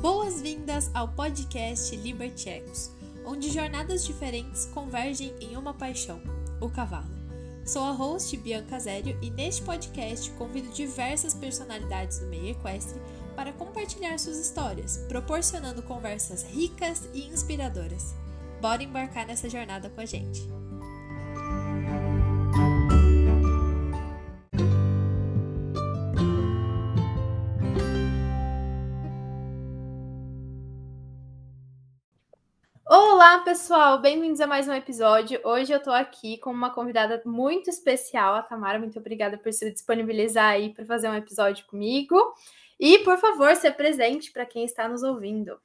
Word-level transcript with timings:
Boas-vindas 0.00 0.92
ao 0.94 1.08
podcast 1.08 1.96
Libertecos, 1.96 2.92
onde 3.26 3.50
jornadas 3.50 4.04
diferentes 4.04 4.66
convergem 4.66 5.34
em 5.40 5.56
uma 5.56 5.74
paixão, 5.74 6.22
o 6.60 6.70
cavalo. 6.70 7.10
Sou 7.66 7.82
a 7.82 7.90
host 7.90 8.36
Bianca 8.36 8.78
Zério 8.78 9.18
e 9.20 9.28
neste 9.28 9.62
podcast 9.62 10.30
convido 10.32 10.68
diversas 10.68 11.34
personalidades 11.34 12.20
do 12.20 12.26
meio 12.26 12.50
equestre 12.50 13.00
para 13.34 13.52
compartilhar 13.52 14.16
suas 14.20 14.38
histórias, 14.38 14.98
proporcionando 15.08 15.82
conversas 15.82 16.44
ricas 16.44 17.08
e 17.12 17.26
inspiradoras. 17.26 18.14
Bora 18.60 18.84
embarcar 18.84 19.26
nessa 19.26 19.50
jornada 19.50 19.90
com 19.90 20.00
a 20.00 20.06
gente! 20.06 20.57
Pessoal! 33.48 33.98
Bem-vindos 33.98 34.42
a 34.42 34.46
mais 34.46 34.68
um 34.68 34.74
episódio. 34.74 35.40
Hoje 35.42 35.72
eu 35.72 35.82
tô 35.82 35.90
aqui 35.90 36.36
com 36.36 36.50
uma 36.50 36.68
convidada 36.68 37.22
muito 37.24 37.70
especial, 37.70 38.34
a 38.34 38.42
Tamara. 38.42 38.78
Muito 38.78 38.98
obrigada 38.98 39.38
por 39.38 39.50
se 39.54 39.70
disponibilizar 39.70 40.50
aí 40.50 40.74
para 40.74 40.84
fazer 40.84 41.08
um 41.08 41.14
episódio 41.14 41.64
comigo. 41.66 42.14
E, 42.78 42.98
por 42.98 43.16
favor, 43.16 43.56
se 43.56 43.70
presente 43.70 44.30
para 44.32 44.44
quem 44.44 44.66
está 44.66 44.86
nos 44.86 45.02
ouvindo. 45.02 45.56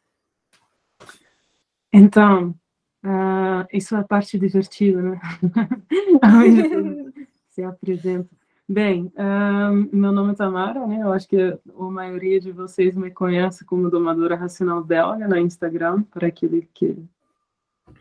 Então, 1.91 2.55
uh, 3.03 3.67
isso 3.73 3.97
é 3.97 3.99
a 3.99 4.03
parte 4.03 4.39
divertida, 4.39 5.01
né? 5.01 5.19
se 7.51 7.63
apresenta. 7.63 8.29
Bem, 8.65 9.11
uh, 9.17 9.93
meu 9.93 10.13
nome 10.13 10.31
é 10.31 10.35
Tamara, 10.35 10.87
né? 10.87 11.01
Eu 11.01 11.11
acho 11.11 11.27
que 11.27 11.37
a 11.37 11.83
maioria 11.91 12.39
de 12.39 12.53
vocês 12.53 12.95
me 12.95 13.11
conhece 13.11 13.65
como 13.65 13.89
domadora 13.89 14.37
racional 14.37 14.81
belga 14.81 15.27
no 15.27 15.37
Instagram, 15.37 16.03
para 16.03 16.27
aquele 16.27 16.69
que 16.73 16.97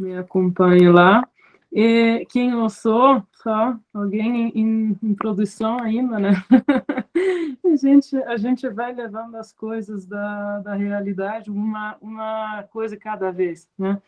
me 0.02 0.16
acompanhe 0.16 0.88
lá. 0.88 1.26
E 1.72 2.26
quem 2.28 2.50
eu 2.50 2.68
sou, 2.68 3.22
só 3.42 3.74
alguém 3.94 4.52
em, 4.54 4.98
em 5.02 5.14
produção 5.14 5.80
ainda, 5.80 6.18
né? 6.18 6.32
a, 7.64 7.76
gente, 7.76 8.16
a 8.24 8.36
gente 8.36 8.68
vai 8.68 8.92
levando 8.92 9.36
as 9.36 9.52
coisas 9.52 10.04
da, 10.04 10.58
da 10.58 10.74
realidade 10.74 11.50
uma, 11.50 11.96
uma 12.02 12.64
coisa 12.64 12.96
cada 12.96 13.30
vez, 13.32 13.70
né? 13.78 14.00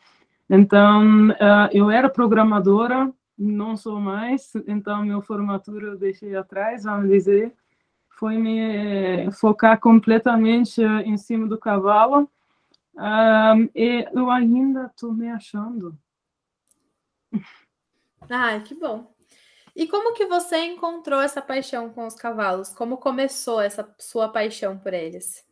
Então, 0.51 1.31
uh, 1.31 1.69
eu 1.73 1.91
era 1.91 2.11
programadora, 2.11 3.11
não 3.37 3.79
sou 3.79 3.99
mais, 3.99 4.53
então 4.67 5.03
minha 5.03 5.23
formatura 5.23 5.87
eu 5.87 5.97
deixei 5.97 6.37
atrás, 6.37 6.85
vamos 6.85 7.09
dizer, 7.09 7.55
foi 8.11 8.37
me 8.37 9.31
focar 9.33 9.81
completamente 9.81 10.83
em 10.83 11.17
cima 11.17 11.49
do 11.49 11.57
cavalo, 11.57 12.29
um, 12.97 13.69
e 13.75 14.07
eu 14.13 14.31
ainda 14.31 14.87
estou 14.87 15.13
me 15.13 15.29
achando. 15.29 15.99
Ai, 18.31 18.63
que 18.63 18.75
bom. 18.75 19.13
E 19.75 19.89
como 19.89 20.15
que 20.15 20.27
você 20.27 20.59
encontrou 20.65 21.21
essa 21.21 21.43
paixão 21.43 21.91
com 21.91 22.07
os 22.07 22.15
cavalos? 22.15 22.73
Como 22.73 22.97
começou 22.97 23.61
essa 23.61 23.93
sua 23.99 24.29
paixão 24.29 24.79
por 24.79 24.95
eles? 24.95 25.45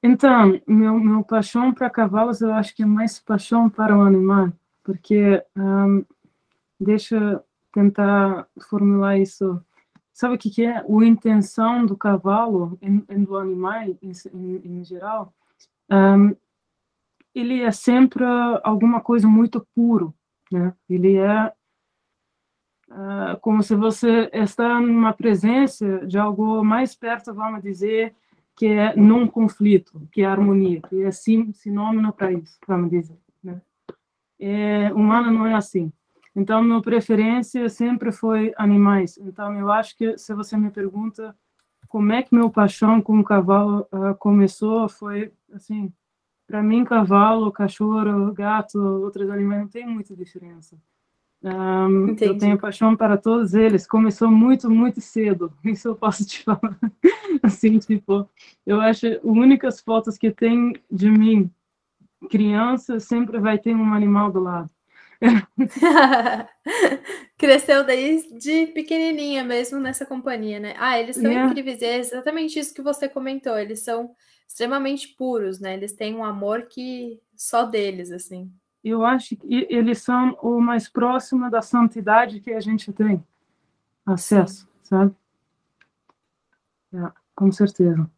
Então, 0.00 0.60
meu, 0.66 0.98
meu 0.98 1.24
paixão 1.24 1.72
para 1.74 1.90
cavalos, 1.90 2.40
eu 2.40 2.52
acho 2.52 2.74
que 2.74 2.82
é 2.82 2.86
mais 2.86 3.18
paixão 3.18 3.68
para 3.68 3.96
o 3.96 4.02
animal, 4.02 4.52
porque 4.82 5.44
um, 5.56 6.04
deixa 6.80 7.16
eu 7.16 7.44
tentar 7.72 8.48
formular 8.68 9.18
isso. 9.18 9.60
Sabe 10.12 10.34
o 10.34 10.38
que, 10.38 10.50
que 10.50 10.64
é? 10.64 10.78
A 10.78 11.04
intenção 11.04 11.86
do 11.86 11.96
cavalo 11.96 12.78
e 12.80 12.90
do 13.16 13.36
animal 13.36 13.82
em, 13.82 13.98
em, 14.02 14.78
em 14.78 14.84
geral 14.84 15.32
um, 15.90 16.36
ele 17.34 17.62
é 17.62 17.70
sempre 17.70 18.24
alguma 18.62 19.00
coisa 19.00 19.26
muito 19.26 19.66
puro, 19.74 20.14
né? 20.50 20.74
Ele 20.88 21.16
é 21.16 21.52
uh, 22.90 23.40
como 23.40 23.62
se 23.62 23.74
você 23.74 24.28
está 24.32 24.80
numa 24.80 25.12
presença 25.12 26.06
de 26.06 26.18
algo 26.18 26.62
mais 26.62 26.94
perto, 26.94 27.32
vamos 27.32 27.62
dizer, 27.62 28.14
que 28.56 28.66
é 28.66 28.94
não 28.94 29.26
conflito, 29.26 30.06
que 30.12 30.22
é 30.22 30.26
harmonia, 30.26 30.82
que 30.82 31.02
é 31.02 31.10
sim, 31.10 31.52
sinônimo 31.52 32.12
para 32.12 32.32
isso, 32.32 32.58
vamos 32.66 32.90
dizer. 32.90 33.18
Né? 33.42 33.60
É, 34.38 34.92
humano 34.92 35.30
não 35.30 35.46
é 35.46 35.54
assim. 35.54 35.92
Então, 36.34 36.62
minha 36.62 36.80
preferência 36.80 37.68
sempre 37.68 38.10
foi 38.10 38.52
animais. 38.56 39.18
Então, 39.18 39.54
eu 39.58 39.70
acho 39.70 39.96
que 39.96 40.16
se 40.16 40.34
você 40.34 40.56
me 40.56 40.70
pergunta 40.70 41.36
como 41.92 42.10
é 42.10 42.22
que 42.22 42.34
meu 42.34 42.48
paixão 42.48 43.02
com 43.02 43.20
o 43.20 43.22
cavalo 43.22 43.86
uh, 43.92 44.14
começou, 44.18 44.88
foi 44.88 45.30
assim, 45.52 45.92
para 46.46 46.62
mim, 46.62 46.86
cavalo, 46.86 47.52
cachorro, 47.52 48.32
gato, 48.32 48.78
outros 48.78 49.28
animais 49.28 49.60
não 49.60 49.68
tem 49.68 49.86
muita 49.86 50.16
diferença. 50.16 50.74
Um, 51.42 52.16
eu 52.18 52.38
tenho 52.38 52.58
paixão 52.58 52.96
para 52.96 53.18
todos 53.18 53.52
eles. 53.52 53.86
Começou 53.86 54.30
muito, 54.30 54.70
muito 54.70 55.02
cedo. 55.02 55.52
Isso 55.62 55.88
eu 55.88 55.94
posso 55.94 56.24
te 56.24 56.42
falar. 56.42 56.78
assim, 57.42 57.78
tipo, 57.78 58.26
eu 58.64 58.80
acho 58.80 59.06
as 59.08 59.18
únicas 59.22 59.78
fotos 59.78 60.16
que 60.16 60.30
tem 60.30 60.72
de 60.90 61.10
mim, 61.10 61.50
criança, 62.30 62.98
sempre 63.00 63.38
vai 63.38 63.58
ter 63.58 63.76
um 63.76 63.92
animal 63.92 64.32
do 64.32 64.40
lado. 64.40 64.70
Cresceu 67.38 67.84
desde 67.84 68.66
pequenininha 68.68 69.44
mesmo 69.44 69.78
nessa 69.78 70.04
companhia, 70.04 70.58
né? 70.58 70.74
Ah, 70.78 70.98
eles 70.98 71.16
são 71.16 71.30
yeah. 71.30 71.50
incríveis. 71.50 71.82
É 71.82 71.98
exatamente 71.98 72.58
isso 72.58 72.74
que 72.74 72.82
você 72.82 73.08
comentou. 73.08 73.56
Eles 73.58 73.80
são 73.80 74.14
extremamente 74.46 75.08
puros, 75.08 75.60
né? 75.60 75.74
Eles 75.74 75.92
têm 75.92 76.14
um 76.14 76.24
amor 76.24 76.66
que 76.66 77.20
só 77.36 77.64
deles, 77.64 78.10
assim. 78.10 78.52
Eu 78.84 79.04
acho 79.04 79.36
que 79.36 79.66
eles 79.70 80.02
são 80.02 80.36
o 80.42 80.60
mais 80.60 80.88
próximo 80.88 81.50
da 81.50 81.62
santidade 81.62 82.40
que 82.40 82.52
a 82.52 82.60
gente 82.60 82.92
tem 82.92 83.22
acesso, 84.04 84.62
Sim. 84.62 84.68
sabe? 84.82 85.14
É, 86.92 87.12
com 87.34 87.50
certeza. 87.52 88.10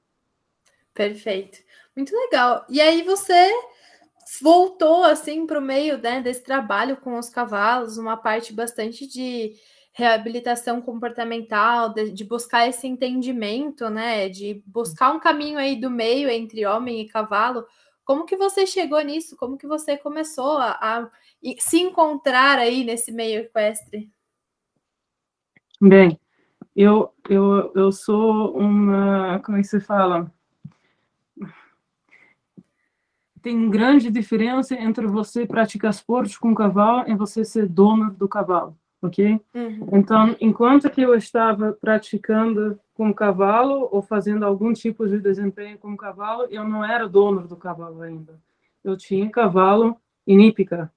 Perfeito. 0.94 1.58
Muito 1.94 2.14
legal. 2.14 2.64
E 2.68 2.80
aí 2.80 3.02
você 3.02 3.52
voltou 4.42 5.04
assim 5.04 5.46
para 5.46 5.58
o 5.58 5.62
meio 5.62 5.98
né, 5.98 6.20
desse 6.20 6.42
trabalho 6.42 6.96
com 6.96 7.18
os 7.18 7.28
cavalos, 7.28 7.98
uma 7.98 8.16
parte 8.16 8.52
bastante 8.52 9.06
de 9.06 9.54
reabilitação 9.92 10.82
comportamental, 10.82 11.92
de, 11.92 12.10
de, 12.10 12.24
buscar 12.24 12.68
esse 12.68 12.86
entendimento, 12.86 13.88
né, 13.88 14.28
de 14.28 14.62
buscar 14.66 15.12
um 15.12 15.20
caminho 15.20 15.58
aí 15.58 15.76
do 15.76 15.88
meio 15.88 16.28
entre 16.28 16.66
homem 16.66 17.00
e 17.00 17.08
cavalo. 17.08 17.64
Como 18.04 18.24
que 18.24 18.36
você 18.36 18.66
chegou 18.66 19.00
nisso? 19.00 19.36
Como 19.36 19.56
que 19.56 19.66
você 19.66 19.96
começou 19.96 20.58
a, 20.58 20.72
a 20.80 21.10
se 21.58 21.80
encontrar 21.80 22.58
aí 22.58 22.84
nesse 22.84 23.12
meio 23.12 23.42
equestre? 23.42 24.10
Bem, 25.80 26.18
eu, 26.74 27.12
eu, 27.28 27.72
eu 27.74 27.92
sou 27.92 28.56
uma, 28.56 29.38
como 29.40 29.58
é 29.58 29.60
que 29.60 29.68
se 29.68 29.80
fala? 29.80 30.32
Tem 33.44 33.68
grande 33.68 34.10
diferença 34.10 34.74
entre 34.74 35.06
você 35.06 35.44
praticar 35.44 35.90
esporte 35.90 36.40
com 36.40 36.52
o 36.52 36.54
cavalo 36.54 37.04
e 37.06 37.14
você 37.14 37.44
ser 37.44 37.68
dono 37.68 38.10
do 38.10 38.26
cavalo, 38.26 38.74
ok? 39.02 39.38
Uhum. 39.54 39.88
Então, 39.92 40.34
enquanto 40.40 40.88
que 40.88 41.02
eu 41.02 41.14
estava 41.14 41.74
praticando 41.78 42.80
com 42.94 43.10
o 43.10 43.14
cavalo 43.14 43.86
ou 43.92 44.00
fazendo 44.00 44.46
algum 44.46 44.72
tipo 44.72 45.06
de 45.06 45.20
desempenho 45.20 45.76
com 45.76 45.92
o 45.92 45.96
cavalo, 45.96 46.46
eu 46.50 46.66
não 46.66 46.82
era 46.82 47.06
dono 47.06 47.46
do 47.46 47.54
cavalo 47.54 48.00
ainda. 48.00 48.40
Eu 48.82 48.96
tinha 48.96 49.28
cavalo 49.28 49.94
em 50.26 50.46
hípica, 50.46 50.90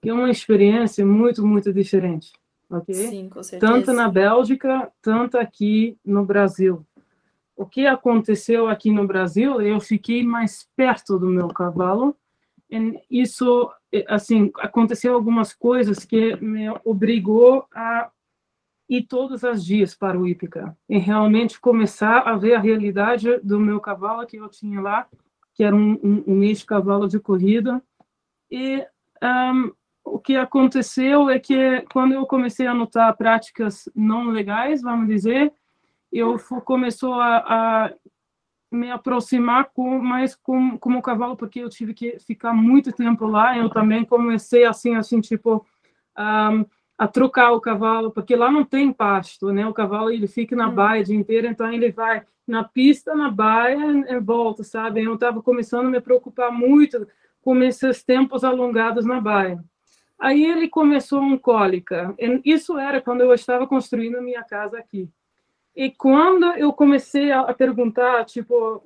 que 0.00 0.08
é 0.08 0.14
uma 0.14 0.30
experiência 0.30 1.04
muito, 1.04 1.46
muito 1.46 1.70
diferente, 1.70 2.32
ok? 2.70 2.94
Sim, 2.94 3.28
com 3.28 3.42
certeza. 3.42 3.70
Tanto 3.70 3.92
na 3.92 4.08
Bélgica, 4.08 4.90
tanto 5.02 5.36
aqui 5.36 5.98
no 6.02 6.24
Brasil 6.24 6.82
o 7.60 7.66
que 7.66 7.86
aconteceu 7.86 8.68
aqui 8.68 8.90
no 8.90 9.06
Brasil, 9.06 9.60
eu 9.60 9.78
fiquei 9.80 10.24
mais 10.24 10.66
perto 10.74 11.18
do 11.18 11.26
meu 11.26 11.48
cavalo. 11.48 12.16
E 12.70 12.98
isso, 13.10 13.70
assim, 14.08 14.50
aconteceu 14.60 15.12
algumas 15.12 15.52
coisas 15.52 16.02
que 16.06 16.36
me 16.36 16.70
obrigou 16.86 17.66
a 17.74 18.10
ir 18.88 19.02
todos 19.02 19.42
os 19.42 19.62
dias 19.62 19.94
para 19.94 20.18
o 20.18 20.26
Ípica 20.26 20.74
e 20.88 20.96
realmente 20.96 21.60
começar 21.60 22.20
a 22.20 22.34
ver 22.34 22.54
a 22.54 22.60
realidade 22.60 23.38
do 23.40 23.60
meu 23.60 23.78
cavalo 23.78 24.26
que 24.26 24.38
eu 24.38 24.48
tinha 24.48 24.80
lá, 24.80 25.06
que 25.52 25.62
era 25.62 25.76
um, 25.76 26.00
um, 26.02 26.24
um 26.26 26.42
ex-cavalo 26.42 27.06
de 27.08 27.20
corrida. 27.20 27.82
E 28.50 28.82
um, 29.22 29.70
o 30.02 30.18
que 30.18 30.34
aconteceu 30.34 31.28
é 31.28 31.38
que 31.38 31.82
quando 31.92 32.14
eu 32.14 32.24
comecei 32.24 32.66
a 32.66 32.72
notar 32.72 33.14
práticas 33.18 33.86
não 33.94 34.30
legais, 34.30 34.80
vamos 34.80 35.08
dizer, 35.08 35.52
eu 36.12 36.38
começou 36.64 37.14
a, 37.14 37.36
a 37.38 37.92
me 38.70 38.90
aproximar 38.90 39.70
com 39.74 39.98
mais 39.98 40.34
com 40.34 40.78
como 40.78 40.98
o 40.98 41.02
cavalo 41.02 41.36
porque 41.36 41.60
eu 41.60 41.68
tive 41.68 41.94
que 41.94 42.18
ficar 42.20 42.52
muito 42.52 42.92
tempo 42.92 43.26
lá 43.26 43.56
eu 43.56 43.68
também 43.68 44.04
comecei 44.04 44.64
assim 44.64 44.94
assim 44.94 45.20
tipo 45.20 45.66
um, 46.16 46.64
a 46.96 47.08
trocar 47.08 47.52
o 47.52 47.60
cavalo 47.60 48.10
porque 48.10 48.36
lá 48.36 48.50
não 48.50 48.64
tem 48.64 48.92
pasto 48.92 49.52
né 49.52 49.66
o 49.66 49.74
cavalo 49.74 50.10
ele 50.10 50.28
fica 50.28 50.54
na 50.54 50.68
hum. 50.68 50.74
baia 50.74 51.02
o 51.02 51.04
dia 51.04 51.16
inteiro 51.16 51.46
então 51.46 51.72
ele 51.72 51.90
vai 51.90 52.24
na 52.50 52.64
pista, 52.64 53.14
na 53.14 53.30
baia, 53.30 53.76
em 53.76 54.20
volta, 54.20 54.64
sabe? 54.64 55.02
Eu 55.02 55.14
estava 55.14 55.40
começando 55.40 55.86
a 55.86 55.90
me 55.90 56.00
preocupar 56.00 56.50
muito 56.50 57.06
com 57.40 57.62
esses 57.62 58.02
tempos 58.02 58.42
alongados 58.44 59.06
na 59.06 59.20
baia. 59.20 59.62
Aí 60.18 60.44
ele 60.44 60.68
começou 60.68 61.22
um 61.22 61.38
cólica. 61.38 62.14
Isso 62.44 62.76
era 62.76 63.00
quando 63.00 63.22
eu 63.22 63.32
estava 63.32 63.66
construindo 63.66 64.16
a 64.16 64.20
minha 64.20 64.42
casa 64.42 64.78
aqui. 64.78 65.08
E 65.80 65.90
quando 65.90 66.44
eu 66.58 66.74
comecei 66.74 67.32
a 67.32 67.54
perguntar, 67.54 68.26
tipo, 68.26 68.84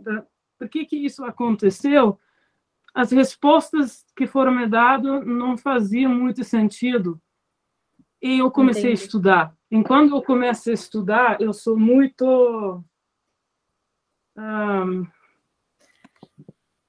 por 0.57 0.69
que 0.69 0.85
que 0.85 0.95
isso 0.95 1.25
aconteceu, 1.25 2.17
as 2.95 3.11
respostas 3.11 4.07
que 4.17 4.29
foram 4.29 4.55
me 4.55 4.65
dadas 4.65 5.27
não 5.27 5.59
faziam 5.59 6.15
muito 6.15 6.45
sentido. 6.45 7.21
E 8.23 8.39
eu 8.39 8.49
comecei 8.49 8.93
Entendi. 8.93 9.03
a 9.03 9.05
estudar. 9.07 9.57
Enquanto 9.73 10.15
eu 10.15 10.23
comecei 10.23 10.73
a 10.73 10.75
estudar, 10.75 11.41
eu 11.41 11.53
sou 11.53 11.77
muito 11.77 12.81
um, 14.37 15.05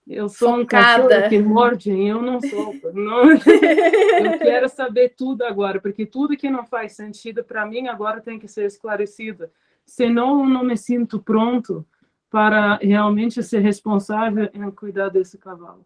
eu 0.07 0.29
sou 0.29 0.59
Focada. 0.59 1.03
um 1.03 1.07
cachorro 1.07 1.29
que 1.29 1.39
morde, 1.39 1.91
eu 1.91 2.21
não 2.21 2.39
sou. 2.39 2.75
Não, 2.93 3.31
eu 3.33 4.37
quero 4.37 4.69
saber 4.69 5.15
tudo 5.17 5.43
agora, 5.43 5.81
porque 5.81 6.05
tudo 6.05 6.37
que 6.37 6.47
não 6.47 6.63
faz 6.63 6.91
sentido 6.91 7.43
para 7.43 7.65
mim 7.65 7.87
agora 7.87 8.21
tem 8.21 8.37
que 8.37 8.47
ser 8.47 8.67
esclarecido. 8.67 9.49
Senão, 9.85 10.47
não 10.47 10.63
me 10.63 10.75
sinto 10.75 11.19
pronto 11.19 11.85
para 12.29 12.77
realmente 12.81 13.41
ser 13.43 13.59
responsável 13.59 14.49
em 14.53 14.69
cuidar 14.71 15.09
desse 15.09 15.37
cavalo. 15.37 15.85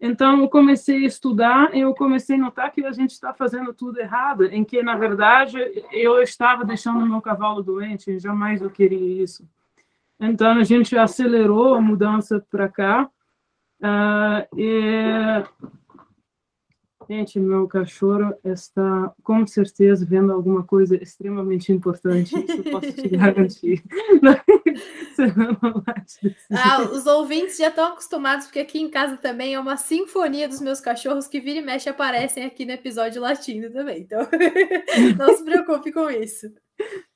Então, 0.00 0.40
eu 0.40 0.48
comecei 0.48 1.04
a 1.04 1.06
estudar 1.06 1.74
e 1.74 1.80
eu 1.80 1.94
comecei 1.94 2.36
a 2.36 2.38
notar 2.38 2.72
que 2.72 2.82
a 2.86 2.92
gente 2.92 3.10
está 3.10 3.34
fazendo 3.34 3.74
tudo 3.74 4.00
errado, 4.00 4.46
em 4.46 4.64
que, 4.64 4.82
na 4.82 4.96
verdade, 4.96 5.58
eu 5.92 6.22
estava 6.22 6.64
deixando 6.64 7.04
meu 7.04 7.20
cavalo 7.20 7.62
doente, 7.62 8.18
jamais 8.18 8.62
eu 8.62 8.70
queria 8.70 9.22
isso. 9.22 9.46
Então, 10.18 10.58
a 10.58 10.64
gente 10.64 10.96
acelerou 10.96 11.74
a 11.74 11.82
mudança 11.82 12.44
para 12.50 12.68
cá. 12.68 13.10
Uh, 13.82 14.58
e... 14.58 15.44
Gente, 17.10 17.40
meu 17.40 17.66
cachorro 17.66 18.32
está 18.44 19.12
com 19.24 19.44
certeza 19.44 20.06
vendo 20.06 20.32
alguma 20.32 20.62
coisa 20.62 20.94
extremamente 20.94 21.72
importante, 21.72 22.38
isso 22.38 22.62
posso 22.70 22.92
te 22.92 23.08
garantir. 23.08 23.82
ah, 26.52 26.82
os 26.82 27.06
ouvintes 27.06 27.56
já 27.56 27.66
estão 27.66 27.88
acostumados, 27.88 28.46
porque 28.46 28.60
aqui 28.60 28.80
em 28.80 28.88
casa 28.88 29.16
também 29.16 29.54
é 29.54 29.58
uma 29.58 29.76
sinfonia 29.76 30.46
dos 30.46 30.60
meus 30.60 30.80
cachorros 30.80 31.26
que 31.26 31.40
vira 31.40 31.58
e 31.58 31.62
mexe 31.62 31.88
aparecem 31.88 32.44
aqui 32.44 32.64
no 32.64 32.70
episódio 32.70 33.20
latindo 33.20 33.72
também. 33.72 34.02
Então, 34.02 34.20
não 35.18 35.36
se 35.36 35.42
preocupe 35.42 35.90
com 35.90 36.08
isso. 36.08 36.54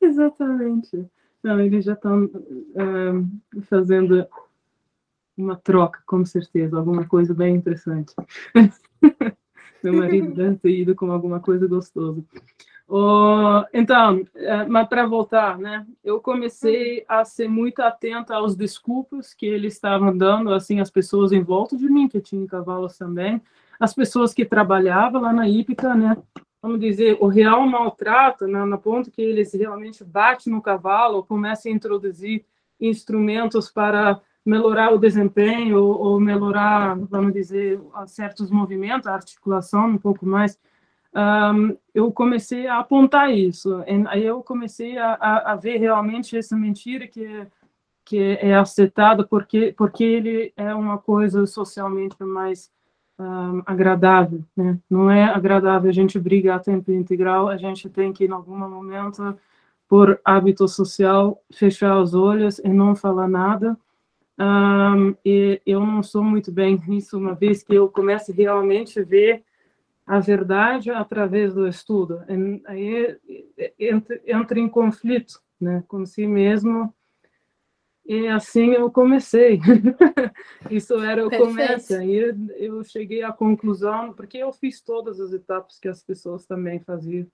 Exatamente. 0.02 1.08
Não, 1.40 1.60
eles 1.60 1.84
já 1.84 1.92
estão 1.92 2.24
uh, 2.24 3.62
fazendo 3.68 4.26
uma 5.36 5.54
troca, 5.54 6.02
com 6.04 6.24
certeza, 6.24 6.76
alguma 6.76 7.06
coisa 7.06 7.32
bem 7.32 7.54
interessante. 7.54 8.12
Meu 9.84 9.94
marido 9.94 10.34
deve 10.34 10.56
ter 10.56 10.70
ido 10.70 10.94
com 10.94 11.10
alguma 11.12 11.40
coisa 11.40 11.66
gostosa. 11.66 12.22
Oh, 12.88 13.62
então, 13.72 14.16
uh, 14.18 14.68
mas 14.68 14.88
para 14.88 15.06
voltar, 15.06 15.58
né? 15.58 15.86
Eu 16.02 16.20
comecei 16.20 17.04
a 17.08 17.24
ser 17.24 17.48
muito 17.48 17.80
atenta 17.80 18.34
aos 18.34 18.54
desculpas 18.54 19.32
que 19.32 19.46
eles 19.46 19.74
estavam 19.74 20.16
dando, 20.16 20.52
assim, 20.52 20.80
as 20.80 20.90
pessoas 20.90 21.32
em 21.32 21.42
volta 21.42 21.76
de 21.76 21.88
mim, 21.88 22.08
que 22.08 22.20
tinham 22.20 22.46
cavalos 22.46 22.98
também, 22.98 23.40
as 23.80 23.94
pessoas 23.94 24.34
que 24.34 24.44
trabalhavam 24.44 25.22
lá 25.22 25.32
na 25.32 25.48
hípica, 25.48 25.94
né? 25.94 26.16
vamos 26.64 26.80
dizer, 26.80 27.18
o 27.20 27.26
real 27.26 27.66
maltrato, 27.66 28.46
né, 28.46 28.64
no 28.64 28.78
ponto 28.78 29.10
que 29.10 29.20
eles 29.20 29.52
realmente 29.52 30.02
batem 30.02 30.50
no 30.50 30.62
cavalo, 30.62 31.22
começam 31.22 31.70
a 31.70 31.74
introduzir 31.74 32.46
instrumentos 32.80 33.70
para 33.70 34.18
melhorar 34.44 34.92
o 34.92 34.98
desempenho 34.98 35.82
ou, 35.82 35.98
ou, 35.98 36.20
melhorar, 36.20 36.96
vamos 37.10 37.32
dizer, 37.32 37.80
certos 38.06 38.50
movimentos, 38.50 39.06
a 39.06 39.14
articulação 39.14 39.88
um 39.88 39.98
pouco 39.98 40.26
mais. 40.26 40.58
Um, 41.14 41.76
eu 41.94 42.10
comecei 42.12 42.66
a 42.66 42.78
apontar 42.78 43.32
isso. 43.32 43.82
Aí 44.08 44.24
eu 44.24 44.42
comecei 44.42 44.98
a, 44.98 45.14
a, 45.14 45.52
a, 45.52 45.56
ver 45.56 45.78
realmente 45.78 46.36
essa 46.36 46.56
mentira 46.56 47.06
que 47.06 47.46
que 48.06 48.18
é 48.40 48.54
aceitada 48.54 49.26
porque 49.26 49.72
porque 49.76 50.04
ele 50.04 50.52
é 50.56 50.74
uma 50.74 50.98
coisa 50.98 51.46
socialmente 51.46 52.22
mais 52.22 52.70
um, 53.18 53.62
agradável, 53.64 54.44
né? 54.56 54.78
Não 54.90 55.10
é 55.10 55.24
agradável 55.24 55.88
a 55.90 55.92
gente 55.92 56.18
brigar 56.18 56.56
a 56.58 56.60
tempo 56.60 56.92
integral, 56.92 57.48
a 57.48 57.56
gente 57.56 57.88
tem 57.88 58.12
que, 58.12 58.24
em 58.24 58.30
algum 58.30 58.56
momento, 58.56 59.36
por 59.88 60.20
hábito 60.24 60.66
social, 60.68 61.40
fechar 61.52 62.00
os 62.00 62.14
olhos 62.14 62.58
e 62.58 62.68
não 62.68 62.94
falar 62.96 63.28
nada. 63.28 63.76
Um, 64.38 65.14
e 65.24 65.60
eu 65.64 65.80
não 65.80 66.02
sou 66.02 66.22
muito 66.22 66.50
bem 66.50 66.80
nisso, 66.88 67.16
uma 67.16 67.34
vez 67.34 67.62
que 67.62 67.74
eu 67.74 67.88
começo 67.88 68.32
realmente 68.32 69.00
a 69.00 69.04
ver 69.04 69.44
a 70.06 70.18
verdade 70.20 70.90
através 70.90 71.54
do 71.54 71.66
estudo. 71.66 72.22
E, 72.28 72.62
aí 72.66 73.18
entra, 73.78 74.20
entra 74.26 74.58
em 74.58 74.68
conflito 74.68 75.40
né, 75.60 75.82
com 75.88 76.04
si 76.04 76.26
mesmo 76.26 76.92
e 78.06 78.28
assim 78.28 78.72
eu 78.72 78.90
comecei. 78.90 79.58
Isso 80.70 80.94
era 81.00 81.26
o 81.26 81.30
Perfeito. 81.30 81.50
começo. 81.50 81.94
Aí 81.94 82.34
eu 82.58 82.84
cheguei 82.84 83.22
à 83.22 83.32
conclusão, 83.32 84.12
porque 84.12 84.38
eu 84.38 84.52
fiz 84.52 84.80
todas 84.82 85.18
as 85.20 85.32
etapas 85.32 85.78
que 85.78 85.88
as 85.88 86.02
pessoas 86.02 86.44
também 86.44 86.80
faziam. 86.80 87.26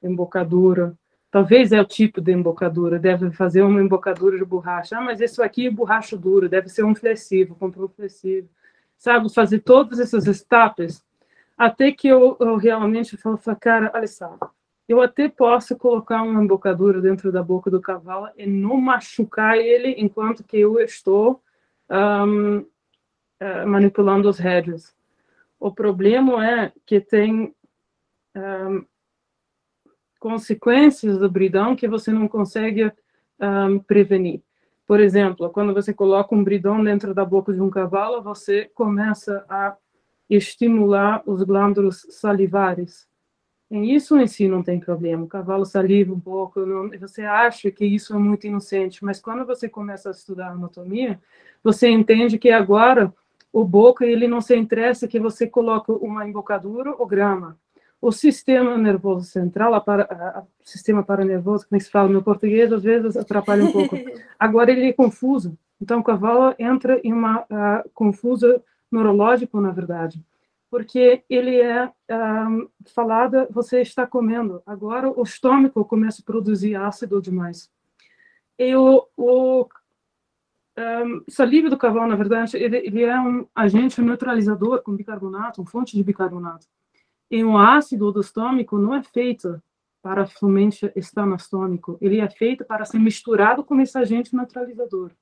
Embocadura. 0.00 0.96
Talvez 1.32 1.72
é 1.72 1.80
o 1.80 1.84
tipo 1.84 2.20
de 2.20 2.30
embocadura. 2.30 2.96
Deve 2.96 3.32
fazer 3.32 3.62
uma 3.62 3.82
embocadura 3.82 4.38
de 4.38 4.44
borracha. 4.44 4.96
Ah, 4.96 5.00
mas 5.00 5.20
isso 5.20 5.42
aqui 5.42 5.66
é 5.66 5.70
borracha 5.70 6.16
dura. 6.16 6.48
Deve 6.48 6.68
ser 6.68 6.84
um 6.84 6.94
flexível. 6.94 7.56
Comprou 7.58 7.86
um 7.86 7.88
flexível. 7.88 8.48
Sabe, 8.96 9.32
fazer 9.34 9.58
todas 9.60 9.98
essas 9.98 10.28
etapas. 10.28 11.04
Até 11.58 11.90
que 11.90 12.06
eu, 12.06 12.36
eu 12.38 12.56
realmente 12.56 13.16
falo, 13.16 13.40
cara, 13.58 13.90
olha 13.92 14.06
só 14.06 14.38
eu 14.92 15.00
até 15.00 15.28
posso 15.28 15.76
colocar 15.76 16.22
uma 16.22 16.42
embocadura 16.42 17.00
dentro 17.00 17.32
da 17.32 17.42
boca 17.42 17.70
do 17.70 17.80
cavalo 17.80 18.28
e 18.36 18.46
não 18.46 18.80
machucar 18.80 19.56
ele 19.56 19.94
enquanto 19.98 20.44
que 20.44 20.58
eu 20.58 20.78
estou 20.80 21.42
um, 21.88 22.58
uh, 22.58 22.66
eh, 23.40 23.64
manipulando 23.64 24.28
os 24.28 24.38
rédeos. 24.38 24.94
O 25.58 25.72
problema 25.72 26.46
é 26.46 26.72
que 26.84 27.00
tem 27.00 27.54
um, 28.36 28.84
consequências 30.22 31.18
do 31.18 31.28
bridão 31.28 31.74
que 31.74 31.88
você 31.88 32.12
não 32.12 32.28
consegue 32.28 32.92
um, 33.40 33.78
prevenir. 33.80 34.40
Por 34.86 35.00
exemplo, 35.00 35.50
quando 35.50 35.74
você 35.74 35.92
coloca 35.92 36.34
um 36.34 36.44
bridão 36.44 36.82
dentro 36.82 37.12
da 37.12 37.24
boca 37.24 37.52
de 37.52 37.60
um 37.60 37.68
cavalo, 37.68 38.22
você 38.22 38.70
começa 38.74 39.44
a 39.48 39.76
estimular 40.30 41.22
os 41.26 41.42
glândulos 41.42 42.06
salivares 42.10 43.10
isso 43.80 44.18
em 44.18 44.26
si 44.26 44.48
não 44.48 44.62
tem 44.62 44.78
problema. 44.78 45.24
O 45.24 45.28
cavalo 45.28 45.64
saliva 45.64 46.12
um 46.12 46.20
pouco, 46.20 46.60
não, 46.66 46.90
você 47.00 47.22
acha 47.22 47.70
que 47.70 47.86
isso 47.86 48.14
é 48.14 48.18
muito 48.18 48.46
inocente, 48.46 49.02
mas 49.02 49.18
quando 49.18 49.46
você 49.46 49.66
começa 49.66 50.10
a 50.10 50.12
estudar 50.12 50.50
anatomia, 50.50 51.18
você 51.64 51.88
entende 51.88 52.38
que 52.38 52.50
agora 52.50 53.12
o 53.50 53.64
boca 53.64 54.04
ele 54.04 54.28
não 54.28 54.42
se 54.42 54.54
interessa 54.54 55.08
que 55.08 55.18
você 55.18 55.46
coloque 55.46 55.90
uma 55.90 56.28
embocadura 56.28 56.94
ou 56.98 57.06
grama. 57.06 57.58
O 58.02 58.12
sistema 58.12 58.76
nervoso 58.76 59.24
central, 59.24 59.72
o 59.74 60.68
sistema 60.68 61.02
paranervoso, 61.02 61.66
como 61.68 61.80
se 61.80 61.88
fala 61.88 62.08
no 62.08 62.22
português, 62.22 62.70
às 62.70 62.82
vezes 62.82 63.16
atrapalha 63.16 63.64
um 63.64 63.72
pouco. 63.72 63.96
Agora 64.38 64.70
ele 64.70 64.88
é 64.88 64.92
confuso. 64.92 65.56
Então 65.80 66.00
o 66.00 66.04
cavalo 66.04 66.54
entra 66.58 67.00
em 67.04 67.12
uma 67.12 67.42
uh, 67.42 67.88
confusa 67.94 68.60
neurológico, 68.90 69.60
na 69.60 69.70
verdade 69.70 70.22
porque 70.72 71.22
ele 71.28 71.60
é 71.60 71.92
um, 72.10 72.66
falada, 72.94 73.46
você 73.50 73.82
está 73.82 74.06
comendo. 74.06 74.62
Agora 74.64 75.10
o 75.10 75.22
estômago 75.22 75.84
começa 75.84 76.22
a 76.22 76.24
produzir 76.24 76.74
ácido 76.76 77.20
demais. 77.20 77.70
E 78.58 78.74
o, 78.74 79.06
o 79.14 79.68
um, 80.78 81.22
saliva 81.28 81.68
do 81.68 81.76
cavalo, 81.76 82.06
na 82.06 82.16
verdade, 82.16 82.56
ele, 82.56 82.78
ele, 82.78 83.02
é 83.02 83.20
um 83.20 83.46
agente 83.54 84.00
neutralizador 84.00 84.82
com 84.82 84.96
bicarbonato, 84.96 85.60
uma 85.60 85.70
fonte 85.70 85.94
de 85.94 86.02
bicarbonato. 86.02 86.66
E 87.32 87.42
o 87.42 87.56
ácido 87.56 88.12
do 88.12 88.20
estômago 88.20 88.76
não 88.76 88.94
é 88.94 89.02
feito 89.02 89.60
para 90.02 90.26
somente 90.26 90.92
estar 90.94 91.24
no 91.24 91.36
estômago, 91.36 91.96
ele 91.98 92.20
é 92.20 92.28
feito 92.28 92.62
para 92.62 92.84
ser 92.84 92.98
misturado 92.98 93.64
com 93.64 93.80
esse 93.80 93.96
agente 93.96 94.36
neutralizador. 94.36 95.12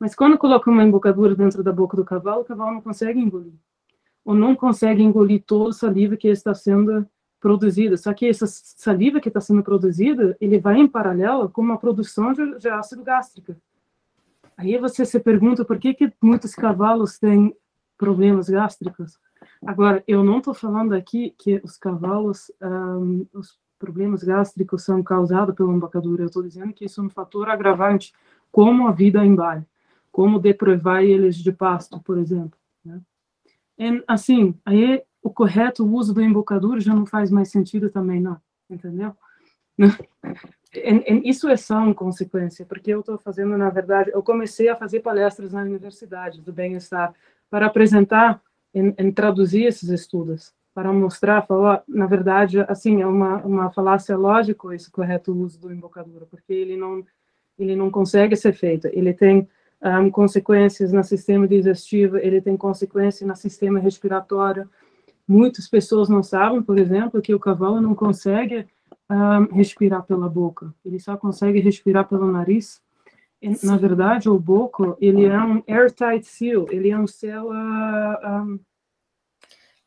Mas 0.00 0.16
quando 0.16 0.36
coloca 0.36 0.68
uma 0.68 0.82
embocadura 0.82 1.36
dentro 1.36 1.62
da 1.62 1.72
boca 1.72 1.96
do 1.96 2.04
cavalo, 2.04 2.40
o 2.40 2.44
cavalo 2.44 2.72
não 2.72 2.80
consegue 2.80 3.20
engolir 3.20 3.54
ou 4.24 4.34
não 4.34 4.56
consegue 4.56 5.00
engolir 5.00 5.44
toda 5.46 5.70
a 5.70 5.72
saliva 5.72 6.16
que 6.16 6.26
está 6.26 6.54
sendo 6.54 7.06
produzida. 7.40 7.96
Só 7.96 8.12
que 8.12 8.26
essa 8.26 8.46
saliva 8.46 9.20
que 9.20 9.28
está 9.28 9.40
sendo 9.40 9.62
produzida, 9.62 10.36
ele 10.40 10.58
vai 10.58 10.78
em 10.78 10.88
paralelo 10.88 11.48
com 11.48 11.60
uma 11.60 11.78
produção 11.78 12.32
de, 12.32 12.58
de 12.58 12.68
ácido 12.68 13.04
gástrico. 13.04 13.54
Aí 14.56 14.76
você 14.78 15.04
se 15.04 15.18
pergunta 15.20 15.64
por 15.64 15.78
que, 15.78 15.94
que 15.94 16.12
muitos 16.20 16.54
cavalos 16.54 17.18
têm 17.18 17.54
problemas 17.96 18.48
gástricos. 18.48 19.18
Agora, 19.64 20.02
eu 20.08 20.24
não 20.24 20.38
estou 20.38 20.54
falando 20.54 20.92
aqui 20.92 21.34
que 21.38 21.60
os 21.62 21.76
cavalos, 21.76 22.50
um, 22.60 23.26
os 23.32 23.58
problemas 23.78 24.22
gástricos 24.22 24.84
são 24.84 25.02
causados 25.02 25.54
pela 25.54 25.72
embocadura. 25.72 26.22
Eu 26.22 26.26
estou 26.26 26.42
dizendo 26.42 26.72
que 26.72 26.84
isso 26.84 27.00
é 27.00 27.04
um 27.04 27.10
fator 27.10 27.48
agravante 27.48 28.12
como 28.50 28.86
a 28.86 28.92
vida 28.92 29.24
em 29.24 29.36
como 30.10 30.38
deprivar 30.38 31.02
eles 31.02 31.36
de 31.36 31.50
pasto, 31.52 32.00
por 32.00 32.18
exemplo. 32.18 32.58
Né? 32.84 33.00
E, 33.78 34.04
assim, 34.06 34.54
aí 34.64 35.02
o 35.22 35.30
correto 35.30 35.86
uso 35.86 36.12
do 36.12 36.20
embocadura 36.20 36.80
já 36.80 36.94
não 36.94 37.06
faz 37.06 37.30
mais 37.30 37.48
sentido 37.50 37.88
também, 37.88 38.20
não, 38.20 38.36
entendeu? 38.68 39.16
Isso 41.24 41.48
é 41.48 41.56
só 41.56 41.78
uma 41.78 41.94
consequência, 41.94 42.66
porque 42.66 42.92
eu 42.92 43.00
estou 43.00 43.18
fazendo, 43.18 43.56
na 43.56 43.70
verdade, 43.70 44.10
eu 44.12 44.22
comecei 44.22 44.68
a 44.68 44.76
fazer 44.76 45.00
palestras 45.00 45.52
na 45.52 45.62
universidade 45.62 46.40
do 46.40 46.52
bem-estar 46.52 47.14
para 47.48 47.66
apresentar 47.66 48.42
e 48.74 49.12
traduzir 49.12 49.64
esses 49.64 49.88
estudos, 49.88 50.52
para 50.74 50.92
mostrar, 50.92 51.42
falar, 51.42 51.82
na 51.86 52.06
verdade, 52.06 52.60
assim, 52.60 53.02
é 53.02 53.06
uma, 53.06 53.36
uma 53.44 53.70
falácia 53.70 54.16
lógica 54.16 54.74
esse 54.74 54.90
correto 54.90 55.32
uso 55.32 55.60
do 55.60 55.72
embocadura, 55.72 56.26
porque 56.26 56.52
ele 56.52 56.76
não, 56.76 57.04
ele 57.58 57.76
não 57.76 57.90
consegue 57.90 58.34
ser 58.36 58.54
feito, 58.54 58.88
ele 58.92 59.12
tem 59.12 59.46
um, 59.82 60.10
consequências 60.10 60.92
no 60.92 61.02
sistema 61.02 61.46
digestivo, 61.46 62.16
ele 62.16 62.40
tem 62.40 62.56
consequências 62.56 63.28
no 63.28 63.36
sistema 63.36 63.78
respiratório. 63.78 64.68
Muitas 65.26 65.68
pessoas 65.68 66.08
não 66.08 66.22
sabem, 66.22 66.62
por 66.62 66.78
exemplo, 66.78 67.20
que 67.20 67.34
o 67.34 67.40
cavalo 67.40 67.80
não 67.80 67.94
consegue 67.94 68.66
um, 69.10 69.54
respirar 69.54 70.04
pela 70.04 70.28
boca, 70.28 70.72
ele 70.84 70.98
só 70.98 71.16
consegue 71.16 71.60
respirar 71.60 72.08
pelo 72.08 72.30
nariz. 72.30 72.80
Na 73.62 73.76
verdade, 73.76 74.28
o 74.28 74.38
boco, 74.38 74.96
ele 75.00 75.24
é 75.24 75.38
um 75.38 75.62
airtight 75.66 76.24
seal, 76.24 76.66
ele 76.70 76.90
é 76.90 76.98
um 76.98 77.06
célula... 77.06 78.20
Um, 78.24 78.60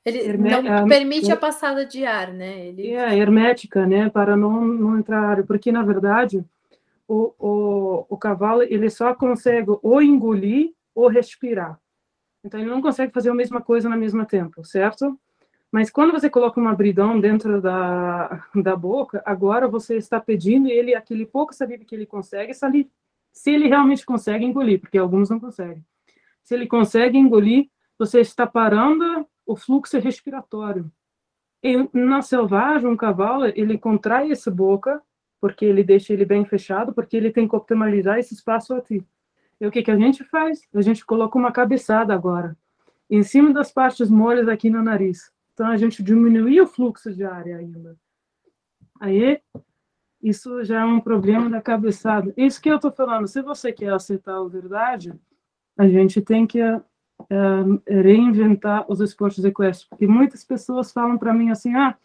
ele 0.03 0.19
herme, 0.19 0.61
não 0.61 0.87
permite 0.87 1.31
a 1.31 1.37
passada 1.37 1.83
de 1.83 2.05
ar, 2.05 2.31
né? 2.31 2.67
Ele... 2.67 2.89
É, 2.89 3.17
hermética, 3.17 3.87
né? 3.87 4.07
Para 4.09 4.37
não, 4.37 4.63
não 4.63 4.99
entrar 4.99 5.43
porque, 5.45 5.71
na 5.71 5.81
verdade, 5.81 6.45
o, 7.07 7.33
o, 7.39 8.05
o 8.09 8.17
cavalo, 8.17 8.61
ele 8.61 8.89
só 8.89 9.15
consegue 9.15 9.71
ou 9.81 10.01
engolir 10.01 10.73
ou 10.93 11.07
respirar. 11.07 11.79
Então, 12.43 12.59
ele 12.59 12.69
não 12.69 12.81
consegue 12.81 13.11
fazer 13.11 13.29
a 13.29 13.33
mesma 13.33 13.61
coisa 13.61 13.89
no 13.89 13.97
mesmo 13.97 14.23
tempo, 14.25 14.63
certo? 14.63 15.19
Mas 15.71 15.89
quando 15.89 16.11
você 16.11 16.29
coloca 16.29 16.59
uma 16.59 16.75
bridão 16.75 17.19
dentro 17.19 17.59
da, 17.59 18.45
da 18.53 18.75
boca, 18.75 19.23
agora 19.25 19.67
você 19.67 19.97
está 19.97 20.19
pedindo 20.19 20.67
ele 20.67 20.93
aquele 20.93 21.25
pouco 21.25 21.55
saliva 21.55 21.83
que 21.83 21.95
ele 21.95 22.05
consegue 22.05 22.53
salir. 22.53 22.87
Se 23.35 23.51
ele 23.51 23.67
realmente 23.67 24.05
consegue 24.05 24.45
engolir, 24.45 24.79
porque 24.79 24.97
alguns 24.97 25.29
não 25.29 25.39
conseguem. 25.39 25.85
Se 26.41 26.55
ele 26.55 26.65
consegue 26.65 27.17
engolir, 27.17 27.69
você 27.99 28.21
está 28.21 28.47
parando 28.47 29.27
o 29.45 29.55
fluxo 29.55 29.99
respiratório. 29.99 30.89
E 31.61 31.89
na 31.93 32.21
selvagem, 32.21 32.87
um 32.87 32.95
cavalo, 32.95 33.45
ele 33.47 33.77
contrai 33.77 34.31
essa 34.31 34.49
boca, 34.49 35.01
porque 35.41 35.65
ele 35.65 35.83
deixa 35.83 36.13
ele 36.13 36.25
bem 36.25 36.45
fechado, 36.45 36.93
porque 36.93 37.17
ele 37.17 37.31
tem 37.31 37.47
que 37.47 37.55
optimalizar 37.55 38.17
esse 38.17 38.33
espaço 38.33 38.73
aqui. 38.73 39.03
E 39.59 39.67
o 39.67 39.71
que, 39.71 39.83
que 39.83 39.91
a 39.91 39.97
gente 39.97 40.23
faz? 40.23 40.61
A 40.73 40.81
gente 40.81 41.05
coloca 41.05 41.37
uma 41.37 41.51
cabeçada 41.51 42.13
agora, 42.13 42.57
em 43.09 43.21
cima 43.21 43.53
das 43.53 43.71
partes 43.71 44.09
moles 44.09 44.47
aqui 44.47 44.69
no 44.69 44.81
nariz. 44.81 45.31
Então, 45.53 45.67
a 45.67 45.77
gente 45.77 46.01
diminui 46.01 46.59
o 46.59 46.67
fluxo 46.67 47.13
de 47.13 47.23
ar 47.23 47.45
ainda. 47.45 47.97
Aí, 48.99 49.41
isso 50.25 50.63
já 50.63 50.81
é 50.81 50.85
um 50.85 50.99
problema 50.99 51.47
da 51.47 51.61
cabeçada. 51.61 52.33
Isso 52.35 52.59
que 52.59 52.67
eu 52.67 52.77
estou 52.77 52.91
falando, 52.91 53.27
se 53.27 53.43
você 53.43 53.71
quer 53.71 53.93
aceitar 53.93 54.35
a 54.35 54.47
verdade, 54.47 55.13
a 55.77 55.87
gente 55.87 56.19
tem 56.19 56.47
que 56.47 56.59
uh, 56.63 57.81
reinventar 57.87 58.91
os 58.91 58.99
esportes 59.01 59.45
equestres. 59.45 59.87
Porque 59.87 60.07
muitas 60.07 60.43
pessoas 60.43 60.91
falam 60.91 61.15
para 61.15 61.31
mim 61.31 61.51
assim, 61.51 61.75
ah, 61.75 61.95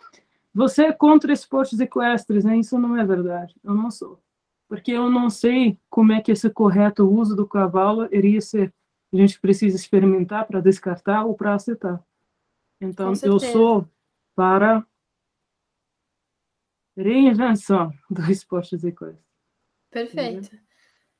você 0.52 0.84
é 0.84 0.92
contra 0.92 1.32
esportes 1.32 1.80
equestres, 1.80 2.44
né? 2.44 2.58
Isso 2.58 2.78
não 2.78 2.94
é 2.94 3.06
verdade. 3.06 3.54
Eu 3.64 3.72
não 3.72 3.90
sou. 3.90 4.20
Porque 4.68 4.92
eu 4.92 5.08
não 5.08 5.30
sei 5.30 5.78
como 5.88 6.12
é 6.12 6.20
que 6.20 6.30
esse 6.30 6.50
correto 6.50 7.08
uso 7.08 7.34
do 7.34 7.48
cavalo 7.48 8.06
iria 8.12 8.42
ser. 8.42 8.70
A 9.14 9.16
gente 9.16 9.40
precisa 9.40 9.76
experimentar 9.76 10.46
para 10.46 10.60
descartar 10.60 11.24
ou 11.24 11.34
para 11.34 11.54
aceitar. 11.54 12.04
Então, 12.78 13.14
eu 13.22 13.40
sou 13.40 13.88
para 14.36 14.84
reinvenção 16.96 17.92
do 18.10 18.30
esporte 18.30 18.76
de 18.76 18.92
coisa. 18.92 19.18
Perfeito. 19.90 20.50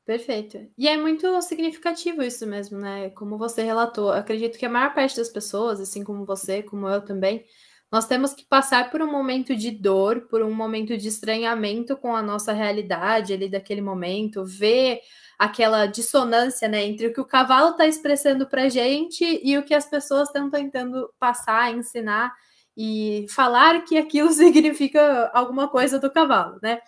Perfeito. 0.05 0.69
E 0.77 0.89
é 0.89 0.97
muito 0.97 1.41
significativo 1.43 2.23
isso 2.23 2.47
mesmo, 2.47 2.79
né? 2.79 3.11
Como 3.11 3.39
você 3.39 3.63
relatou. 3.63 4.11
Acredito 4.11 4.59
que 4.59 4.67
a 4.67 4.71
maior 4.71 4.93
parte 4.93 5.17
das 5.17 5.29
pessoas, 5.29 5.81
assim 5.81 6.03
como 6.03 6.25
você, 6.25 6.63
como 6.63 6.89
eu 6.89 7.01
também, 7.01 7.45
nós 7.93 8.07
temos 8.07 8.33
que 8.33 8.45
passar 8.45 8.91
por 8.91 9.03
um 9.03 9.11
momento 9.11 9.55
de 9.55 9.71
dor, 9.71 10.23
por 10.29 10.43
um 10.43 10.53
momento 10.53 10.97
de 10.97 11.09
estranhamento 11.09 11.97
com 11.97 12.15
a 12.15 12.23
nossa 12.23 12.53
realidade 12.53 13.33
ali 13.33 13.49
daquele 13.49 13.81
momento, 13.81 14.45
ver 14.45 15.01
aquela 15.39 15.87
dissonância 15.87 16.69
né, 16.69 16.85
entre 16.85 17.07
o 17.07 17.13
que 17.13 17.21
o 17.21 17.25
cavalo 17.25 17.71
está 17.71 17.87
expressando 17.87 18.49
para 18.49 18.65
a 18.65 18.69
gente 18.69 19.41
e 19.43 19.57
o 19.59 19.65
que 19.65 19.75
as 19.75 19.89
pessoas 19.89 20.29
estão 20.29 20.51
tentando 20.51 21.13
passar, 21.19 21.75
ensinar 21.75 22.33
e 22.77 23.27
falar 23.29 23.85
que 23.85 23.99
aquilo 23.99 24.31
significa 24.33 25.31
alguma 25.35 25.69
coisa 25.69 25.99
do 25.99 26.11
cavalo, 26.11 26.59
né? 26.63 26.81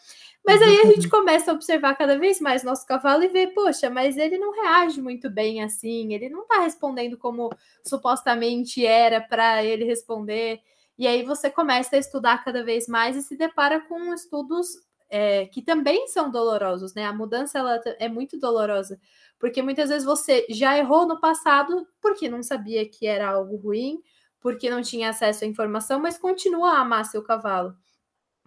Mas 0.45 0.61
aí 0.61 0.81
a 0.81 0.87
gente 0.87 1.09
começa 1.09 1.53
a 1.53 1.55
observar 1.55 1.95
cada 1.97 2.19
vez 2.19 2.41
mais 2.41 2.65
nosso 2.65 2.85
cavalo 2.85 3.23
e 3.23 3.29
ver, 3.29 3.55
poxa, 3.55 3.89
mas 3.89 4.17
ele 4.17 4.37
não 4.39 4.53
reage 4.53 5.01
muito 5.01 5.31
bem 5.31 5.63
assim, 5.63 6.13
ele 6.13 6.29
não 6.29 6.43
está 6.43 6.61
respondendo 6.61 7.17
como 7.17 7.49
supostamente 7.87 8.85
era 8.85 9.21
para 9.21 9.63
ele 9.65 9.85
responder. 9.85 10.61
E 10.99 11.07
aí 11.07 11.23
você 11.23 11.49
começa 11.49 11.95
a 11.95 11.99
estudar 11.99 12.45
cada 12.45 12.65
vez 12.65 12.89
mais 12.89 13.17
e 13.17 13.23
se 13.23 13.37
depara 13.37 13.81
com 13.81 14.13
estudos 14.13 14.69
é, 15.09 15.47
que 15.47 15.63
também 15.63 16.09
são 16.09 16.31
dolorosos, 16.31 16.95
né? 16.95 17.05
A 17.05 17.13
mudança 17.13 17.59
ela 17.59 17.81
é 17.99 18.09
muito 18.09 18.39
dolorosa, 18.39 18.99
porque 19.39 19.63
muitas 19.63 19.91
vezes 19.91 20.05
você 20.05 20.47
já 20.49 20.77
errou 20.77 21.07
no 21.07 21.21
passado 21.21 21.87
porque 22.01 22.29
não 22.29 22.43
sabia 22.43 22.89
que 22.89 23.07
era 23.07 23.29
algo 23.29 23.57
ruim, 23.57 24.01
porque 24.43 24.69
não 24.69 24.83
tinha 24.83 25.11
acesso 25.11 25.45
à 25.45 25.47
informação, 25.47 26.01
mas 26.01 26.19
continua 26.19 26.73
a 26.73 26.81
amar 26.81 27.05
seu 27.05 27.23
cavalo. 27.23 27.75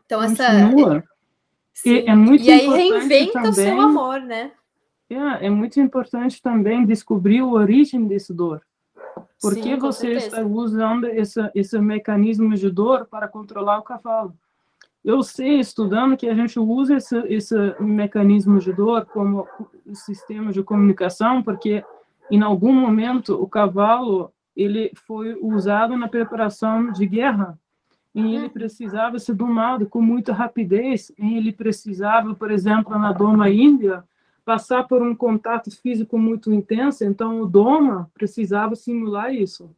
Então 0.05 0.21
continua. 0.21 0.97
essa 0.97 1.15
Sim. 1.73 1.89
E, 1.89 2.07
é 2.07 2.15
muito 2.15 2.43
e 2.43 2.51
aí 2.51 2.67
reinventa 2.67 3.33
também, 3.33 3.49
o 3.49 3.53
seu 3.53 3.81
amor, 3.81 4.21
né? 4.21 4.51
É, 5.09 5.47
é 5.47 5.49
muito 5.49 5.79
importante 5.79 6.41
também 6.41 6.85
descobrir 6.85 7.39
a 7.39 7.45
origem 7.45 8.07
desse 8.07 8.33
dor. 8.33 8.61
Por 9.41 9.53
Sim, 9.53 9.61
que 9.61 9.75
você 9.75 10.13
está 10.13 10.41
usando 10.41 11.05
esse, 11.05 11.39
esse 11.53 11.77
mecanismo 11.79 12.55
de 12.55 12.69
dor 12.69 13.05
para 13.05 13.27
controlar 13.27 13.79
o 13.79 13.83
cavalo? 13.83 14.33
Eu 15.03 15.21
sei, 15.21 15.59
estudando, 15.59 16.17
que 16.17 16.27
a 16.27 16.33
gente 16.33 16.57
usa 16.59 16.95
esse, 16.95 17.17
esse 17.27 17.55
mecanismo 17.79 18.57
de 18.57 18.73
dor 18.73 19.05
como 19.05 19.47
sistema 19.93 20.51
de 20.51 20.63
comunicação, 20.63 21.43
porque 21.43 21.83
em 22.31 22.41
algum 22.41 22.73
momento 22.73 23.39
o 23.39 23.47
cavalo 23.47 24.33
ele 24.55 24.91
foi 24.95 25.37
usado 25.41 25.97
na 25.97 26.07
preparação 26.07 26.91
de 26.91 27.05
guerra 27.05 27.57
e 28.13 28.35
ele 28.35 28.49
precisava 28.49 29.19
ser 29.19 29.33
domado 29.33 29.87
com 29.87 30.01
muita 30.01 30.31
rapidez, 30.31 31.11
e 31.19 31.35
ele 31.35 31.51
precisava, 31.51 32.33
por 32.33 32.49
exemplo, 32.49 32.97
na 32.97 33.11
doma 33.11 33.49
índia, 33.49 34.05
passar 34.45 34.87
por 34.87 35.01
um 35.01 35.13
contato 35.13 35.69
físico 35.69 36.17
muito 36.17 36.53
intenso, 36.53 37.03
então 37.03 37.41
o 37.41 37.45
doma 37.45 38.09
precisava 38.13 38.73
simular 38.73 39.33
isso, 39.33 39.69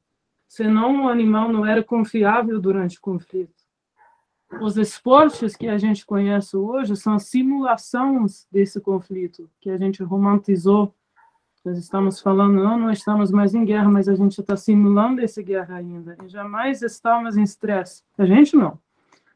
senão 0.47 1.05
o 1.05 1.09
animal 1.09 1.51
não 1.51 1.65
era 1.65 1.83
confiável 1.83 2.59
durante 2.61 2.99
o 2.99 3.01
conflito 3.01 3.57
os 4.61 4.77
esportes 4.77 5.55
que 5.55 5.67
a 5.67 5.77
gente 5.77 6.05
conhece 6.05 6.55
hoje 6.55 6.95
são 6.95 7.19
simulações 7.19 8.47
desse 8.51 8.79
conflito 8.79 9.49
que 9.59 9.69
a 9.69 9.77
gente 9.77 10.01
romantizou. 10.01 10.93
Nós 11.65 11.77
estamos 11.77 12.21
falando, 12.21 12.53
não, 12.53 12.77
não 12.77 12.91
estamos 12.91 13.31
mais 13.31 13.53
em 13.53 13.65
guerra, 13.65 13.89
mas 13.89 14.07
a 14.07 14.15
gente 14.15 14.39
está 14.39 14.55
simulando 14.55 15.21
essa 15.21 15.41
guerra 15.41 15.75
ainda. 15.75 16.17
E 16.23 16.29
jamais 16.29 16.81
estamos 16.81 17.35
em 17.35 17.43
estresse. 17.43 18.03
A 18.17 18.25
gente 18.25 18.55
não, 18.55 18.79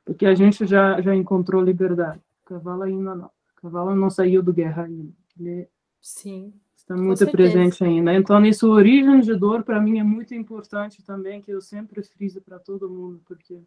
porque 0.05 0.25
a 0.25 0.33
gente 0.33 0.65
já, 0.65 1.01
já 1.01 1.15
encontrou 1.15 1.61
liberdade. 1.61 2.21
Cavalo 2.45 2.83
ainda 2.83 3.15
não. 3.15 3.31
Cavalo 3.57 3.95
não 3.95 4.09
saiu 4.09 4.41
do 4.41 4.53
guerra 4.53 4.83
ainda. 4.83 5.13
Ele 5.39 5.67
Sim. 6.01 6.53
Está 6.75 6.95
muito 6.95 7.29
presente 7.29 7.83
ainda. 7.83 8.13
Então, 8.13 8.43
isso, 8.43 8.69
origem 8.69 9.21
de 9.21 9.35
dor, 9.35 9.63
para 9.63 9.79
mim, 9.79 9.99
é 9.99 10.03
muito 10.03 10.33
importante 10.33 11.03
também, 11.03 11.39
que 11.39 11.51
eu 11.51 11.61
sempre 11.61 12.01
friso 12.03 12.41
para 12.41 12.57
todo 12.57 12.89
mundo, 12.89 13.21
porque 13.25 13.61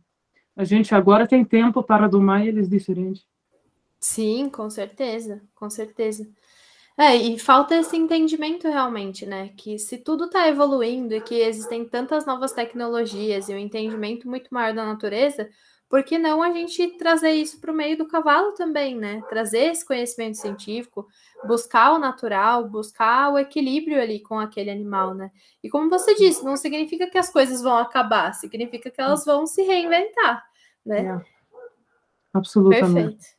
a 0.56 0.64
gente 0.64 0.94
agora 0.94 1.26
tem 1.26 1.44
tempo 1.44 1.82
para 1.82 2.08
domar 2.08 2.44
eles 2.44 2.68
diferente. 2.68 3.24
Sim, 4.00 4.50
com 4.50 4.68
certeza, 4.68 5.40
com 5.54 5.70
certeza. 5.70 6.28
É, 6.96 7.16
e 7.16 7.38
falta 7.38 7.74
esse 7.74 7.96
entendimento 7.96 8.68
realmente, 8.68 9.26
né? 9.26 9.48
Que 9.56 9.78
se 9.78 9.98
tudo 9.98 10.26
está 10.26 10.46
evoluindo 10.48 11.12
e 11.14 11.20
que 11.20 11.34
existem 11.34 11.84
tantas 11.84 12.24
novas 12.24 12.52
tecnologias 12.52 13.48
e 13.48 13.52
um 13.54 13.58
entendimento 13.58 14.28
muito 14.28 14.54
maior 14.54 14.72
da 14.72 14.84
natureza, 14.84 15.50
por 15.88 16.04
que 16.04 16.18
não 16.18 16.40
a 16.40 16.52
gente 16.52 16.96
trazer 16.96 17.32
isso 17.32 17.60
para 17.60 17.72
o 17.72 17.74
meio 17.74 17.98
do 17.98 18.06
cavalo 18.06 18.52
também, 18.52 18.96
né? 18.96 19.22
Trazer 19.28 19.72
esse 19.72 19.84
conhecimento 19.84 20.38
científico, 20.38 21.06
buscar 21.44 21.92
o 21.92 21.98
natural, 21.98 22.68
buscar 22.68 23.32
o 23.32 23.38
equilíbrio 23.38 24.00
ali 24.00 24.20
com 24.20 24.38
aquele 24.38 24.70
animal, 24.70 25.14
né? 25.14 25.32
E 25.62 25.68
como 25.68 25.90
você 25.90 26.14
disse, 26.14 26.44
não 26.44 26.56
significa 26.56 27.08
que 27.08 27.18
as 27.18 27.30
coisas 27.30 27.60
vão 27.60 27.76
acabar, 27.76 28.32
significa 28.34 28.88
que 28.88 29.00
elas 29.00 29.24
vão 29.24 29.46
se 29.46 29.62
reinventar, 29.62 30.44
né? 30.86 31.00
É. 31.00 31.34
Absolutamente. 32.32 33.36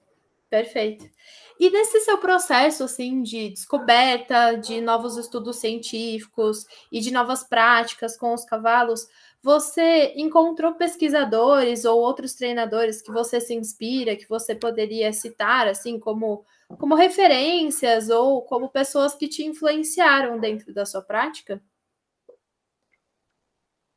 Perfeito. 0.49 0.99
Perfeito. 1.05 1.15
E 1.59 1.69
nesse 1.69 2.01
seu 2.01 2.17
processo 2.17 2.83
assim 2.83 3.21
de 3.21 3.49
descoberta 3.49 4.55
de 4.55 4.81
novos 4.81 5.17
estudos 5.17 5.57
científicos 5.57 6.65
e 6.91 6.99
de 6.99 7.11
novas 7.11 7.43
práticas 7.43 8.17
com 8.17 8.33
os 8.33 8.43
cavalos, 8.43 9.07
você 9.41 10.13
encontrou 10.15 10.73
pesquisadores 10.73 11.85
ou 11.85 11.99
outros 11.99 12.33
treinadores 12.33 13.01
que 13.01 13.11
você 13.11 13.39
se 13.39 13.53
inspira, 13.53 14.15
que 14.15 14.27
você 14.27 14.55
poderia 14.55 15.13
citar 15.13 15.67
assim 15.67 15.99
como 15.99 16.45
como 16.79 16.95
referências 16.95 18.09
ou 18.09 18.41
como 18.41 18.69
pessoas 18.69 19.13
que 19.13 19.27
te 19.27 19.43
influenciaram 19.43 20.39
dentro 20.39 20.73
da 20.73 20.85
sua 20.85 21.01
prática? 21.01 21.61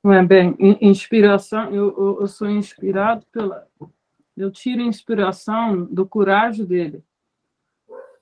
É, 0.05 0.23
bem, 0.23 0.57
inspiração, 0.81 1.75
eu, 1.75 2.19
eu 2.21 2.27
sou 2.29 2.49
inspirado 2.49 3.27
pela. 3.33 3.67
Eu 4.37 4.51
tiro 4.51 4.81
inspiração 4.83 5.85
do 5.87 6.07
coragem 6.07 6.65
dele. 6.65 7.03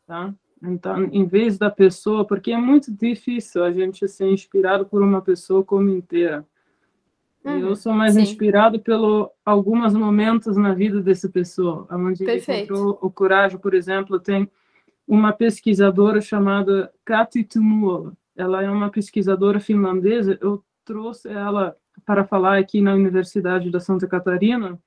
Tá? 0.07 0.35
Então, 0.63 1.05
em 1.05 1.27
vez 1.27 1.59
da 1.59 1.71
pessoa, 1.71 2.25
porque 2.25 2.53
é 2.53 2.57
muito 2.57 2.93
difícil 2.93 3.63
a 3.63 3.73
gente 3.73 4.07
ser 4.09 4.31
inspirado 4.31 4.87
por 4.87 5.03
uma 5.03 5.21
pessoa 5.21 5.63
como 5.63 5.91
inteira. 5.91 6.47
Uhum, 7.45 7.59
eu 7.59 7.77
sou 7.77 7.93
mais 7.93 8.15
sim. 8.15 8.23
inspirado 8.23 8.81
pelo 8.81 9.31
alguns 9.45 9.95
momentos 9.95 10.57
na 10.57 10.75
vida 10.75 11.01
dessa 11.01 11.29
pessoa, 11.29 11.87
onde 11.91 12.25
Perfeito. 12.25 12.51
ele 12.51 12.81
encontrou 12.81 12.99
o 13.01 13.11
coragem, 13.11 13.59
por 13.59 13.75
exemplo, 13.75 14.19
tem 14.19 14.51
uma 15.07 15.33
pesquisadora 15.33 16.21
chamada 16.21 16.93
Kati 17.05 17.45
Tumuola. 17.45 18.17
Ela 18.35 18.65
é 18.65 18.71
uma 18.71 18.91
pesquisadora 18.91 19.61
finlandesa. 19.61 20.37
Eu 20.41 20.65
trouxe 20.85 21.29
ela 21.29 21.77
para 22.05 22.25
falar 22.25 22.59
aqui 22.59 22.81
na 22.81 22.95
Universidade 22.95 23.71
da 23.71 23.81
Santa 23.81 24.07
Catarina 24.07 24.79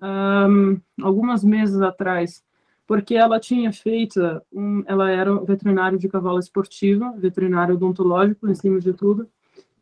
um, 0.00 0.80
alguns 1.02 1.42
meses 1.42 1.80
atrás, 1.80 2.44
porque 2.88 3.14
ela 3.14 3.38
tinha 3.38 3.70
feito, 3.70 4.18
um, 4.50 4.82
ela 4.86 5.10
era 5.10 5.34
veterinária 5.44 5.98
de 5.98 6.08
cavalo 6.08 6.38
esportivo, 6.38 7.12
veterinário 7.18 7.74
odontológico, 7.74 8.48
em 8.48 8.54
cima 8.54 8.80
de 8.80 8.94
tudo, 8.94 9.28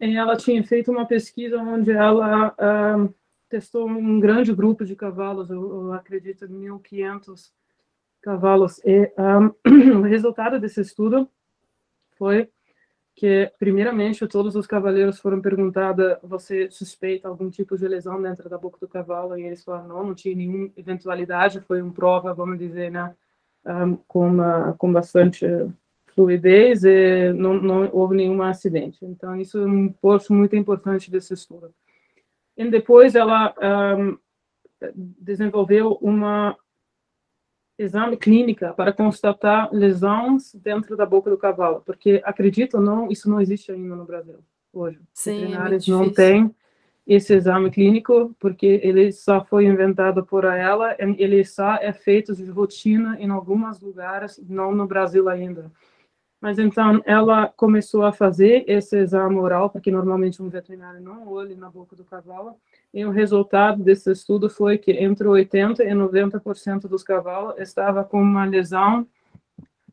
e 0.00 0.16
ela 0.16 0.36
tinha 0.36 0.62
feito 0.64 0.90
uma 0.90 1.06
pesquisa 1.06 1.56
onde 1.56 1.92
ela 1.92 2.52
um, 2.98 3.08
testou 3.48 3.88
um 3.88 4.18
grande 4.18 4.52
grupo 4.52 4.84
de 4.84 4.96
cavalos, 4.96 5.50
eu, 5.50 5.84
eu 5.84 5.92
acredito 5.92 6.48
1.500 6.48 7.52
cavalos, 8.20 8.80
e 8.84 9.12
o 9.96 10.02
resultado 10.02 10.58
desse 10.58 10.80
estudo 10.80 11.28
foi 12.18 12.50
que, 13.16 13.50
primeiramente, 13.58 14.28
todos 14.28 14.54
os 14.54 14.66
cavaleiros 14.66 15.18
foram 15.18 15.40
perguntados: 15.40 16.16
você 16.22 16.70
suspeita 16.70 17.26
algum 17.26 17.48
tipo 17.48 17.76
de 17.76 17.88
lesão 17.88 18.20
dentro 18.20 18.48
da 18.48 18.58
boca 18.58 18.78
do 18.78 18.86
cavalo? 18.86 19.38
E 19.38 19.42
eles 19.42 19.64
falaram: 19.64 19.88
não, 19.88 20.04
não 20.04 20.14
tinha 20.14 20.36
nenhuma 20.36 20.70
eventualidade, 20.76 21.62
foi 21.62 21.80
uma 21.80 21.92
prova, 21.92 22.34
vamos 22.34 22.58
dizer, 22.58 22.90
né, 22.90 23.16
um, 23.64 23.96
com, 24.06 24.28
uma, 24.28 24.74
com 24.74 24.92
bastante 24.92 25.46
fluidez 26.14 26.84
e 26.84 27.32
não, 27.32 27.54
não 27.54 27.90
houve 27.90 28.14
nenhum 28.14 28.42
acidente. 28.42 28.98
Então, 29.02 29.34
isso 29.40 29.58
é 29.58 29.66
um 29.66 29.88
ponto 29.88 30.32
muito 30.32 30.54
importante 30.54 31.10
desse 31.10 31.32
estudo. 31.32 31.74
E 32.54 32.70
depois 32.70 33.14
ela 33.14 33.54
um, 33.98 34.18
desenvolveu 34.94 35.98
uma 36.02 36.54
exame 37.78 38.16
clínica 38.16 38.72
para 38.72 38.92
constatar 38.92 39.72
lesões 39.72 40.54
dentro 40.54 40.96
da 40.96 41.04
boca 41.04 41.30
do 41.30 41.38
cavalo, 41.38 41.82
porque 41.84 42.22
acredito 42.24 42.78
ou 42.78 42.82
não, 42.82 43.10
isso 43.10 43.28
não 43.28 43.40
existe 43.40 43.70
ainda 43.70 43.94
no 43.94 44.04
Brasil 44.04 44.38
hoje. 44.72 45.00
Sim, 45.12 45.30
é 45.30 45.34
Veterinários 45.34 45.88
é 45.88 45.90
não 45.90 46.10
têm 46.10 46.54
esse 47.06 47.34
exame 47.34 47.70
clínico 47.70 48.34
porque 48.38 48.80
ele 48.82 49.12
só 49.12 49.44
foi 49.44 49.66
inventado 49.66 50.24
por 50.24 50.44
ela, 50.44 50.96
ele 50.98 51.44
só 51.44 51.76
é 51.76 51.92
feito 51.92 52.34
de 52.34 52.44
rotina 52.50 53.16
em 53.20 53.30
alguns 53.30 53.80
lugares, 53.80 54.42
não 54.48 54.74
no 54.74 54.86
Brasil 54.86 55.28
ainda. 55.28 55.70
Mas 56.40 56.58
então 56.58 57.02
ela 57.06 57.48
começou 57.48 58.04
a 58.04 58.12
fazer 58.12 58.64
esse 58.66 58.96
exame 58.96 59.36
oral, 59.36 59.70
porque 59.70 59.90
normalmente 59.90 60.42
um 60.42 60.48
veterinário 60.48 61.00
não 61.00 61.28
olha 61.28 61.56
na 61.56 61.70
boca 61.70 61.96
do 61.96 62.04
cavalo, 62.04 62.56
e 62.96 63.04
o 63.04 63.10
resultado 63.10 63.82
desse 63.82 64.10
estudo 64.10 64.48
foi 64.48 64.78
que 64.78 64.90
entre 64.90 65.28
80% 65.28 65.80
e 65.80 65.90
90% 65.90 66.88
dos 66.88 67.02
cavalos 67.02 67.58
estava 67.58 68.02
com 68.02 68.22
uma 68.22 68.46
lesão, 68.46 69.06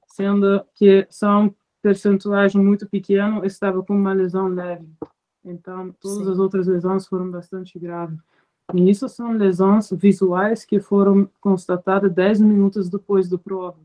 sendo 0.07 0.65
que 0.73 1.05
são 1.09 1.53
percentuais 1.81 2.55
muito 2.55 2.87
pequeno, 2.87 3.45
estava 3.45 3.83
com 3.83 3.93
uma 3.93 4.13
lesão 4.13 4.47
leve. 4.47 4.87
Então, 5.43 5.93
todas 5.99 6.25
Sim. 6.25 6.31
as 6.31 6.39
outras 6.39 6.65
lesões 6.65 7.05
foram 7.05 7.29
bastante 7.29 7.77
graves. 7.77 8.17
E 8.73 8.89
isso 8.89 9.09
são 9.09 9.33
lesões 9.33 9.91
visuais 9.91 10.63
que 10.63 10.79
foram 10.79 11.29
constatadas 11.41 12.09
10 12.09 12.39
minutos 12.39 12.89
depois 12.89 13.27
do 13.27 13.37
prova. 13.37 13.81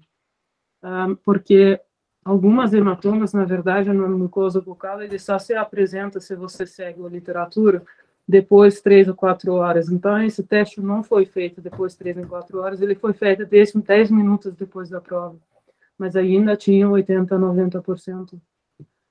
Um, 0.81 1.17
porque 1.17 1.81
algumas 2.25 2.73
hematomas, 2.73 3.33
na 3.33 3.45
verdade, 3.45 3.93
na 3.93 4.07
mucosa 4.07 4.61
bucal, 4.61 5.03
ele 5.03 5.19
só 5.19 5.41
se 5.41 5.55
apresenta 5.55 6.21
se 6.21 6.37
você 6.37 6.65
segue 6.65 7.05
a 7.05 7.09
literatura, 7.09 7.85
depois 8.29 8.83
três 8.83 9.09
ou 9.09 9.14
quatro 9.14 9.55
horas. 9.55 9.88
Então, 9.88 10.23
esse 10.23 10.43
teste 10.43 10.83
não 10.83 11.03
foi 11.03 11.25
feito 11.25 11.62
depois 11.62 11.93
de 11.93 11.99
três 11.99 12.17
ou 12.19 12.27
quatro 12.27 12.61
horas, 12.61 12.83
ele 12.83 12.95
foi 12.95 13.14
feito 13.14 13.47
10, 13.47 13.73
10 13.77 14.11
minutos 14.11 14.55
depois 14.55 14.91
da 14.91 15.01
prova. 15.01 15.37
Mas 15.97 16.14
ainda 16.14 16.55
tinha 16.55 16.87
80%, 16.87 17.27
90% 17.27 18.38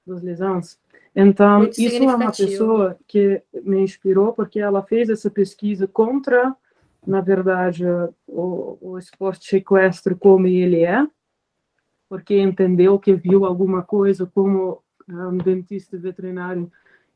das 0.06 0.22
lesões. 0.22 0.78
Então, 1.16 1.62
Muito 1.62 1.82
isso 1.82 1.96
é 1.96 2.16
uma 2.16 2.32
pessoa 2.32 2.98
que 3.08 3.42
me 3.64 3.82
inspirou, 3.82 4.34
porque 4.34 4.60
ela 4.60 4.84
fez 4.84 5.10
essa 5.10 5.32
pesquisa 5.32 5.88
contra, 5.88 6.56
na 7.06 7.20
verdade, 7.20 7.84
o, 8.28 8.78
o 8.80 9.00
esporte 9.00 9.56
equestre 9.56 10.14
como 10.14 10.46
ele 10.46 10.84
é, 10.84 11.06
porque 12.08 12.40
entendeu 12.40 13.00
que 13.00 13.16
viu 13.16 13.46
alguma 13.46 13.82
coisa 13.82 14.28
como 14.28 14.84
um 15.10 15.38
dentista 15.38 15.98
veterinário 15.98 16.72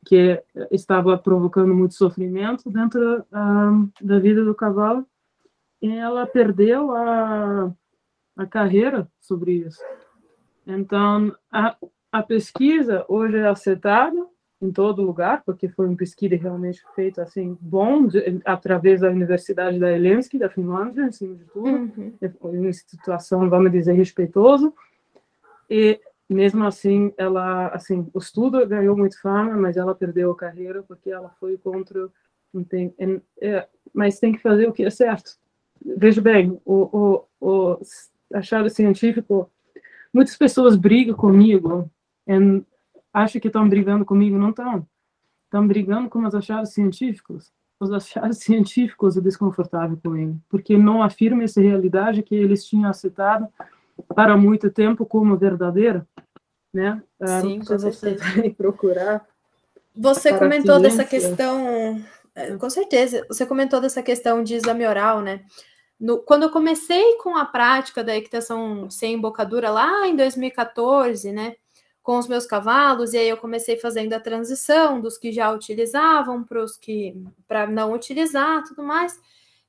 que 0.05 0.41
estava 0.71 1.17
provocando 1.17 1.73
muito 1.73 1.93
sofrimento 1.93 2.69
dentro 2.69 3.19
uh, 3.19 3.91
da 4.01 4.19
vida 4.19 4.43
do 4.43 4.55
cavalo 4.55 5.05
e 5.81 5.91
ela 5.91 6.25
perdeu 6.25 6.91
a, 6.91 7.71
a 8.37 8.45
carreira 8.45 9.07
sobre 9.19 9.53
isso. 9.53 9.81
Então, 10.65 11.35
a, 11.51 11.75
a 12.11 12.23
pesquisa 12.23 13.05
hoje 13.07 13.37
é 13.37 13.47
aceitada 13.47 14.27
em 14.61 14.71
todo 14.71 15.01
lugar, 15.01 15.41
porque 15.43 15.67
foi 15.67 15.87
uma 15.87 15.97
pesquisa 15.97 16.35
realmente 16.35 16.83
feita 16.93 17.23
assim, 17.23 17.57
bom, 17.59 18.05
de, 18.05 18.39
através 18.45 19.01
da 19.01 19.09
Universidade 19.09 19.79
da 19.79 19.91
Helsinki, 19.91 20.37
da 20.37 20.49
Finlândia, 20.49 21.01
em 21.01 21.11
cima 21.11 21.35
de 21.35 21.45
tudo, 21.45 21.67
uhum. 21.67 22.13
É 22.21 22.31
uma 22.41 22.71
situação, 22.71 23.49
vamos 23.49 23.71
dizer, 23.71 23.93
respeitosa, 23.93 24.71
e 25.67 25.99
mesmo 26.33 26.65
assim, 26.65 27.13
ela, 27.17 27.67
assim, 27.69 28.07
o 28.13 28.19
estudo 28.19 28.65
ganhou 28.67 28.95
muito 28.95 29.19
fama, 29.21 29.55
mas 29.55 29.77
ela 29.77 29.95
perdeu 29.95 30.31
a 30.31 30.37
carreira 30.37 30.83
porque 30.83 31.09
ela 31.09 31.29
foi 31.39 31.57
contra, 31.57 32.09
tem, 32.69 32.93
é, 33.39 33.67
mas 33.93 34.19
tem 34.19 34.31
que 34.31 34.39
fazer 34.39 34.67
o 34.67 34.73
que 34.73 34.83
é 34.83 34.89
certo. 34.89 35.37
Veja 35.83 36.21
bem, 36.21 36.59
o, 36.63 37.25
o, 37.39 37.71
o 37.73 37.79
achado 38.33 38.69
científico, 38.69 39.49
muitas 40.13 40.37
pessoas 40.37 40.75
brigam 40.75 41.15
comigo, 41.15 41.89
e 42.27 42.63
acham 43.13 43.41
que 43.41 43.47
estão 43.47 43.67
brigando 43.67 44.05
comigo, 44.05 44.37
não 44.37 44.51
estão. 44.51 44.87
Estão 45.45 45.67
brigando 45.67 46.09
com 46.09 46.25
os 46.25 46.33
achados 46.33 46.71
científicos. 46.71 47.51
Os 47.79 47.91
achados 47.91 48.37
científicos 48.39 49.17
é 49.17 49.21
desconfortável 49.21 49.97
comigo, 50.01 50.39
porque 50.47 50.77
não 50.77 51.03
afirma 51.03 51.43
essa 51.43 51.59
realidade 51.59 52.23
que 52.23 52.35
eles 52.35 52.65
tinham 52.65 52.89
aceitado 52.89 53.47
para 54.15 54.37
muito 54.37 54.69
tempo 54.69 55.05
como 55.05 55.37
verdadeira, 55.37 56.07
né? 56.73 57.01
Ah, 57.19 57.41
Sim, 57.41 57.59
com 57.59 57.77
você 57.77 58.15
vai 58.15 58.49
procurar. 58.55 59.25
Você 59.95 60.33
comentou 60.37 60.79
dessa 60.79 61.03
questão, 61.03 62.01
é, 62.33 62.55
com 62.55 62.69
certeza, 62.69 63.25
você 63.27 63.45
comentou 63.45 63.81
dessa 63.81 64.01
questão 64.01 64.41
de 64.41 64.55
exame 64.55 64.87
oral, 64.87 65.21
né? 65.21 65.43
No, 65.99 66.17
quando 66.19 66.43
eu 66.43 66.49
comecei 66.49 67.17
com 67.17 67.35
a 67.35 67.45
prática 67.45 68.03
da 68.03 68.15
equitação 68.15 68.89
sem 68.89 69.13
embocadura 69.13 69.69
lá 69.69 70.07
em 70.07 70.15
2014, 70.15 71.31
né? 71.31 71.55
Com 72.01 72.17
os 72.17 72.27
meus 72.27 72.45
cavalos, 72.45 73.13
e 73.13 73.17
aí 73.17 73.29
eu 73.29 73.37
comecei 73.37 73.77
fazendo 73.77 74.13
a 74.13 74.19
transição 74.19 74.99
dos 74.99 75.17
que 75.17 75.31
já 75.31 75.51
utilizavam 75.51 76.43
para 76.43 76.63
os 76.63 76.75
que 76.75 77.15
para 77.47 77.67
não 77.67 77.93
utilizar, 77.93 78.63
tudo 78.63 78.81
mais. 78.81 79.19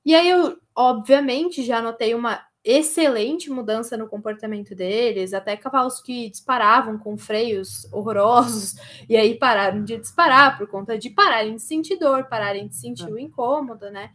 E 0.04 0.14
aí 0.14 0.30
eu, 0.30 0.56
obviamente, 0.74 1.62
já 1.62 1.82
notei 1.82 2.14
uma 2.14 2.40
excelente 2.64 3.50
mudança 3.50 3.96
no 3.96 4.08
comportamento 4.08 4.74
deles, 4.74 5.34
até 5.34 5.56
cavalos 5.56 6.00
que 6.00 6.30
disparavam 6.30 6.96
com 6.98 7.18
freios 7.18 7.86
horrorosos 7.92 8.76
e 9.08 9.16
aí 9.16 9.34
pararam 9.34 9.82
de 9.82 9.98
disparar 9.98 10.56
por 10.56 10.68
conta 10.68 10.96
de 10.96 11.10
pararem 11.10 11.56
de 11.56 11.62
sentir 11.62 11.96
dor, 11.96 12.24
pararem 12.24 12.68
de 12.68 12.76
sentir 12.76 13.10
o 13.10 13.18
incômodo, 13.18 13.90
né? 13.90 14.10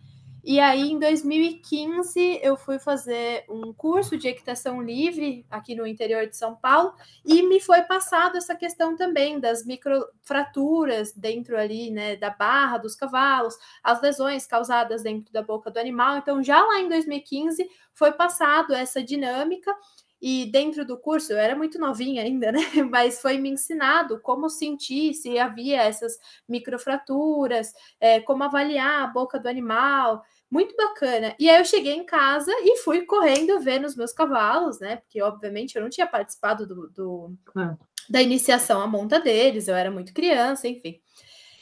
E 0.50 0.62
aí, 0.62 0.92
em 0.92 0.98
2015, 0.98 2.40
eu 2.42 2.56
fui 2.56 2.80
fazer 2.80 3.44
um 3.50 3.74
curso 3.74 4.18
de 4.18 4.30
equitação 4.30 4.82
livre 4.82 5.46
aqui 5.52 5.76
no 5.76 5.86
interior 5.86 6.26
de 6.26 6.38
São 6.38 6.56
Paulo 6.56 6.94
e 7.26 7.44
me 7.44 7.60
foi 7.60 7.82
passado 7.82 8.38
essa 8.38 8.56
questão 8.56 8.96
também 8.96 9.42
das 9.42 9.66
microfraturas 9.66 11.12
dentro 11.12 11.58
ali, 11.58 11.92
né, 11.92 12.16
da 12.16 12.30
barra 12.30 12.78
dos 12.78 12.96
cavalos, 12.96 13.58
as 13.84 14.02
lesões 14.02 14.48
causadas 14.48 15.04
dentro 15.04 15.34
da 15.34 15.42
boca 15.42 15.70
do 15.70 15.80
animal. 15.80 16.16
Então, 16.20 16.42
já 16.42 16.64
lá 16.64 16.80
em 16.80 16.88
2015, 16.88 17.70
foi 17.94 18.14
passado 18.14 18.74
essa 18.74 19.04
dinâmica 19.04 19.76
E 20.20 20.48
dentro 20.52 20.84
do 20.84 20.98
curso, 20.98 21.32
eu 21.32 21.38
era 21.38 21.56
muito 21.56 21.78
novinha 21.78 22.24
ainda, 22.24 22.52
né? 22.52 22.60
Mas 22.90 23.22
foi 23.22 23.38
me 23.38 23.50
ensinado 23.50 24.20
como 24.22 24.50
sentir 24.50 25.14
se 25.14 25.38
havia 25.38 25.84
essas 25.84 26.18
microfraturas, 26.50 27.72
é, 28.00 28.20
como 28.22 28.44
avaliar 28.44 29.04
a 29.04 29.08
boca 29.08 29.40
do 29.40 29.48
animal. 29.48 30.24
Muito 30.50 30.76
bacana. 30.76 31.36
E 31.38 31.50
aí 31.50 31.60
eu 31.60 31.66
cheguei 31.66 31.94
em 31.94 32.06
casa 32.06 32.52
e 32.62 32.78
fui 32.78 33.06
correndo 33.06 33.60
ver 33.60 33.80
nos 33.80 33.96
meus 33.96 34.14
cavalos, 34.14 34.80
né? 34.80 34.98
Porque, 34.98 35.22
obviamente, 35.22 35.76
eu 35.76 35.82
não 35.82 35.90
tinha 35.90 36.08
participado 36.08 36.66
do, 36.66 36.88
do 36.90 37.34
ah. 37.56 37.76
da 38.10 38.22
iniciação 38.22 38.82
à 38.82 38.88
monta 38.88 39.20
deles, 39.20 39.68
eu 39.68 39.76
era 39.76 39.92
muito 39.92 40.14
criança, 40.14 40.68
enfim. 40.68 41.02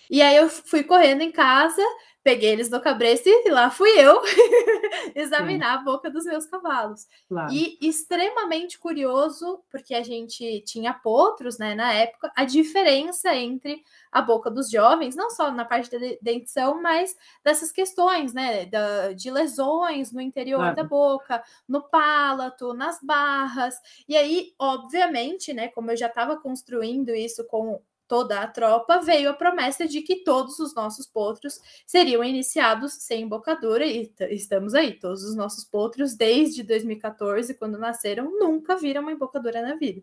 E 0.10 0.22
aí 0.22 0.36
eu 0.36 0.50
fui 0.50 0.84
correndo 0.84 1.22
em 1.22 1.32
casa, 1.32 1.82
peguei 2.26 2.54
eles 2.54 2.72
no 2.72 2.82
cabresto 2.82 3.30
e 3.30 3.52
lá 3.52 3.70
fui 3.70 3.92
eu 4.00 4.20
examinar 5.14 5.74
Sim. 5.74 5.80
a 5.80 5.84
boca 5.84 6.10
dos 6.10 6.26
meus 6.26 6.48
cavalos. 6.48 7.06
Claro. 7.30 7.54
E 7.54 7.78
extremamente 7.80 8.80
curioso, 8.80 9.64
porque 9.70 9.94
a 9.94 10.02
gente 10.02 10.62
tinha 10.62 10.92
potros, 10.92 11.60
né, 11.60 11.76
na 11.76 11.94
época, 11.94 12.32
a 12.36 12.44
diferença 12.44 13.36
entre 13.36 13.84
a 14.12 14.24
boca 14.24 14.50
dos 14.50 14.72
jovens, 14.72 15.16
não 15.16 15.30
só 15.30 15.52
na 15.52 15.64
parte 15.64 15.92
da 15.92 16.00
dentição, 16.20 16.82
mas 16.82 17.16
dessas 17.44 17.72
questões, 17.72 18.34
né, 18.34 18.66
da, 18.66 19.14
de 19.14 19.30
lesões 19.30 20.12
no 20.12 20.20
interior 20.20 20.62
claro. 20.62 20.76
da 20.76 20.84
boca, 20.84 21.44
no 21.70 21.84
palato, 21.84 22.74
nas 22.74 23.00
barras. 23.04 23.76
E 24.10 24.18
aí, 24.18 24.52
obviamente, 24.58 25.54
né, 25.54 25.68
como 25.68 25.92
eu 25.92 25.98
já 25.98 26.08
estava 26.08 26.38
construindo 26.38 27.14
isso 27.14 27.46
com 27.46 27.80
toda 28.08 28.40
a 28.40 28.48
tropa, 28.48 29.00
veio 29.00 29.30
a 29.30 29.34
promessa 29.34 29.88
de 29.88 30.02
que 30.02 30.24
todos 30.24 30.60
os 30.60 30.74
nossos 30.74 31.06
potros 31.08 31.60
seriam 31.86 32.24
iniciados 32.24 32.94
sem 32.94 33.24
embocadura, 33.24 33.86
e 33.86 34.12
estamos 34.32 34.74
aí, 34.74 34.94
todos 34.94 35.24
os 35.24 35.36
nossos 35.36 35.64
potros, 35.64 36.16
desde 36.16 36.64
2014, 36.64 37.54
quando 37.56 37.78
nasceram, 37.78 38.32
nunca 38.40 38.76
viram 38.76 39.02
uma 39.02 39.12
embocadura 39.12 39.62
na 39.62 39.76
vida. 39.76 40.02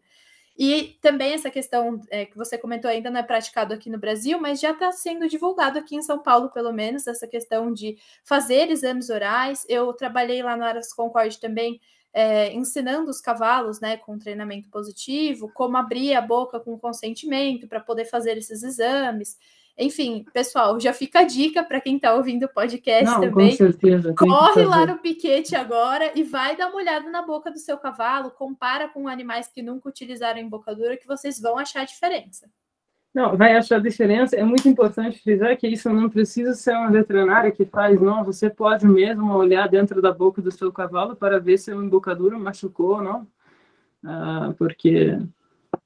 E 0.59 0.99
também 1.01 1.33
essa 1.33 1.51
questão 1.51 2.01
é, 2.11 2.27
que 2.27 2.37
você 2.37 2.59
comentou 2.59 2.91
ainda 2.91 3.11
não 3.11 3.21
é 3.21 3.23
praticado 3.23 3.73
aqui 3.73 3.89
no 3.89 3.99
Brasil, 3.99 4.39
mas 4.39 4.61
já 4.61 4.73
está 4.73 4.93
sendo 4.93 5.27
divulgado 5.27 5.79
aqui 5.79 5.97
em 5.97 6.03
São 6.03 6.19
Paulo, 6.19 6.51
pelo 6.51 6.73
menos, 6.73 7.07
essa 7.07 7.27
questão 7.27 7.73
de 7.73 7.97
fazer 8.23 8.71
exames 8.71 9.09
orais. 9.09 9.65
Eu 9.69 9.93
trabalhei 9.95 10.43
lá 10.43 10.57
no 10.57 10.65
Aras 10.65 10.93
Concorde 10.93 11.41
também 11.41 11.81
é, 12.13 12.53
ensinando 12.53 13.11
os 13.11 13.21
cavalos, 13.21 13.81
né, 13.81 13.97
com 13.97 14.19
treinamento 14.19 14.69
positivo, 14.69 15.51
como 15.55 15.77
abrir 15.77 16.15
a 16.15 16.21
boca 16.21 16.61
com 16.61 16.79
consentimento 16.79 17.67
para 17.67 17.81
poder 17.81 18.05
fazer 18.05 18.37
esses 18.37 18.63
exames. 18.63 19.39
Enfim, 19.79 20.25
pessoal, 20.35 20.79
já 20.79 20.93
fica 20.93 21.21
a 21.21 21.25
dica 21.25 21.63
para 21.63 21.81
quem 21.81 21.97
está 21.97 22.13
ouvindo 22.15 22.45
o 22.45 22.53
podcast 22.53 23.05
Não, 23.05 23.21
também. 23.21 23.51
Com 23.51 23.57
certeza. 23.57 24.15
Corre 24.15 24.65
lá 24.65 24.85
no 24.85 24.99
piquete 24.99 25.57
agora 25.57 26.13
e 26.15 26.23
vai 26.23 26.55
dar 26.55 26.69
uma 26.69 26.77
olhada 26.77 27.09
na 27.09 27.23
boca 27.23 27.51
do 27.51 27.59
seu 27.59 27.79
cavalo, 27.79 28.31
compara 28.31 28.89
com 28.89 29.09
animais 29.09 29.49
que 29.49 29.63
nunca 29.63 29.89
utilizaram 29.89 30.39
embocadura, 30.39 30.99
que 30.99 31.07
vocês 31.07 31.41
vão 31.41 31.59
achar 31.59 31.81
a 31.81 31.87
diferença. 31.87 32.51
Não, 33.15 33.37
vai 33.37 33.55
achar 33.55 33.81
diferença. 33.81 34.35
É 34.37 34.43
muito 34.43 34.67
importante 34.69 35.19
frisar 35.23 35.57
que 35.57 35.69
isso 35.69 35.91
não 35.91 36.09
precisa 36.09 36.55
ser 36.55 36.75
uma 36.75 36.91
veterinária 36.91 37.53
que 37.53 37.65
faz, 37.67 38.01
não. 38.01 38.25
Você 38.25 38.49
pode 38.49 38.87
mesmo 38.87 39.35
olhar 39.35 39.69
dentro 39.69 40.01
da 40.01 40.11
boca 40.11 40.41
do 40.41 40.51
seu 40.51 40.73
cavalo 40.73 41.15
para 41.15 41.39
ver 41.39 41.59
se 41.59 41.71
o 41.73 41.85
embocadura 41.85 42.39
machucou 42.39 42.97
ou 42.97 43.03
não. 43.03 43.27
Ah, 44.03 44.55
porque 44.57 45.19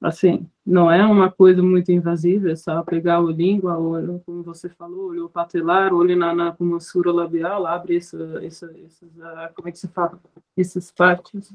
assim, 0.01 0.47
não 0.65 0.91
é 0.91 1.03
uma 1.03 1.31
coisa 1.31 1.61
muito 1.61 1.91
invasiva, 1.91 2.51
é 2.51 2.55
só 2.55 2.83
pegar 2.83 3.19
o 3.19 3.31
língua, 3.31 3.77
ou, 3.77 4.19
como 4.19 4.43
você 4.43 4.69
falou, 4.69 5.09
olho 5.09 5.29
patelar, 5.29 5.93
olho 5.93 6.15
na, 6.15 6.35
na 6.35 6.51
commissura 6.51 7.11
labial, 7.11 7.65
abre 7.65 7.97
essa, 7.97 8.17
essa, 8.43 8.71
essas, 8.85 9.09
uh, 9.17 9.53
como 9.55 9.67
é 9.67 9.71
que 9.71 9.79
se 9.79 9.87
fala? 9.87 10.19
Essas 10.55 10.91
partes. 10.91 11.51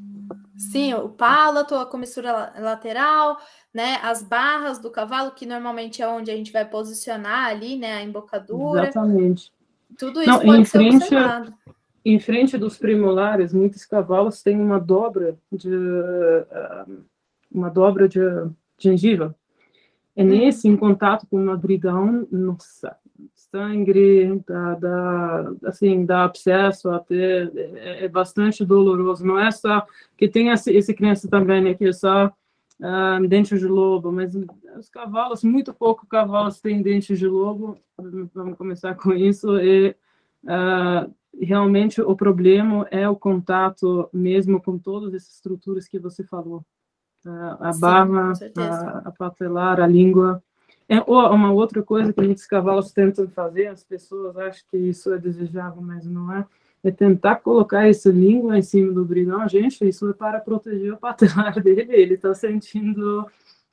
Sim, 0.57 0.95
o 0.95 1.09
palato, 1.09 1.75
a 1.77 1.87
comissura 1.87 2.53
lateral, 2.59 3.39
né, 3.73 3.99
as 4.03 4.23
barras 4.23 4.79
do 4.79 4.91
cavalo, 4.91 5.31
que 5.33 5.47
normalmente 5.47 6.03
é 6.03 6.09
onde 6.09 6.31
a 6.31 6.37
gente 6.37 6.53
vai 6.53 6.65
posicionar 6.65 7.47
ali, 7.47 7.77
né, 7.77 7.95
a 7.95 8.03
embocadura. 8.03 8.89
Exatamente. 8.89 9.53
Tudo 9.97 10.21
isso 10.21 10.31
não, 10.31 10.41
pode 10.41 10.61
em 10.61 10.65
ser 10.65 10.79
frente, 10.79 10.97
observado. 10.97 11.55
Em 12.05 12.19
frente 12.19 12.59
dos 12.59 12.77
premolares, 12.77 13.53
muitos 13.53 13.85
cavalos 13.85 14.43
têm 14.43 14.61
uma 14.61 14.81
dobra 14.81 15.39
de... 15.53 15.69
Uh, 15.69 17.12
uma 17.53 17.69
dobra 17.69 18.09
de 18.09 18.21
gengiva. 18.79 19.35
É 20.15 20.23
nesse, 20.23 20.69
em 20.69 20.77
contato 20.77 21.27
com 21.27 21.43
uma 21.43 21.57
brigão, 21.57 22.27
nossa, 22.31 22.97
sangue, 23.35 24.43
dá, 24.47 24.75
dá, 24.75 25.53
assim, 25.65 26.05
dá 26.05 26.25
abscesso 26.25 26.91
até, 26.91 27.45
é, 27.45 28.05
é, 28.05 28.09
bastante 28.09 28.65
doloroso. 28.65 29.25
Não 29.25 29.39
é 29.39 29.51
só, 29.51 29.87
que 30.17 30.29
tem 30.29 30.49
esse, 30.49 30.71
esse 30.73 30.93
criança 30.93 31.29
também, 31.29 31.63
né, 31.63 31.75
que 31.75 31.87
é 31.87 31.93
só 31.93 32.27
uh, 32.27 33.29
dente 33.29 33.59
de 33.59 33.67
lobo, 33.67 34.13
mas 34.13 34.35
os 34.77 34.89
cavalos, 34.91 35.43
muito 35.45 35.73
pouco 35.73 36.07
cavalos 36.07 36.61
têm 36.61 36.83
dente 36.83 37.15
de 37.15 37.27
lobo, 37.27 37.79
vamos 38.35 38.59
começar 38.59 38.95
com 38.97 39.13
isso, 39.13 39.59
e 39.59 39.97
uh, 40.45 41.11
realmente 41.41 42.03
o 42.03 42.15
problema 42.15 42.87
é 42.91 43.09
o 43.09 43.17
contato 43.17 44.11
mesmo 44.13 44.61
com 44.61 44.79
todas 44.79 45.15
essas 45.15 45.35
estruturas 45.37 45.89
que 45.89 45.99
você 45.99 46.23
falou 46.23 46.65
a, 47.25 47.69
a 47.69 47.73
Sim, 47.73 47.81
barra, 47.81 48.33
a, 48.57 49.09
a 49.09 49.13
patelar, 49.13 49.81
a 49.81 49.87
língua. 49.87 50.43
É 50.89 51.01
uma 51.01 51.53
outra 51.53 51.83
coisa 51.83 52.13
que 52.13 52.21
muitos 52.21 52.47
cavalos 52.47 52.93
tentam 52.93 53.27
fazer, 53.29 53.69
as 53.69 53.83
pessoas 53.83 54.37
acham 54.37 54.63
que 54.71 54.77
isso 54.77 55.13
é 55.13 55.19
desejável, 55.19 55.81
mas 55.81 56.05
não 56.05 56.31
é, 56.31 56.47
é 56.85 56.91
tentar 56.91 57.37
colocar 57.37 57.89
essa 57.89 58.11
língua 58.11 58.59
em 58.59 58.63
cima 58.63 58.93
do 58.93 59.05
brigão. 59.05 59.49
Gente, 59.49 59.89
isso 59.89 60.11
é 60.11 60.13
para 60.13 60.41
proteger 60.41 60.93
o 60.93 60.99
patelar 60.99 61.59
dele, 61.63 61.95
ele 61.95 62.15
está 62.15 62.35
sentindo, 62.35 63.27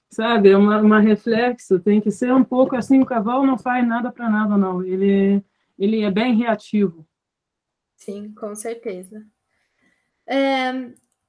sabe, 0.09 0.49
é 0.49 0.57
uma, 0.57 0.81
uma 0.81 0.99
reflexo, 0.99 1.79
tem 1.79 1.99
que 1.99 2.11
ser 2.11 2.33
um 2.33 2.43
pouco 2.43 2.75
assim, 2.75 3.01
o 3.01 3.05
cavalo 3.05 3.45
não 3.45 3.57
faz 3.57 3.85
nada 3.85 4.11
para 4.11 4.29
nada, 4.29 4.55
não, 4.57 4.81
ele, 4.81 5.43
ele 5.77 6.01
é 6.03 6.11
bem 6.11 6.35
reativo. 6.35 7.05
Sim, 7.97 8.31
com 8.33 8.55
certeza. 8.55 9.25
É, 10.25 10.71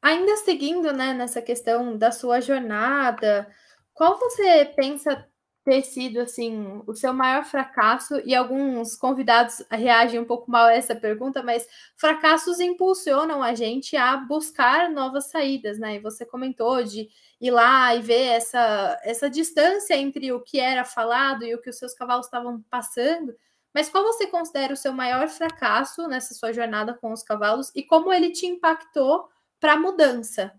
Ainda 0.03 0.37
seguindo, 0.39 0.93
né, 0.93 1.13
nessa 1.13 1.43
questão 1.43 1.97
da 1.97 2.11
sua 2.11 2.41
jornada, 2.41 3.47
qual 3.93 4.19
você 4.19 4.65
pensa 4.75 5.27
ter 5.63 5.83
sido 5.83 6.21
assim 6.21 6.83
o 6.87 6.95
seu 6.95 7.13
maior 7.13 7.45
fracasso? 7.45 8.19
E 8.25 8.35
alguns 8.35 8.97
convidados 8.97 9.63
reagem 9.71 10.19
um 10.19 10.25
pouco 10.25 10.51
mal 10.51 10.67
a 10.67 10.73
essa 10.73 10.95
pergunta, 10.97 11.43
mas 11.43 11.67
fracassos 11.97 12.61
impulsionam 12.61 13.43
a 13.43 13.55
gente 13.55 13.95
a 13.97 14.17
buscar 14.17 14.91
novas 14.91 15.27
saídas, 15.31 15.79
né? 15.79 15.97
E 15.97 16.01
você 16.01 16.25
comentou 16.25 16.83
de 16.83 17.09
ir 17.39 17.51
lá 17.51 17.95
e 17.95 18.01
ver 18.01 18.27
essa 18.29 18.99
essa 19.03 19.29
distância 19.29 19.95
entre 19.97 20.33
o 20.33 20.41
que 20.41 20.59
era 20.59 20.85
falado 20.85 21.45
e 21.45 21.55
o 21.55 21.61
que 21.61 21.69
os 21.71 21.77
seus 21.79 21.93
cavalos 21.95 22.27
estavam 22.27 22.63
passando. 22.71 23.35
Mas 23.75 23.89
qual 23.91 24.03
você 24.03 24.27
considera 24.27 24.73
o 24.73 24.77
seu 24.77 24.93
maior 24.93 25.29
fracasso 25.29 26.09
nessa 26.09 26.35
sua 26.35 26.53
jornada 26.53 26.95
com 26.95 27.13
os 27.13 27.23
cavalos 27.23 27.71
e 27.75 27.83
como 27.85 28.13
ele 28.13 28.31
te 28.33 28.47
impactou 28.47 29.29
para 29.61 29.79
mudança, 29.79 30.53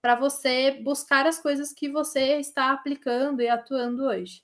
para 0.00 0.14
você 0.14 0.80
buscar 0.82 1.26
as 1.26 1.40
coisas 1.40 1.72
que 1.72 1.90
você 1.90 2.38
está 2.38 2.72
aplicando 2.72 3.42
e 3.42 3.48
atuando 3.48 4.04
hoje? 4.04 4.42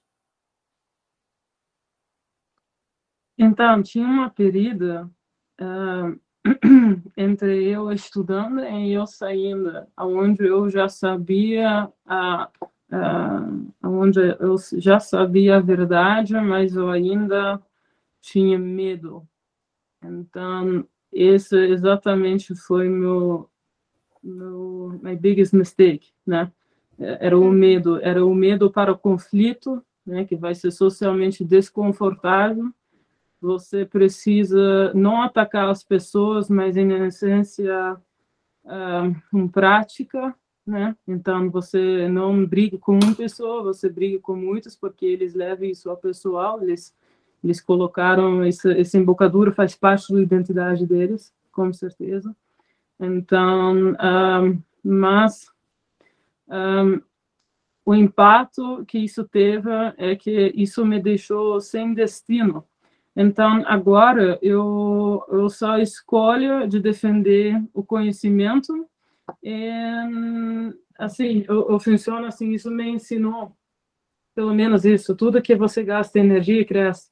Então, 3.39 3.83
tinha 3.83 4.07
uma 4.07 4.29
período 4.29 5.11
uh, 5.61 6.21
entre 7.17 7.65
eu 7.65 7.91
estudando 7.93 8.61
e 8.61 8.93
eu 8.93 9.07
saindo, 9.07 9.87
onde 9.97 10.45
eu 10.45 10.69
já 10.69 10.89
sabia 10.89 11.91
a 12.05 12.51
uh, 12.93 13.73
onde 13.83 14.21
eu 14.39 14.57
já 14.79 14.99
sabia 14.99 15.57
a 15.57 15.61
verdade, 15.61 16.35
mas 16.35 16.75
eu 16.75 16.91
ainda 16.91 17.61
tinha 18.21 18.59
medo. 18.59 19.27
Então, 20.03 20.87
esse 21.13 21.57
exatamente 21.57 22.55
foi 22.55 22.89
meu 22.89 23.51
no 24.23 24.99
my 25.03 25.17
biggest 25.17 25.53
mistake, 25.53 26.13
né? 26.27 26.51
Era 26.99 27.39
o 27.39 27.51
medo, 27.51 27.99
era 28.03 28.25
o 28.25 28.35
medo 28.35 28.71
para 28.71 28.93
o 28.93 28.99
conflito, 28.99 29.83
né? 30.05 30.25
Que 30.25 30.37
vai 30.37 30.55
ser 30.55 30.71
socialmente 30.71 31.45
desconfortável. 31.45 32.71
Você 33.41 33.87
precisa 33.87 34.93
não 34.93 35.23
atacar 35.23 35.69
as 35.69 35.83
pessoas, 35.83 36.51
mas 36.51 36.77
em 36.77 36.93
essência, 37.07 37.97
uh, 38.65 39.37
em 39.37 39.49
prática, 39.49 40.35
né? 40.67 40.95
Então 41.09 41.51
você 41.51 42.09
não 42.09 42.45
briga 42.47 42.77
com 42.79 42.99
uma 42.99 43.15
pessoa, 43.15 43.63
você 43.63 43.89
briga 43.89 44.19
com 44.21 44.37
muitos 44.37 44.77
porque 44.77 45.07
eles 45.07 45.35
levam 45.35 45.65
isso 45.65 45.89
ao 45.89 45.97
pessoal, 45.97 46.63
eles 46.63 46.95
eles 47.43 47.61
colocaram 47.61 48.45
esse, 48.45 48.71
esse 48.73 48.99
embocadura 48.99 49.51
faz 49.53 49.75
parte 49.75 50.13
da 50.13 50.21
identidade 50.21 50.87
deles, 50.87 51.33
com 51.51 51.73
certeza. 51.73 52.35
Então, 53.01 53.95
um, 53.95 54.63
mas 54.85 55.47
um, 56.49 57.01
o 57.85 57.95
impacto 57.95 58.85
que 58.87 58.99
isso 58.99 59.25
teve 59.25 59.71
é 59.97 60.15
que 60.17 60.53
isso 60.55 60.85
me 60.85 61.01
deixou 61.01 61.61
sem 61.61 61.95
destino. 61.95 62.65
Então, 63.17 63.65
agora 63.67 64.39
eu, 64.43 65.25
eu 65.31 65.49
só 65.51 65.79
escolho 65.79 66.69
de 66.69 66.81
defender 66.81 67.63
o 67.75 67.83
conhecimento 67.85 68.89
É, 69.45 70.05
assim, 70.99 71.45
eu, 71.49 71.71
eu 71.71 71.81
funciono 71.81 72.27
assim, 72.27 72.53
isso 72.53 72.71
me 72.71 72.89
ensinou, 72.91 73.57
pelo 74.35 74.55
menos 74.55 74.85
isso, 74.85 75.17
tudo 75.17 75.43
que 75.43 75.57
você 75.57 75.85
gasta 75.85 76.19
energia 76.19 76.65
cresce. 76.65 77.11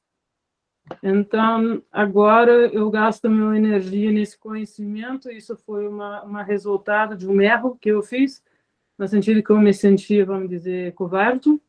Então, 1.01 1.81
agora 1.91 2.51
eu 2.51 2.89
gasto 2.89 3.29
minha 3.29 3.55
energia 3.57 4.11
nesse 4.11 4.37
conhecimento, 4.37 5.29
isso 5.31 5.55
foi 5.57 5.87
uma, 5.87 6.23
uma 6.23 6.43
resultado 6.43 7.15
de 7.15 7.27
um 7.27 7.41
erro 7.41 7.77
que 7.79 7.89
eu 7.89 8.01
fiz, 8.01 8.43
no 8.97 9.07
sentido 9.07 9.43
que 9.43 9.49
eu 9.49 9.59
me 9.59 9.73
sentia, 9.73 10.25
vamos 10.25 10.49
dizer, 10.49 10.93
covarde, 10.93 11.59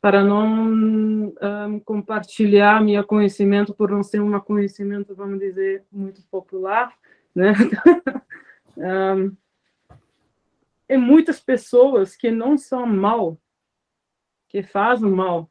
para 0.00 0.22
não 0.22 0.46
um, 0.46 1.80
compartilhar 1.84 2.80
meu 2.80 3.04
conhecimento 3.04 3.74
por 3.74 3.90
não 3.90 4.02
ser 4.02 4.20
um 4.20 4.38
conhecimento, 4.40 5.14
vamos 5.14 5.40
dizer, 5.40 5.84
muito 5.90 6.22
popular, 6.30 6.96
né? 7.34 7.52
um, 8.76 9.36
e 10.88 10.96
muitas 10.96 11.40
pessoas 11.40 12.16
que 12.16 12.30
não 12.30 12.56
são 12.56 12.86
mal, 12.86 13.36
que 14.48 14.62
fazem 14.62 15.10
mal, 15.10 15.50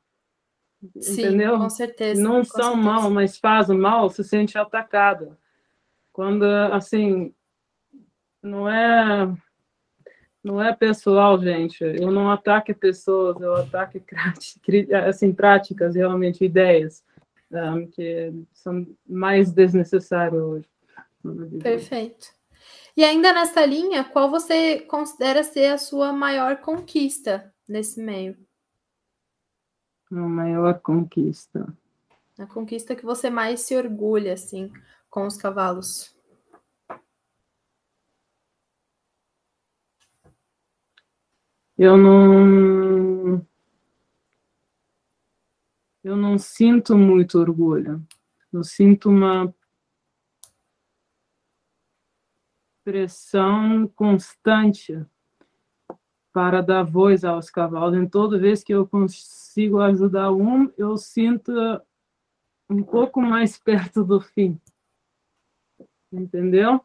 Sim, 0.99 1.21
entendeu? 1.27 1.57
com 1.57 1.69
certeza. 1.69 2.21
Não 2.21 2.39
com 2.39 2.43
são 2.45 2.73
certeza. 2.73 2.75
mal, 2.75 3.09
mas 3.09 3.37
fazem 3.37 3.77
mal, 3.77 4.09
se 4.09 4.23
sente 4.23 4.57
atacada. 4.57 5.37
Quando, 6.13 6.43
assim, 6.43 7.33
não 8.41 8.69
é 8.69 9.27
não 10.43 10.61
é 10.61 10.73
pessoal, 10.73 11.39
gente. 11.41 11.83
Eu 11.83 12.09
não 12.09 12.31
ataque 12.31 12.73
pessoas, 12.73 13.39
eu 13.41 13.53
ataque 13.55 14.01
assim, 15.07 15.33
práticas, 15.33 15.95
realmente, 15.95 16.45
ideias, 16.45 17.03
um, 17.51 17.85
que 17.87 18.33
são 18.53 18.87
mais 19.05 19.51
desnecessárias 19.51 20.41
hoje. 20.41 20.69
Perfeito. 21.61 22.27
E 22.95 23.03
ainda 23.03 23.33
nessa 23.33 23.65
linha, 23.65 24.03
qual 24.05 24.31
você 24.31 24.79
considera 24.79 25.43
ser 25.43 25.67
a 25.67 25.77
sua 25.77 26.13
maior 26.13 26.57
conquista 26.57 27.53
nesse 27.67 28.01
meio? 28.01 28.37
A 30.11 30.15
maior 30.15 30.79
conquista. 30.79 31.67
A 32.37 32.45
conquista 32.45 32.95
que 32.95 33.05
você 33.05 33.29
mais 33.29 33.61
se 33.61 33.75
orgulha, 33.75 34.33
assim, 34.33 34.71
com 35.09 35.25
os 35.25 35.37
cavalos. 35.37 36.17
eu 41.77 41.95
não 41.95 43.45
eu 46.03 46.15
não 46.15 46.37
sinto 46.37 46.97
muito 46.97 47.37
orgulho. 47.37 48.01
Eu 48.51 48.63
sinto 48.63 49.09
uma 49.09 49.53
pressão 52.83 53.87
constante 53.89 55.05
para 56.37 56.61
dar 56.61 56.83
voz 56.83 57.25
aos 57.25 57.49
cavalos. 57.49 57.97
Em 57.97 58.07
toda 58.07 58.37
vez 58.37 58.63
que 58.63 58.71
eu 58.71 58.87
consigo 58.87 59.79
ajudar 59.79 60.31
um, 60.31 60.71
eu 60.77 60.95
sinto 60.95 61.51
um 62.69 62.83
pouco 62.83 63.19
mais 63.19 63.57
perto 63.57 64.03
do 64.03 64.21
fim. 64.21 64.61
Entendeu? 66.13 66.79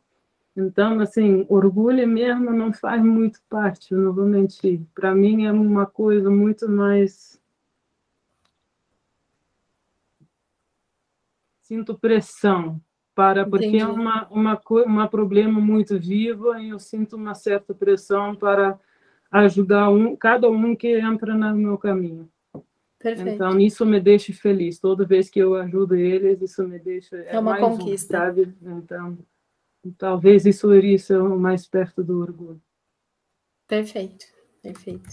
Então, 0.56 0.98
assim, 1.00 1.44
orgulho 1.50 2.08
mesmo 2.08 2.50
não 2.50 2.72
faz 2.72 3.04
muito 3.04 3.42
parte, 3.46 3.94
não 3.94 4.14
vou 4.14 4.24
mentir. 4.24 4.80
Para 4.94 5.14
mim 5.14 5.44
é 5.44 5.52
uma 5.52 5.84
coisa 5.84 6.30
muito 6.30 6.66
mais. 6.66 7.38
Sinto 11.60 11.98
pressão, 11.98 12.80
para 13.14 13.44
porque 13.44 13.66
Entendi. 13.66 13.82
é 13.82 13.86
uma, 13.86 14.26
uma, 14.30 14.58
uma 14.86 15.08
problema 15.08 15.60
muito 15.60 15.98
vivo 15.98 16.56
e 16.56 16.70
eu 16.70 16.78
sinto 16.78 17.16
uma 17.16 17.34
certa 17.34 17.74
pressão 17.74 18.34
para 18.34 18.80
ajudar 19.32 19.90
um, 19.90 20.14
cada 20.14 20.48
um 20.48 20.76
que 20.76 21.00
entra 21.00 21.34
no 21.34 21.54
meu 21.56 21.78
caminho. 21.78 22.28
Perfeito. 22.98 23.30
Então, 23.30 23.58
isso 23.58 23.84
me 23.84 23.98
deixa 23.98 24.32
feliz. 24.32 24.78
Toda 24.78 25.04
vez 25.04 25.28
que 25.28 25.40
eu 25.40 25.56
ajudo 25.56 25.96
eles, 25.96 26.40
isso 26.40 26.62
me 26.68 26.78
deixa. 26.78 27.16
É, 27.16 27.34
é 27.34 27.38
uma 27.38 27.58
conquista. 27.58 28.16
Um, 28.16 28.20
sabe? 28.20 28.54
Então, 28.62 29.18
Talvez 29.98 30.46
isso 30.46 30.72
iria 30.74 30.98
ser 30.98 31.18
mais 31.20 31.66
perto 31.66 32.04
do 32.04 32.20
orgulho. 32.20 32.60
Perfeito, 33.66 34.26
perfeito. 34.62 35.08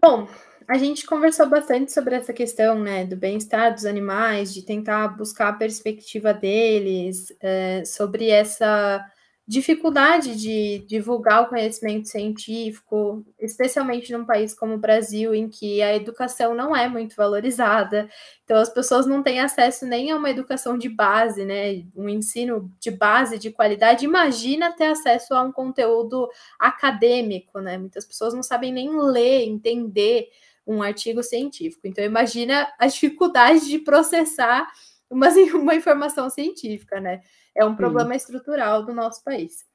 Bom, 0.00 0.28
a 0.68 0.78
gente 0.78 1.04
conversou 1.06 1.48
bastante 1.48 1.90
sobre 1.90 2.14
essa 2.14 2.32
questão 2.32 2.78
né, 2.78 3.04
do 3.04 3.16
bem-estar 3.16 3.74
dos 3.74 3.84
animais, 3.84 4.54
de 4.54 4.62
tentar 4.62 5.08
buscar 5.08 5.48
a 5.48 5.52
perspectiva 5.54 6.32
deles, 6.32 7.34
é, 7.40 7.84
sobre 7.84 8.28
essa 8.28 9.04
dificuldade 9.50 10.36
de 10.36 10.78
divulgar 10.86 11.42
o 11.42 11.48
conhecimento 11.48 12.08
científico, 12.08 13.26
especialmente 13.36 14.12
num 14.12 14.24
país 14.24 14.54
como 14.54 14.74
o 14.74 14.78
Brasil, 14.78 15.34
em 15.34 15.48
que 15.48 15.82
a 15.82 15.92
educação 15.96 16.54
não 16.54 16.74
é 16.74 16.88
muito 16.88 17.16
valorizada. 17.16 18.08
Então, 18.44 18.58
as 18.58 18.68
pessoas 18.68 19.06
não 19.06 19.24
têm 19.24 19.40
acesso 19.40 19.84
nem 19.84 20.12
a 20.12 20.16
uma 20.16 20.30
educação 20.30 20.78
de 20.78 20.88
base, 20.88 21.44
né? 21.44 21.82
Um 21.96 22.08
ensino 22.08 22.70
de 22.78 22.92
base 22.92 23.40
de 23.40 23.50
qualidade. 23.50 24.04
Imagina 24.04 24.70
ter 24.70 24.84
acesso 24.84 25.34
a 25.34 25.42
um 25.42 25.50
conteúdo 25.50 26.28
acadêmico, 26.56 27.58
né? 27.58 27.76
Muitas 27.76 28.04
pessoas 28.04 28.32
não 28.32 28.44
sabem 28.44 28.72
nem 28.72 28.96
ler, 29.02 29.42
entender 29.42 30.28
um 30.64 30.80
artigo 30.80 31.24
científico. 31.24 31.88
Então, 31.88 32.04
imagina 32.04 32.72
a 32.78 32.86
dificuldade 32.86 33.66
de 33.66 33.80
processar 33.80 34.70
uma, 35.10 35.28
uma 35.54 35.74
informação 35.74 36.30
científica, 36.30 37.00
né? 37.00 37.22
É 37.54 37.64
um 37.64 37.74
problema 37.74 38.14
estrutural 38.14 38.84
do 38.84 38.94
nosso 38.94 39.22
país. 39.24 39.66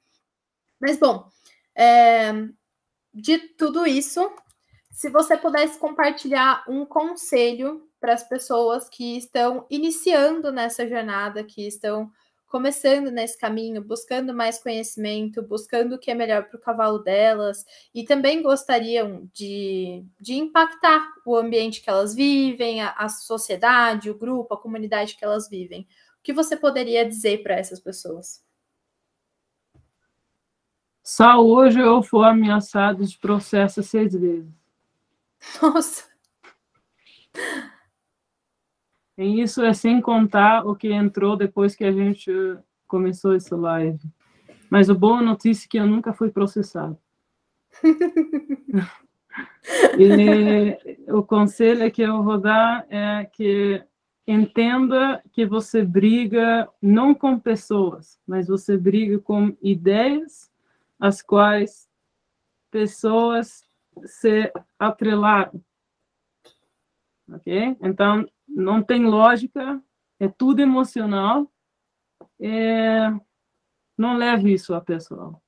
Mas, 0.79 0.97
bom, 0.97 1.29
é, 1.75 2.31
de 3.13 3.37
tudo 3.37 3.85
isso, 3.85 4.31
se 4.91 5.09
você 5.09 5.35
pudesse 5.35 5.77
compartilhar 5.77 6.63
um 6.67 6.85
conselho 6.85 7.89
para 7.99 8.13
as 8.13 8.23
pessoas 8.23 8.87
que 8.87 9.17
estão 9.17 9.65
iniciando 9.69 10.51
nessa 10.51 10.87
jornada, 10.87 11.43
que 11.43 11.67
estão 11.67 12.11
começando 12.47 13.11
nesse 13.11 13.37
caminho, 13.37 13.83
buscando 13.83 14.33
mais 14.33 14.61
conhecimento, 14.61 15.41
buscando 15.41 15.95
o 15.95 15.99
que 15.99 16.11
é 16.11 16.13
melhor 16.13 16.43
para 16.43 16.57
o 16.57 16.61
cavalo 16.61 16.99
delas, 16.99 17.65
e 17.93 18.03
também 18.03 18.41
gostariam 18.41 19.29
de, 19.33 20.05
de 20.19 20.35
impactar 20.35 21.05
o 21.25 21.35
ambiente 21.35 21.81
que 21.81 21.89
elas 21.89 22.15
vivem, 22.15 22.81
a, 22.81 22.91
a 22.91 23.09
sociedade, 23.09 24.09
o 24.09 24.17
grupo, 24.17 24.53
a 24.53 24.61
comunidade 24.61 25.15
que 25.15 25.25
elas 25.25 25.49
vivem. 25.49 25.87
O 26.19 26.23
que 26.23 26.33
você 26.33 26.55
poderia 26.55 27.07
dizer 27.07 27.43
para 27.43 27.55
essas 27.55 27.79
pessoas? 27.79 28.43
Só 31.03 31.39
hoje 31.39 31.79
eu 31.79 32.01
fui 32.01 32.25
ameaçado 32.25 33.05
de 33.05 33.17
processo 33.17 33.83
seis 33.83 34.13
vezes. 34.13 34.51
Nossa! 35.61 36.05
E 39.17 39.41
isso 39.41 39.63
é 39.63 39.73
sem 39.73 40.01
contar 40.01 40.65
o 40.65 40.75
que 40.75 40.91
entrou 40.91 41.37
depois 41.37 41.75
que 41.75 41.85
a 41.85 41.91
gente 41.91 42.31
começou 42.87 43.35
esse 43.35 43.53
live. 43.53 43.99
Mas 44.69 44.89
a 44.89 44.93
boa 44.93 45.21
notícia 45.21 45.65
é 45.65 45.69
que 45.69 45.77
eu 45.77 45.87
nunca 45.87 46.13
fui 46.13 46.29
processado. 46.29 46.97
e 49.97 50.77
o 51.11 51.23
conselho 51.23 51.91
que 51.91 52.01
eu 52.01 52.23
vou 52.23 52.37
dar 52.37 52.85
é 52.89 53.25
que 53.25 53.83
entenda 54.27 55.21
que 55.31 55.45
você 55.45 55.83
briga 55.83 56.67
não 56.81 57.13
com 57.13 57.39
pessoas, 57.39 58.19
mas 58.25 58.47
você 58.47 58.75
briga 58.77 59.19
com 59.19 59.55
ideias 59.61 60.51
as 60.99 61.21
quais 61.21 61.87
pessoas 62.71 63.63
se 64.05 64.51
atrelaram. 64.79 65.63
Ok? 67.31 67.77
Então, 67.81 68.27
não 68.47 68.81
tem 68.81 69.05
lógica, 69.05 69.81
é 70.19 70.27
tudo 70.27 70.61
emocional. 70.61 71.51
É, 72.39 73.11
não 73.97 74.17
leve 74.17 74.53
isso 74.53 74.73
a 74.73 74.81
pessoal. 74.81 75.41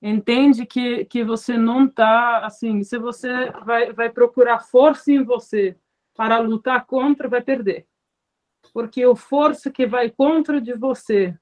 Entende 0.00 0.66
que, 0.66 1.04
que 1.04 1.22
você 1.22 1.56
não 1.56 1.86
está 1.86 2.44
assim. 2.44 2.82
Se 2.82 2.98
você 2.98 3.50
vai, 3.64 3.92
vai 3.92 4.10
procurar 4.10 4.60
força 4.60 5.12
em 5.12 5.22
você 5.22 5.76
para 6.14 6.38
lutar 6.38 6.86
contra, 6.86 7.28
vai 7.28 7.40
perder. 7.40 7.86
Porque 8.72 9.04
o 9.06 9.14
força 9.14 9.70
que 9.70 9.86
vai 9.86 10.10
contra 10.10 10.60
de 10.60 10.74
você, 10.74 11.36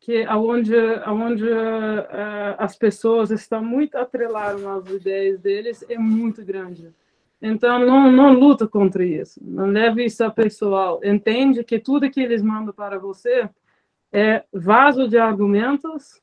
que 0.00 0.24
aonde, 0.24 0.76
aonde 1.04 1.44
uh, 1.44 2.56
as 2.58 2.76
pessoas 2.76 3.30
estão 3.30 3.64
muito 3.64 3.96
atreladas 3.96 4.64
às 4.64 4.88
ideias 4.88 5.40
deles, 5.40 5.84
é 5.88 5.98
muito 5.98 6.44
grande. 6.44 6.92
Então, 7.42 7.80
não, 7.80 8.10
não 8.10 8.32
luta 8.32 8.68
contra 8.68 9.04
isso. 9.04 9.40
Não 9.42 9.66
leve 9.66 10.04
isso 10.04 10.22
a 10.22 10.30
pessoal. 10.30 11.00
Entende 11.02 11.64
que 11.64 11.80
tudo 11.80 12.08
que 12.08 12.20
eles 12.20 12.40
mandam 12.40 12.72
para 12.72 13.00
você 13.00 13.50
é 14.12 14.44
vaso 14.52 15.08
de 15.08 15.18
argumentos, 15.18 16.22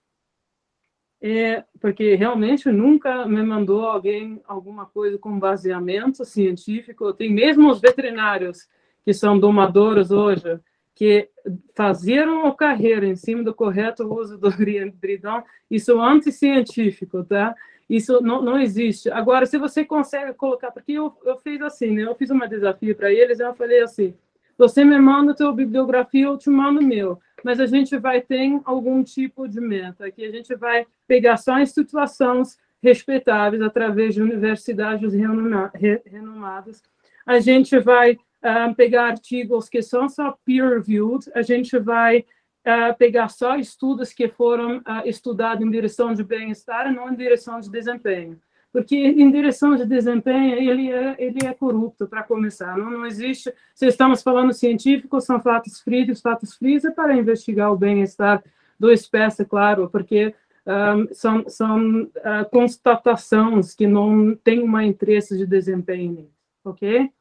é, 1.22 1.66
porque 1.82 2.16
realmente 2.16 2.72
nunca 2.72 3.26
me 3.26 3.44
mandou 3.44 3.86
alguém 3.86 4.42
alguma 4.48 4.86
coisa 4.86 5.18
com 5.18 5.38
baseamento 5.38 6.24
científico. 6.24 7.12
Tem 7.12 7.34
mesmo 7.34 7.70
os 7.70 7.82
veterinários 7.82 8.70
que 9.04 9.14
são 9.14 9.38
domadores 9.38 10.12
hoje, 10.12 10.58
que 10.96 11.30
faziam 11.76 12.46
a 12.46 12.56
carreira 12.56 13.06
em 13.06 13.16
cima 13.16 13.44
do 13.44 13.54
correto 13.54 14.08
uso 14.14 14.38
do 14.38 14.50
bridão, 14.96 15.44
isso 15.70 15.92
é 15.92 15.96
anticientífico, 15.96 17.26
tá? 17.26 17.54
Isso 17.90 18.22
não, 18.22 18.42
não 18.42 18.60
existe. 18.60 19.10
Agora, 19.10 19.46
se 19.46 19.58
você 19.58 19.84
consegue 19.84 20.34
colocar, 20.34 20.72
porque 20.72 20.92
eu, 20.92 21.16
eu 21.26 21.38
fiz 21.38 21.60
assim, 21.62 21.92
né? 21.92 22.04
Eu 22.04 22.14
fiz 22.14 22.30
uma 22.30 22.48
desafio 22.48 22.96
para 22.96 23.12
eles, 23.12 23.40
eu 23.40 23.54
falei 23.56 23.82
assim, 23.82 24.14
você 24.58 24.84
me 24.84 25.00
manda 25.00 25.32
a 25.32 25.36
tua 25.36 25.54
bibliografia, 25.54 26.26
eu 26.26 26.38
te 26.38 26.50
mando 26.50 26.82
meu. 26.82 27.20
Mas 27.44 27.60
a 27.60 27.66
gente 27.66 27.98
vai 27.98 28.22
ter 28.22 28.60
algum 28.66 29.02
tipo 29.02 29.48
de 29.48 29.60
meta, 29.60 30.12
que 30.12 30.24
a 30.24 30.32
gente 30.32 30.54
vai 30.56 30.86
pegar 31.08 31.38
só 31.38 31.58
instituições 31.60 32.60
respeitáveis 32.84 33.62
através 33.62 34.14
de 34.14 34.22
universidades 34.22 35.14
renomadas. 35.14 36.84
A 37.26 37.40
gente 37.40 37.80
vai 37.80 38.14
uh, 38.14 38.76
pegar 38.76 39.08
artigos 39.08 39.70
que 39.70 39.82
são 39.82 40.08
só 40.10 40.38
peer-reviewed, 40.46 41.32
a 41.34 41.42
gente 41.42 41.78
vai 41.80 42.26
uh, 42.66 42.98
pegar 42.98 43.30
só 43.30 43.56
estudos 43.56 44.14
que 44.14 44.28
foram 44.28 44.78
uh, 44.78 45.06
estudados 45.06 45.66
em 45.66 45.70
direção 45.70 46.14
de 46.14 46.24
bem-estar 46.24 46.94
não 46.94 47.10
em 47.10 47.16
direção 47.16 47.60
de 47.60 47.70
desempenho 47.70 48.40
porque 48.72 48.96
em 48.96 49.32
direção 49.32 49.76
de 49.76 49.86
desempenho 49.86 50.56
ele 50.56 50.92
é, 50.92 51.16
ele 51.18 51.40
é 51.46 51.54
corrupto, 51.54 52.08
para 52.08 52.24
começar. 52.24 52.78
Não, 52.78 52.90
não 52.90 53.06
existe, 53.06 53.54
se 53.74 53.88
estamos 53.88 54.22
falando 54.22 54.54
científico, 54.54 55.20
são 55.20 55.42
fatos 55.42 55.82
frios, 55.82 56.22
fatos 56.22 56.56
frios 56.56 56.86
é 56.86 56.92
para 56.92 57.18
investigar 57.18 57.72
o 57.72 57.78
bem-estar 57.78 58.44
do 58.80 58.92
espécie, 58.92 59.44
claro, 59.44 59.90
porque 59.90 60.34
um, 60.66 61.14
são, 61.14 61.50
são 61.50 62.04
uh, 62.04 62.50
constatações 62.52 63.74
que 63.74 63.88
não 63.88 64.36
têm 64.36 64.62
uma 64.62 64.86
interesse 64.86 65.36
de 65.38 65.46
desempenho, 65.46 66.30
ok? 66.64 67.12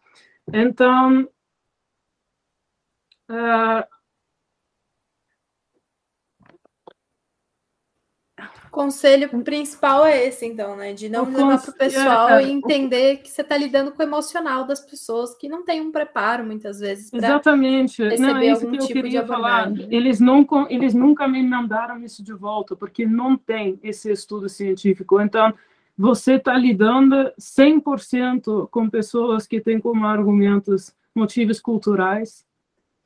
Então, 0.52 1.22
uh, 3.30 3.97
conselho 8.70 9.28
principal 9.42 10.04
é 10.04 10.26
esse, 10.26 10.46
então, 10.46 10.76
né? 10.76 10.92
De 10.92 11.08
não 11.08 11.24
o 11.24 11.26
levar 11.26 11.60
para 11.60 11.70
o 11.70 11.74
pessoal 11.74 12.30
é, 12.30 12.44
e 12.44 12.50
entender 12.50 13.18
que 13.18 13.30
você 13.30 13.42
está 13.42 13.56
lidando 13.56 13.92
com 13.92 14.02
o 14.02 14.06
emocional 14.06 14.64
das 14.64 14.80
pessoas 14.80 15.34
que 15.34 15.48
não 15.48 15.64
tem 15.64 15.80
um 15.80 15.90
preparo, 15.90 16.44
muitas 16.44 16.80
vezes. 16.80 17.12
Exatamente. 17.12 18.02
Não, 18.18 18.36
é 18.36 18.46
isso 18.46 18.68
que 18.68 18.76
eu 18.76 18.80
tipo 18.80 18.92
queria 18.92 19.26
falar. 19.26 19.72
Eles, 19.90 20.20
não, 20.20 20.46
eles 20.68 20.94
nunca 20.94 21.26
me 21.26 21.42
mandaram 21.42 22.02
isso 22.02 22.22
de 22.22 22.32
volta, 22.32 22.76
porque 22.76 23.06
não 23.06 23.36
tem 23.36 23.78
esse 23.82 24.10
estudo 24.10 24.48
científico. 24.48 25.20
Então, 25.20 25.52
você 25.96 26.34
está 26.34 26.56
lidando 26.56 27.32
100% 27.40 28.68
com 28.70 28.88
pessoas 28.88 29.46
que 29.46 29.60
têm 29.60 29.80
como 29.80 30.06
argumentos 30.06 30.94
motivos 31.14 31.60
culturais, 31.60 32.46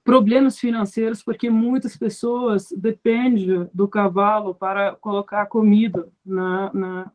problemas 0.04 0.58
financeiros, 0.58 1.22
porque 1.22 1.48
muitas 1.48 1.96
pessoas 1.96 2.68
dependem 2.76 3.68
do 3.72 3.86
cavalo 3.86 4.54
para 4.54 4.96
colocar 4.96 5.46
comida 5.46 6.08
na, 6.24 6.72
na, 6.74 7.12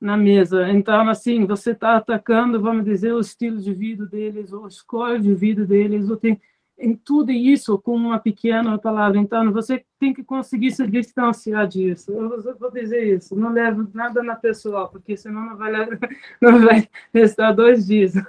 na 0.00 0.16
mesa. 0.16 0.70
Então, 0.70 1.08
assim, 1.08 1.44
você 1.44 1.72
está 1.72 1.96
atacando, 1.96 2.60
vamos 2.60 2.84
dizer, 2.84 3.12
o 3.12 3.20
estilo 3.20 3.58
de 3.58 3.74
vida 3.74 4.06
deles, 4.06 4.52
ou 4.52 4.64
a 4.64 4.68
escolha 4.68 5.20
de 5.20 5.34
vida 5.34 5.66
deles, 5.66 6.08
ou 6.08 6.16
tem 6.16 6.40
em 6.78 6.96
tudo 6.96 7.30
isso 7.30 7.78
com 7.78 7.94
uma 7.94 8.18
pequena 8.18 8.78
palavra. 8.78 9.18
Então, 9.18 9.52
você 9.52 9.84
tem 9.98 10.14
que 10.14 10.24
conseguir 10.24 10.70
se 10.70 10.86
distanciar 10.86 11.68
disso. 11.68 12.10
Eu 12.10 12.56
vou 12.58 12.70
dizer 12.70 13.16
isso, 13.16 13.36
não 13.36 13.52
leve 13.52 13.86
nada 13.92 14.22
na 14.22 14.34
pessoa, 14.34 14.88
porque 14.88 15.14
senão 15.14 15.44
não 15.44 15.56
vai, 15.58 15.72
não 16.40 16.58
vai 16.60 16.88
restar 17.12 17.54
dois 17.54 17.86
dias. 17.86 18.14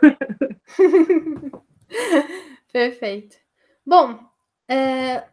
Perfeito. 2.72 3.38
Bom, 3.86 4.20
é, 4.68 5.28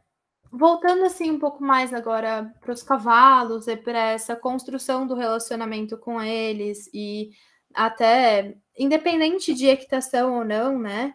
voltando 0.51 1.05
assim 1.05 1.31
um 1.31 1.38
pouco 1.38 1.62
mais 1.62 1.92
agora 1.92 2.53
para 2.61 2.72
os 2.72 2.83
cavalos 2.83 3.68
e 3.68 3.77
para 3.77 4.11
essa 4.11 4.35
construção 4.35 5.07
do 5.07 5.14
relacionamento 5.14 5.96
com 5.96 6.20
eles 6.20 6.90
e 6.92 7.31
até 7.74 8.57
independente 8.77 9.55
de 9.55 9.66
equitação 9.66 10.38
ou 10.38 10.44
não, 10.44 10.79
né? 10.79 11.14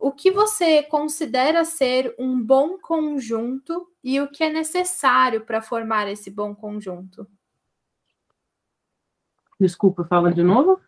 O 0.00 0.10
que 0.12 0.30
você 0.30 0.82
considera 0.82 1.64
ser 1.64 2.14
um 2.18 2.42
bom 2.42 2.78
conjunto 2.78 3.86
e 4.02 4.18
o 4.18 4.30
que 4.30 4.42
é 4.42 4.50
necessário 4.50 5.44
para 5.44 5.60
formar 5.60 6.08
esse 6.08 6.30
bom 6.30 6.54
conjunto? 6.54 7.26
Desculpa, 9.60 10.04
fala 10.04 10.32
de 10.32 10.42
novo. 10.42 10.80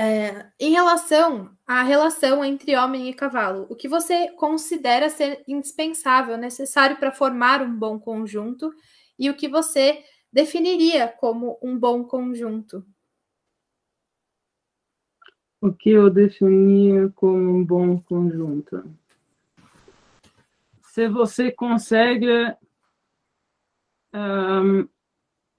É, 0.00 0.46
em 0.60 0.70
relação 0.70 1.50
à 1.66 1.82
relação 1.82 2.44
entre 2.44 2.76
homem 2.76 3.08
e 3.08 3.12
cavalo, 3.12 3.66
o 3.68 3.74
que 3.74 3.88
você 3.88 4.30
considera 4.30 5.10
ser 5.10 5.42
indispensável, 5.48 6.36
necessário 6.36 6.96
para 6.98 7.10
formar 7.10 7.60
um 7.60 7.76
bom 7.76 7.98
conjunto 7.98 8.72
e 9.18 9.28
o 9.28 9.34
que 9.34 9.48
você 9.48 10.04
definiria 10.32 11.08
como 11.08 11.58
um 11.60 11.76
bom 11.76 12.04
conjunto? 12.04 12.86
O 15.60 15.72
que 15.72 15.90
eu 15.90 16.08
definia 16.08 17.08
como 17.16 17.56
um 17.56 17.64
bom 17.64 18.00
conjunto? 18.00 18.88
Se 20.80 21.08
você 21.08 21.50
consegue 21.50 22.54
um, 24.14 24.88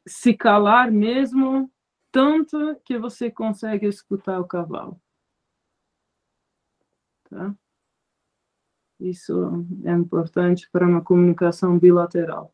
se 0.08 0.34
calar 0.34 0.89
mesmo 0.89 1.69
tanto 2.12 2.76
que 2.84 2.98
você 2.98 3.30
consegue 3.32 3.88
escutar 3.88 4.39
o 4.39 4.48
cavalo. 4.48 5.00
Tá? 7.30 7.56
Isso 9.00 9.65
é 9.86 9.91
importante 9.91 10.69
para 10.69 10.86
uma 10.86 11.02
comunicação 11.02 11.80
bilateral. 11.80 12.54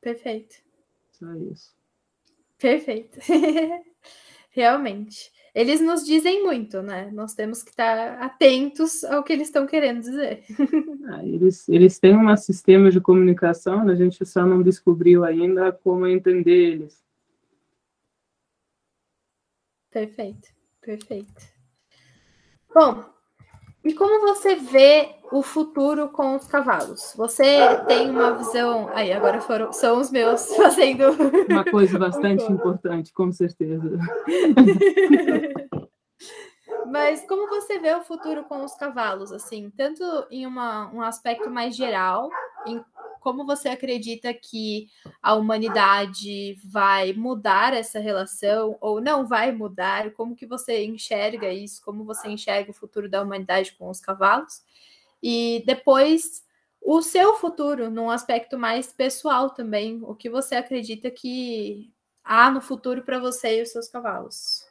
Perfeito. 0.00 0.56
Só 1.10 1.34
isso. 1.34 1.74
Perfeito. 2.58 3.18
Realmente. 4.50 5.30
Eles 5.54 5.80
nos 5.80 6.04
dizem 6.06 6.42
muito, 6.44 6.80
né? 6.80 7.10
Nós 7.12 7.34
temos 7.34 7.62
que 7.62 7.70
estar 7.70 8.22
atentos 8.22 9.02
ao 9.04 9.22
que 9.22 9.32
eles 9.32 9.48
estão 9.48 9.66
querendo 9.66 10.00
dizer. 10.00 10.44
Ah, 11.12 11.24
eles, 11.24 11.68
eles 11.68 11.98
têm 11.98 12.16
um 12.16 12.36
sistema 12.36 12.88
de 12.88 13.00
comunicação, 13.00 13.88
a 13.88 13.96
gente 13.96 14.24
só 14.24 14.46
não 14.46 14.62
descobriu 14.62 15.24
ainda 15.24 15.72
como 15.72 16.06
entender 16.06 16.52
eles. 16.52 17.02
Perfeito, 19.90 20.48
perfeito. 20.80 21.60
Bom, 22.72 23.04
e 23.84 23.94
como 23.94 24.20
você 24.20 24.54
vê 24.54 25.16
o 25.32 25.42
futuro 25.42 26.10
com 26.10 26.36
os 26.36 26.46
cavalos? 26.46 27.14
Você 27.16 27.58
tem 27.86 28.10
uma 28.10 28.32
visão. 28.32 28.88
Aí, 28.94 29.12
agora 29.12 29.40
foram, 29.40 29.72
são 29.72 29.98
os 29.98 30.10
meus 30.10 30.46
fazendo. 30.54 31.10
Uma 31.48 31.64
coisa 31.64 31.98
bastante 31.98 32.44
importante, 32.44 33.12
com 33.12 33.32
certeza. 33.32 33.98
Mas 36.86 37.24
como 37.26 37.48
você 37.48 37.78
vê 37.78 37.94
o 37.94 38.02
futuro 38.02 38.44
com 38.44 38.64
os 38.64 38.74
cavalos, 38.74 39.32
assim, 39.32 39.70
tanto 39.76 40.02
em 40.30 40.46
uma, 40.46 40.92
um 40.92 41.00
aspecto 41.00 41.48
mais 41.50 41.74
geral, 41.76 42.28
em 42.66 42.82
como 43.20 43.46
você 43.46 43.68
acredita 43.68 44.32
que 44.34 44.88
a 45.22 45.34
humanidade 45.34 46.58
vai 46.64 47.12
mudar 47.12 47.74
essa 47.74 48.00
relação 48.00 48.76
ou 48.80 49.00
não 49.00 49.26
vai 49.26 49.52
mudar? 49.52 50.10
Como 50.12 50.34
que 50.34 50.46
você 50.46 50.84
enxerga 50.84 51.52
isso? 51.52 51.82
Como 51.84 52.04
você 52.04 52.28
enxerga 52.28 52.70
o 52.70 52.74
futuro 52.74 53.08
da 53.08 53.22
humanidade 53.22 53.72
com 53.78 53.88
os 53.88 54.00
cavalos? 54.00 54.62
E 55.22 55.62
depois 55.66 56.44
o 56.80 57.02
seu 57.02 57.34
futuro, 57.34 57.90
num 57.90 58.10
aspecto 58.10 58.58
mais 58.58 58.92
pessoal 58.92 59.50
também, 59.50 60.00
o 60.02 60.14
que 60.14 60.30
você 60.30 60.54
acredita 60.54 61.10
que 61.10 61.92
há 62.24 62.50
no 62.50 62.60
futuro 62.60 63.02
para 63.02 63.18
você 63.18 63.58
e 63.58 63.62
os 63.62 63.70
seus 63.70 63.88
cavalos? 63.88 64.69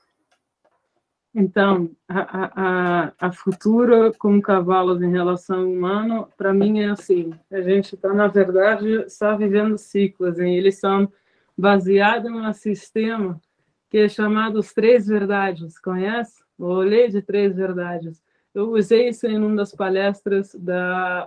Então, 1.33 1.91
a, 2.07 3.05
a, 3.07 3.13
a 3.19 3.31
futuro 3.31 4.11
com 4.17 4.41
cavalos 4.41 5.01
em 5.01 5.11
relação 5.11 5.59
ao 5.59 5.69
humano, 5.69 6.27
para 6.35 6.53
mim 6.53 6.79
é 6.79 6.89
assim: 6.89 7.31
a 7.51 7.61
gente 7.61 7.95
está, 7.95 8.13
na 8.13 8.27
verdade, 8.27 9.09
só 9.09 9.37
vivendo 9.37 9.77
ciclos, 9.77 10.39
hein? 10.39 10.58
eles 10.58 10.79
são 10.79 11.12
baseados 11.56 12.31
num 12.31 12.51
sistema 12.54 13.39
que 13.89 13.97
é 13.97 14.10
chamado 14.10 14.60
os 14.60 14.73
Três 14.73 15.08
Verdades, 15.08 15.79
conhece? 15.79 16.43
O 16.58 16.75
Lei 16.75 17.10
de 17.10 17.21
Três 17.21 17.56
Verdades. 17.56 18.21
Eu 18.54 18.71
usei 18.71 19.10
isso 19.10 19.27
em 19.27 19.37
uma 19.37 19.56
das 19.56 19.73
palestras 19.73 20.54
da, 20.56 21.25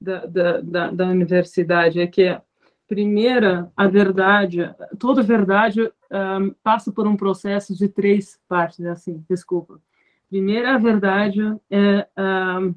da, 0.00 0.26
da, 0.26 0.60
da, 0.60 0.90
da 0.90 1.06
universidade, 1.06 2.00
é 2.00 2.06
que 2.06 2.38
primeira, 2.86 3.72
a 3.76 3.86
verdade, 3.86 4.74
toda 4.98 5.22
verdade 5.22 5.80
um, 6.10 6.50
passa 6.62 6.92
por 6.92 7.06
um 7.06 7.16
processo 7.16 7.74
de 7.74 7.88
três 7.88 8.40
partes, 8.48 8.84
assim, 8.84 9.24
desculpa. 9.28 9.80
Primeira, 10.28 10.74
a 10.74 10.78
verdade 10.78 11.40
é 11.70 12.08
um, 12.18 12.74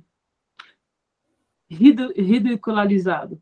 ridicularizado. 1.69 3.41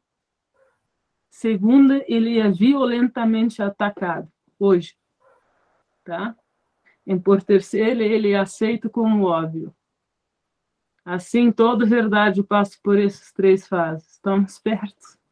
Segunda, 1.30 2.04
ele 2.08 2.40
é 2.40 2.50
violentamente 2.50 3.62
atacado, 3.62 4.32
hoje. 4.60 4.96
Tá? 6.04 6.36
E 7.06 7.20
por 7.20 7.42
terceiro, 7.42 8.02
ele 8.02 8.32
é 8.32 8.40
aceito 8.40 8.90
como 8.90 9.26
óbvio. 9.26 9.74
Assim, 11.04 11.52
toda 11.52 11.86
verdade 11.86 12.42
passa 12.44 12.78
por 12.82 12.98
essas 12.98 13.32
três 13.32 13.68
fases. 13.68 14.14
Estamos 14.14 14.58
perto. 14.62 15.23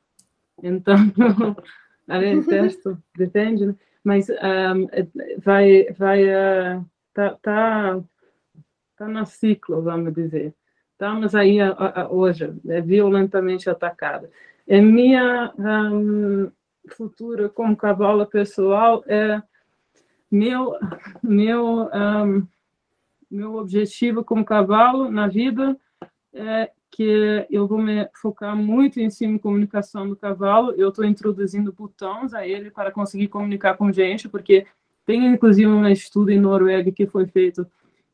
Então, 0.61 0.95
além 2.07 2.43
perto, 2.43 2.97
depende, 3.15 3.65
né? 3.67 3.75
mas 4.03 4.29
um, 4.29 4.87
vai, 5.39 5.91
vai, 5.97 6.25
uh, 6.25 6.85
tá, 7.13 7.37
tá, 7.41 7.99
tá 8.97 9.07
no 9.07 9.25
ciclo, 9.25 9.81
vamos 9.81 10.13
dizer. 10.13 10.53
Estamos 10.91 11.33
aí 11.33 11.59
a, 11.59 11.71
a, 11.71 12.11
hoje, 12.11 12.53
é 12.67 12.81
violentamente 12.81 13.69
atacada. 13.69 14.29
É 14.67 14.79
minha 14.79 15.51
um, 15.57 16.51
futura 16.89 17.49
como 17.49 17.75
cavalo 17.75 18.25
pessoal 18.25 19.03
é 19.07 19.41
meu 20.31 20.75
meu 21.21 21.89
um, 21.93 22.47
meu 23.29 23.55
objetivo 23.55 24.23
como 24.23 24.45
cavalo 24.45 25.11
na 25.11 25.27
vida 25.27 25.77
é 26.33 26.71
que 26.91 27.47
eu 27.49 27.65
vou 27.65 27.81
me 27.81 28.07
focar 28.13 28.55
muito 28.55 28.99
em 28.99 29.09
cima 29.09 29.33
de 29.33 29.39
comunicação 29.39 30.07
do 30.07 30.15
cavalo. 30.15 30.73
Eu 30.73 30.89
estou 30.89 31.05
introduzindo 31.05 31.71
botões 31.71 32.33
a 32.33 32.45
ele 32.45 32.69
para 32.69 32.91
conseguir 32.91 33.29
comunicar 33.29 33.77
com 33.77 33.91
gente, 33.91 34.27
porque 34.27 34.67
tem 35.05 35.25
inclusive 35.25 35.67
um 35.67 35.87
estudo 35.87 36.31
em 36.31 36.39
Noruega 36.39 36.91
que 36.91 37.07
foi 37.07 37.25
feito 37.25 37.65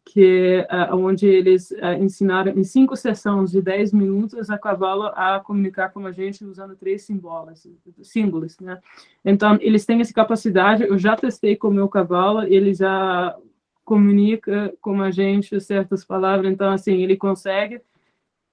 que 0.05 0.65
uh, 0.71 0.95
onde 0.95 1.27
eles 1.27 1.71
uh, 1.71 2.01
ensinaram 2.01 2.53
em 2.53 2.63
cinco 2.63 2.95
sessões 2.95 3.51
de 3.51 3.61
10 3.61 3.91
minutos 3.91 4.49
a 4.49 4.57
cavalo 4.57 5.07
a 5.07 5.41
comunicar 5.41 5.89
com 5.89 6.05
a 6.05 6.11
gente 6.13 6.45
usando 6.45 6.77
três 6.77 7.01
símbolos, 7.01 7.67
símbolos, 8.03 8.57
né? 8.59 8.79
Então 9.25 9.57
eles 9.59 9.85
têm 9.85 9.99
essa 9.99 10.13
capacidade. 10.13 10.83
Eu 10.83 10.97
já 10.97 11.15
testei 11.15 11.57
com 11.57 11.67
o 11.67 11.73
meu 11.73 11.89
cavalo, 11.89 12.43
ele 12.43 12.73
já 12.73 13.35
comunica 13.83 14.73
com 14.79 15.01
a 15.01 15.11
gente 15.11 15.59
certas 15.59 16.05
palavras, 16.05 16.51
então 16.51 16.71
assim 16.71 17.03
ele 17.03 17.17
consegue. 17.17 17.81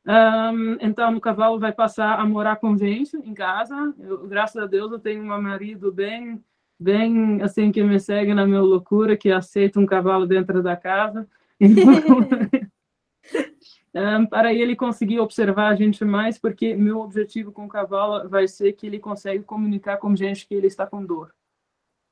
Um, 0.07 0.77
então 0.81 1.17
o 1.17 1.21
cavalo 1.21 1.59
vai 1.59 1.73
passar 1.73 2.21
a 2.21 2.27
morar 2.27 2.57
com 2.57 2.77
gente 2.77 3.17
em 3.17 3.33
casa. 3.33 3.95
Eu, 3.99 4.27
graças 4.27 4.63
a 4.63 4.67
Deus 4.67 4.93
eu 4.93 4.99
tenho 4.99 5.23
um 5.23 5.43
marido 5.43 5.93
bem 5.93 6.43
bem 6.79 7.41
assim 7.41 7.73
que 7.73 7.83
me 7.83 7.99
segue 7.99 8.35
na 8.35 8.47
minha 8.47 8.61
loucura, 8.61 9.17
que 9.17 9.31
aceita 9.31 9.81
um 9.81 9.87
cavalo 9.87 10.27
dentro 10.27 10.63
da 10.63 10.77
casa. 10.77 11.27
um, 13.95 14.27
para 14.27 14.53
ele 14.53 14.77
conseguir 14.77 15.21
observar 15.21 15.69
a 15.69 15.75
gente 15.75 16.05
mais, 16.05 16.39
porque 16.39 16.75
meu 16.75 17.01
objetivo 17.01 17.53
com 17.53 17.65
o 17.65 17.69
cavalo 17.69 18.29
vai 18.29 18.47
ser 18.47 18.73
que 18.73 18.87
ele 18.87 18.99
consegue 18.99 19.45
comunicar 19.45 19.97
com 19.97 20.15
gente 20.15 20.47
que 20.47 20.55
ele 20.55 20.67
está 20.67 20.87
com 20.87 21.05
dor. 21.05 21.33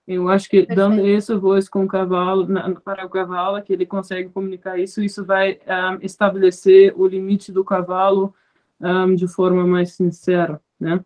Eu 0.07 0.29
acho 0.29 0.49
que 0.49 0.67
Perfeito. 0.67 0.77
dando 0.77 1.07
essa 1.07 1.39
voz 1.39 1.69
com 1.69 1.85
o 1.85 1.89
cavalo 1.89 2.47
na, 2.47 2.75
para 2.75 3.07
o 3.07 3.11
cavalo, 3.11 3.63
que 3.63 3.73
ele 3.73 3.87
consegue 3.87 4.29
comunicar 4.31 4.79
isso, 4.79 5.03
isso 5.03 5.25
vai 5.25 5.61
um, 5.67 6.05
estabelecer 6.05 6.93
o 6.97 7.07
limite 7.07 7.53
do 7.53 7.65
cavalo 7.65 8.35
um, 8.81 9.15
de 9.15 9.29
forma 9.29 9.65
mais 9.65 9.93
sincera, 9.93 10.61
né? 10.79 11.05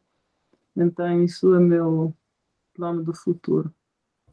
Então 0.74 1.22
isso 1.22 1.54
é 1.54 1.60
meu 1.60 2.14
plano 2.74 3.02
do 3.02 3.14
futuro. 3.14 3.72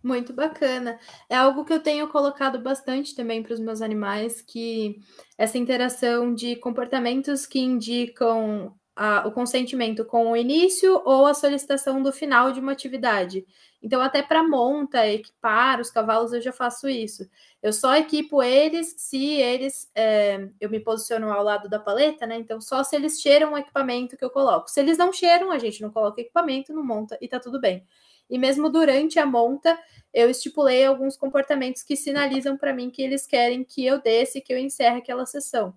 Muito 0.02 0.34
bacana. 0.34 1.00
É 1.30 1.36
algo 1.38 1.64
que 1.64 1.72
eu 1.72 1.82
tenho 1.82 2.10
colocado 2.10 2.60
bastante 2.60 3.16
também 3.16 3.42
para 3.42 3.54
os 3.54 3.60
meus 3.60 3.82
animais, 3.82 4.42
que 4.42 5.00
essa 5.38 5.58
interação 5.58 6.34
de 6.34 6.58
comportamentos 6.58 7.46
que 7.46 7.60
indicam 7.60 8.76
a, 8.96 9.28
o 9.28 9.32
consentimento 9.32 10.06
com 10.06 10.32
o 10.32 10.38
início 10.38 11.02
ou 11.06 11.26
a 11.26 11.34
solicitação 11.34 12.02
do 12.02 12.12
final 12.12 12.52
de 12.52 12.60
uma 12.60 12.72
atividade. 12.72 13.46
Então, 13.82 14.02
até 14.02 14.22
para 14.22 14.48
monta, 14.48 15.06
equipar 15.08 15.82
os 15.82 15.92
cavalos, 15.92 16.32
eu 16.32 16.42
já 16.42 16.54
faço 16.54 16.88
isso. 16.88 17.30
Eu 17.62 17.74
só 17.74 17.96
equipo 17.96 18.42
eles 18.42 18.96
se 18.98 19.26
eles. 19.42 19.92
É, 19.94 20.48
eu 20.60 20.70
me 20.70 20.80
posiciono 20.80 21.32
ao 21.32 21.44
lado 21.44 21.68
da 21.68 21.80
paleta, 21.80 22.26
né? 22.26 22.38
Então, 22.38 22.62
só 22.62 22.84
se 22.84 22.96
eles 22.96 23.20
cheiram 23.20 23.54
o 23.54 23.58
equipamento 23.58 24.16
que 24.16 24.24
eu 24.24 24.30
coloco. 24.30 24.70
Se 24.70 24.80
eles 24.80 24.98
não 24.98 25.12
cheiram, 25.12 25.52
a 25.52 25.60
gente 25.60 25.82
não 25.82 25.92
coloca 25.92 26.22
equipamento, 26.22 26.74
não 26.74 26.84
monta 26.84 27.18
e 27.20 27.28
tá 27.28 27.40
tudo 27.40 27.60
bem. 27.60 27.86
E 28.30 28.38
mesmo 28.38 28.70
durante 28.70 29.20
a 29.20 29.26
monta, 29.26 29.78
eu 30.14 30.30
estipulei 30.30 30.86
alguns 30.86 31.18
comportamentos 31.18 31.84
que 31.84 31.98
sinalizam 31.98 32.58
para 32.58 32.74
mim 32.74 32.90
que 32.90 33.02
eles 33.02 33.28
querem 33.28 33.64
que 33.66 33.86
eu 33.86 34.02
desça 34.02 34.38
e 34.38 34.42
que 34.42 34.54
eu 34.54 34.58
encerre 34.58 35.00
aquela 35.00 35.26
sessão. 35.26 35.74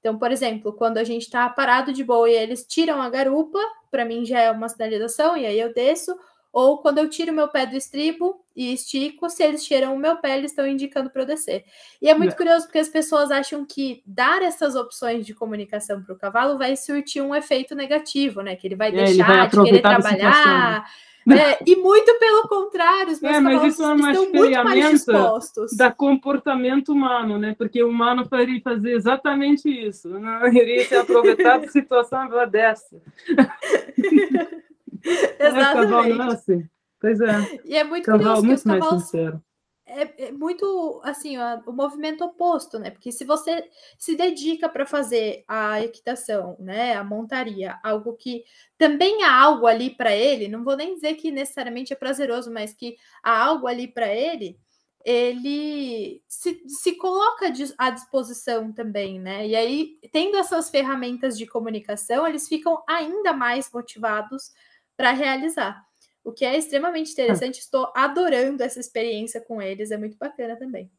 Então, 0.00 0.18
por 0.18 0.32
exemplo, 0.32 0.72
quando 0.72 0.98
a 0.98 1.04
gente 1.04 1.22
está 1.22 1.48
parado 1.48 1.92
de 1.92 2.02
boa 2.02 2.28
e 2.28 2.34
eles 2.34 2.66
tiram 2.66 3.00
a 3.00 3.08
garupa, 3.08 3.58
para 3.90 4.04
mim 4.04 4.24
já 4.24 4.40
é 4.40 4.50
uma 4.50 4.68
sinalização, 4.68 5.36
e 5.36 5.46
aí 5.46 5.60
eu 5.60 5.72
desço. 5.72 6.18
Ou 6.52 6.78
quando 6.78 6.98
eu 6.98 7.08
tiro 7.08 7.32
meu 7.32 7.46
pé 7.46 7.64
do 7.64 7.76
estribo 7.76 8.44
e 8.56 8.72
estico, 8.72 9.30
se 9.30 9.40
eles 9.44 9.64
tiram 9.64 9.94
o 9.94 9.98
meu 9.98 10.16
pé, 10.16 10.36
eles 10.36 10.50
estão 10.50 10.66
indicando 10.66 11.08
para 11.08 11.22
eu 11.22 11.26
descer. 11.26 11.64
E 12.02 12.08
é 12.08 12.14
muito 12.14 12.32
é. 12.32 12.36
curioso 12.36 12.64
porque 12.66 12.80
as 12.80 12.88
pessoas 12.88 13.30
acham 13.30 13.64
que 13.64 14.02
dar 14.04 14.42
essas 14.42 14.74
opções 14.74 15.24
de 15.24 15.32
comunicação 15.32 16.02
para 16.02 16.12
o 16.12 16.18
cavalo 16.18 16.58
vai 16.58 16.74
surtir 16.74 17.22
um 17.22 17.36
efeito 17.36 17.76
negativo, 17.76 18.40
né? 18.40 18.56
Que 18.56 18.66
ele 18.66 18.74
vai 18.74 18.88
é, 18.88 18.92
deixar 18.92 19.12
ele 19.12 19.22
vai 19.22 19.48
de 19.48 19.62
querer 19.62 19.80
trabalhar 19.80 20.84
é, 21.28 21.58
e 21.66 21.76
muito 21.76 22.18
pelo 22.18 22.48
contrário, 22.48 23.12
os 23.12 23.20
meus 23.20 23.36
é, 23.36 23.40
mas 23.40 23.62
isso 23.64 23.82
é 23.82 23.92
uma 23.92 24.10
estão 24.10 24.32
muito 24.32 24.64
mais 24.64 24.90
dispostos. 24.90 25.76
da 25.76 25.90
comportamento 25.90 26.92
humano, 26.92 27.38
né? 27.38 27.54
Porque 27.56 27.82
o 27.82 27.88
humano 27.88 28.26
faria 28.26 28.60
fazer 28.62 28.92
exatamente 28.92 29.68
isso. 29.68 30.08
Não 30.08 30.46
iria 30.48 30.84
se 30.84 30.94
aproveitar 30.94 31.58
da 31.58 31.68
situação 31.68 32.28
dessa. 32.50 33.00
exatamente. 35.38 36.20
É, 36.20 36.24
assim. 36.24 36.64
Pois 37.00 37.20
é. 37.20 37.60
E 37.64 37.76
é 37.76 37.84
muito 37.84 38.06
cavalo 38.06 38.40
curioso 38.40 38.46
muito 38.46 38.68
mais 38.68 38.80
cavalos... 38.80 39.04
sincero 39.04 39.42
é, 39.90 40.28
é 40.28 40.32
muito 40.32 41.00
assim 41.04 41.36
ó, 41.38 41.60
o 41.66 41.72
movimento 41.72 42.24
oposto, 42.24 42.78
né? 42.78 42.90
Porque 42.90 43.10
se 43.12 43.24
você 43.24 43.68
se 43.98 44.16
dedica 44.16 44.68
para 44.68 44.86
fazer 44.86 45.44
a 45.48 45.82
equitação, 45.82 46.56
né, 46.58 46.94
a 46.94 47.04
montaria, 47.04 47.78
algo 47.82 48.14
que 48.14 48.44
também 48.78 49.24
há 49.24 49.34
algo 49.34 49.66
ali 49.66 49.90
para 49.90 50.14
ele, 50.14 50.48
não 50.48 50.64
vou 50.64 50.76
nem 50.76 50.94
dizer 50.94 51.14
que 51.14 51.30
necessariamente 51.30 51.92
é 51.92 51.96
prazeroso, 51.96 52.52
mas 52.52 52.72
que 52.72 52.96
há 53.22 53.44
algo 53.44 53.66
ali 53.66 53.88
para 53.88 54.14
ele, 54.14 54.58
ele 55.04 56.22
se, 56.28 56.62
se 56.68 56.96
coloca 56.96 57.52
à 57.78 57.90
disposição 57.90 58.72
também, 58.72 59.18
né? 59.18 59.46
E 59.46 59.56
aí, 59.56 59.98
tendo 60.12 60.36
essas 60.36 60.70
ferramentas 60.70 61.36
de 61.36 61.46
comunicação, 61.46 62.26
eles 62.26 62.48
ficam 62.48 62.82
ainda 62.88 63.32
mais 63.32 63.70
motivados 63.72 64.52
para 64.96 65.12
realizar 65.12 65.89
o 66.24 66.32
que 66.32 66.44
é 66.44 66.56
extremamente 66.56 67.12
interessante. 67.12 67.58
Estou 67.58 67.90
adorando 67.94 68.62
essa 68.62 68.80
experiência 68.80 69.40
com 69.40 69.60
eles, 69.60 69.90
é 69.90 69.96
muito 69.96 70.16
bacana 70.18 70.56
também. 70.56 70.90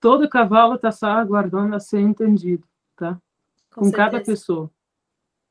Todo 0.00 0.28
cavalo 0.28 0.74
está 0.74 0.92
só 0.92 1.06
aguardando 1.06 1.74
a 1.74 1.80
ser 1.80 2.00
entendido, 2.00 2.66
tá? 2.94 3.18
Com, 3.74 3.82
com 3.82 3.90
cada 3.90 4.20
pessoa. 4.20 4.70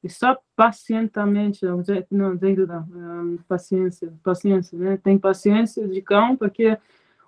E 0.03 0.09
só 0.09 0.37
pacientemente, 0.55 1.65
não, 1.65 1.83
não, 2.11 2.35
não, 2.35 3.37
paciência, 3.47 4.13
paciência, 4.23 4.77
né? 4.77 4.97
Tem 4.97 5.17
paciência 5.17 5.87
de 5.87 6.01
cão, 6.01 6.37
porque 6.37 6.77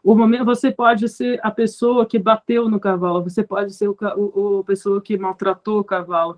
o 0.03 0.13
momento 0.13 0.45
você 0.45 0.71
pode 0.71 1.09
ser 1.09 1.39
a 1.43 1.49
pessoa 1.49 2.05
que 2.05 2.19
bateu 2.19 2.69
no 2.69 2.79
cavalo, 2.79 3.23
você 3.23 3.43
pode 3.43 3.73
ser 3.73 3.89
o, 3.89 3.97
o, 4.15 4.59
a 4.59 4.63
pessoa 4.63 5.01
que 5.01 5.17
maltratou 5.17 5.79
o 5.79 5.83
cavalo. 5.83 6.37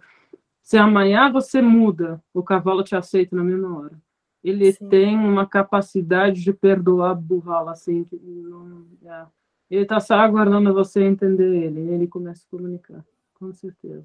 Se 0.62 0.78
amanhã 0.78 1.30
você 1.30 1.62
muda, 1.62 2.24
o 2.34 2.42
cavalo 2.42 2.84
te 2.84 2.96
aceita 2.96 3.36
na 3.36 3.44
mesma 3.44 3.78
hora 3.78 4.00
ele 4.44 4.72
Sim. 4.74 4.88
tem 4.90 5.16
uma 5.16 5.46
capacidade 5.46 6.42
de 6.42 6.54
perdoar 6.54 7.16
burrala, 7.16 7.72
assim, 7.72 8.04
que 8.04 8.16
não, 8.18 8.86
é. 9.06 9.26
ele 9.70 9.84
está 9.84 10.00
só 10.00 10.16
aguardando 10.16 10.74
você 10.74 11.04
entender 11.04 11.66
ele, 11.66 11.82
e 11.82 11.90
ele 11.90 12.08
começa 12.08 12.44
a 12.46 12.50
comunicar, 12.50 13.06
com 13.34 13.54
certeza. 13.54 14.04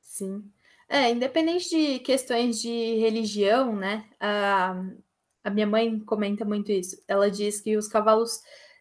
Sim. 0.00 0.44
É, 0.88 1.10
independente 1.10 1.68
de 1.68 1.98
questões 2.00 2.60
de 2.60 2.96
religião, 2.98 3.76
né, 3.76 4.04
a, 4.18 4.82
a 5.44 5.50
minha 5.50 5.66
mãe 5.66 6.00
comenta 6.00 6.44
muito 6.44 6.72
isso, 6.72 7.00
ela 7.06 7.30
diz 7.30 7.60
que 7.60 7.76
os 7.76 7.86
cavalos 7.86 8.40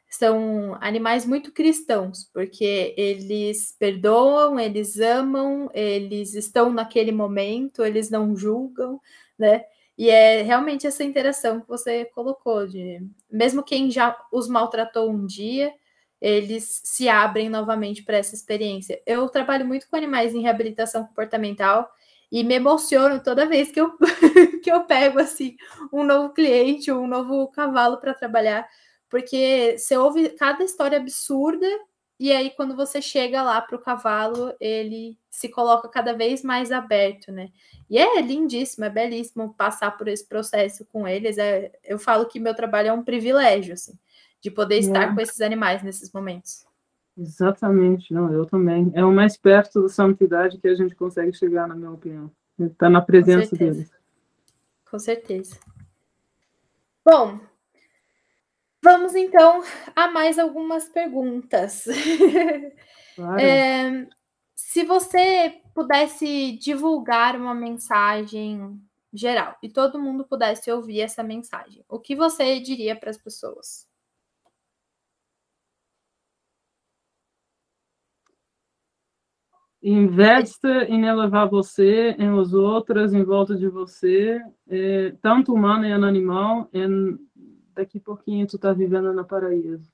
são 0.09 0.75
animais 0.81 1.25
muito 1.25 1.51
cristãos, 1.51 2.23
porque 2.33 2.95
eles 2.97 3.75
perdoam, 3.77 4.59
eles 4.59 4.99
amam, 4.99 5.69
eles 5.71 6.33
estão 6.33 6.73
naquele 6.73 7.11
momento, 7.11 7.85
eles 7.85 8.09
não 8.09 8.35
julgam, 8.35 8.99
né? 9.37 9.63
E 9.99 10.09
é 10.09 10.43
realmente 10.43 10.87
essa 10.87 11.03
interação 11.03 11.59
que 11.59 11.67
você 11.67 12.05
colocou, 12.05 12.65
de 12.65 13.05
mesmo 13.29 13.61
quem 13.61 13.91
já 13.91 14.17
os 14.31 14.47
maltratou 14.47 15.11
um 15.11 15.25
dia, 15.25 15.73
eles 16.21 16.81
se 16.85 17.09
abrem 17.09 17.49
novamente 17.49 18.01
para 18.03 18.15
essa 18.15 18.33
experiência. 18.33 19.01
Eu 19.05 19.27
trabalho 19.27 19.65
muito 19.67 19.89
com 19.89 19.97
animais 19.97 20.33
em 20.33 20.41
reabilitação 20.41 21.05
comportamental 21.05 21.91
e 22.31 22.45
me 22.45 22.53
emociono 22.55 23.21
toda 23.21 23.45
vez 23.45 23.73
que 23.73 23.81
eu, 23.81 23.91
que 24.63 24.71
eu 24.71 24.85
pego 24.85 25.19
assim 25.19 25.57
um 25.91 26.05
novo 26.05 26.33
cliente, 26.33 26.89
um 26.93 27.05
novo 27.05 27.49
cavalo 27.49 27.97
para 27.97 28.13
trabalhar, 28.13 28.65
porque 29.09 29.75
você 29.77 29.97
ouve 29.97 30.29
cada 30.29 30.63
história 30.63 30.97
absurda 30.97 31.67
e 32.19 32.33
aí, 32.33 32.49
quando 32.49 32.75
você 32.75 33.01
chega 33.01 33.41
lá 33.41 33.61
para 33.61 33.77
o 33.77 33.81
cavalo, 33.81 34.53
ele 34.59 35.17
se 35.29 35.47
coloca 35.47 35.87
cada 35.87 36.11
vez 36.11 36.43
mais 36.43 36.69
aberto, 36.69 37.31
né? 37.31 37.49
E 37.89 37.97
é 37.97 38.21
lindíssimo, 38.21 38.83
é 38.83 38.89
belíssimo 38.89 39.53
passar 39.53 39.97
por 39.97 40.09
esse 40.09 40.27
processo 40.27 40.85
com 40.91 41.07
eles. 41.07 41.37
É, 41.37 41.71
eu 41.81 41.97
falo 41.97 42.25
que 42.25 42.37
meu 42.37 42.53
trabalho 42.53 42.89
é 42.89 42.93
um 42.93 43.03
privilégio, 43.03 43.73
assim, 43.73 43.97
de 44.41 44.51
poder 44.51 44.79
estar 44.79 45.03
é. 45.03 45.15
com 45.15 45.21
esses 45.21 45.39
animais 45.39 45.81
nesses 45.81 46.11
momentos. 46.11 46.65
Exatamente, 47.17 48.13
não, 48.13 48.33
eu 48.33 48.45
também. 48.45 48.91
É 48.93 49.03
o 49.03 49.13
mais 49.13 49.37
perto 49.37 49.83
da 49.83 49.89
santidade 49.89 50.57
que 50.57 50.67
a 50.67 50.75
gente 50.75 50.95
consegue 50.95 51.31
chegar, 51.31 51.69
na 51.69 51.75
minha 51.75 51.91
opinião. 51.91 52.29
Está 52.59 52.89
na 52.89 53.01
presença 53.01 53.55
deles. 53.55 53.89
Com 54.91 54.99
certeza. 54.99 55.57
Bom, 57.05 57.39
vamos 58.83 59.15
então 59.15 59.63
a 59.95 60.07
mais 60.09 60.39
algumas 60.39 60.87
perguntas. 60.89 61.85
Claro. 63.15 63.41
É, 63.41 64.07
se 64.55 64.83
você 64.83 65.61
pudesse 65.75 66.53
divulgar 66.53 67.35
uma 67.35 67.53
mensagem 67.53 68.79
geral 69.11 69.57
e 69.61 69.67
todo 69.69 69.99
mundo 69.99 70.25
pudesse 70.25 70.71
ouvir 70.71 71.01
essa 71.01 71.21
mensagem, 71.21 71.83
o 71.89 71.99
que 71.99 72.15
você 72.15 72.61
diria 72.61 72.95
para 72.95 73.09
as 73.09 73.17
pessoas? 73.17 73.85
Investa 79.81 80.83
em 80.89 81.05
elevar 81.05 81.47
você, 81.49 82.13
em 82.19 82.29
os 82.31 82.53
outros, 82.53 83.13
em 83.13 83.23
volta 83.23 83.55
de 83.55 83.69
você, 83.69 84.37
é, 84.67 85.11
tanto 85.21 85.53
humano 85.53 85.85
e 85.85 85.91
animal, 85.93 86.69
e 86.73 86.85
daqui 87.73 87.97
a 87.97 88.01
pouquinho 88.01 88.47
tu 88.47 88.57
tá 88.57 88.73
vivendo 88.73 89.13
na 89.13 89.23
paraíso. 89.23 89.91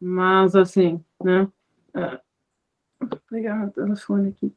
Mas, 0.00 0.54
assim, 0.54 1.02
né? 1.22 1.44
Uh, 1.94 2.20
vou 3.00 3.20
pegar 3.30 3.56
meu 3.56 3.70
telefone 3.70 4.28
aqui. 4.30 4.52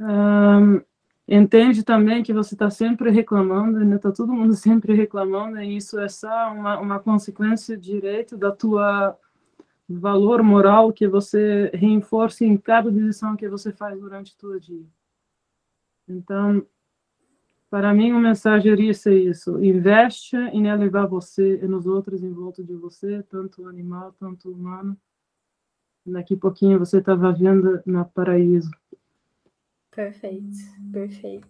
Um, 0.00 0.80
entende 1.26 1.82
também 1.82 2.22
que 2.22 2.32
você 2.32 2.54
está 2.54 2.70
sempre 2.70 3.10
reclamando, 3.10 3.84
né? 3.84 3.98
Tá 3.98 4.12
todo 4.12 4.32
mundo 4.32 4.54
sempre 4.56 4.94
reclamando, 4.94 5.60
e 5.60 5.76
isso 5.76 5.98
é 5.98 6.08
só 6.08 6.52
uma, 6.52 6.78
uma 6.78 6.98
consequência 7.00 7.76
direita 7.76 8.36
da 8.36 8.52
tua 8.52 9.18
valor 9.88 10.42
moral 10.42 10.92
que 10.92 11.06
você 11.06 11.70
reforça 11.74 12.44
em 12.44 12.56
cada 12.56 12.90
decisão 12.90 13.36
que 13.36 13.48
você 13.48 13.72
faz 13.72 13.98
durante 13.98 14.32
o 14.32 14.40
seu 14.40 14.58
dia. 14.58 14.86
Então, 16.08 16.66
para 17.72 17.94
mim, 17.94 18.12
uma 18.12 18.20
mensagem 18.20 18.70
iria 18.70 18.92
ser 18.92 19.18
isso. 19.18 19.58
Investe 19.64 20.36
em 20.36 20.66
elevar 20.66 21.08
você 21.08 21.54
e 21.54 21.66
nos 21.66 21.86
outros 21.86 22.22
em 22.22 22.30
volta 22.30 22.62
de 22.62 22.74
você, 22.74 23.22
tanto 23.30 23.66
animal, 23.66 24.14
tanto 24.20 24.50
humano. 24.50 24.94
Daqui 26.04 26.34
a 26.34 26.36
pouquinho 26.36 26.78
você 26.78 26.98
está 26.98 27.14
vivendo 27.14 27.82
na 27.86 28.04
paraíso. 28.04 28.70
Perfeito, 29.90 30.58
perfeito. 30.92 31.48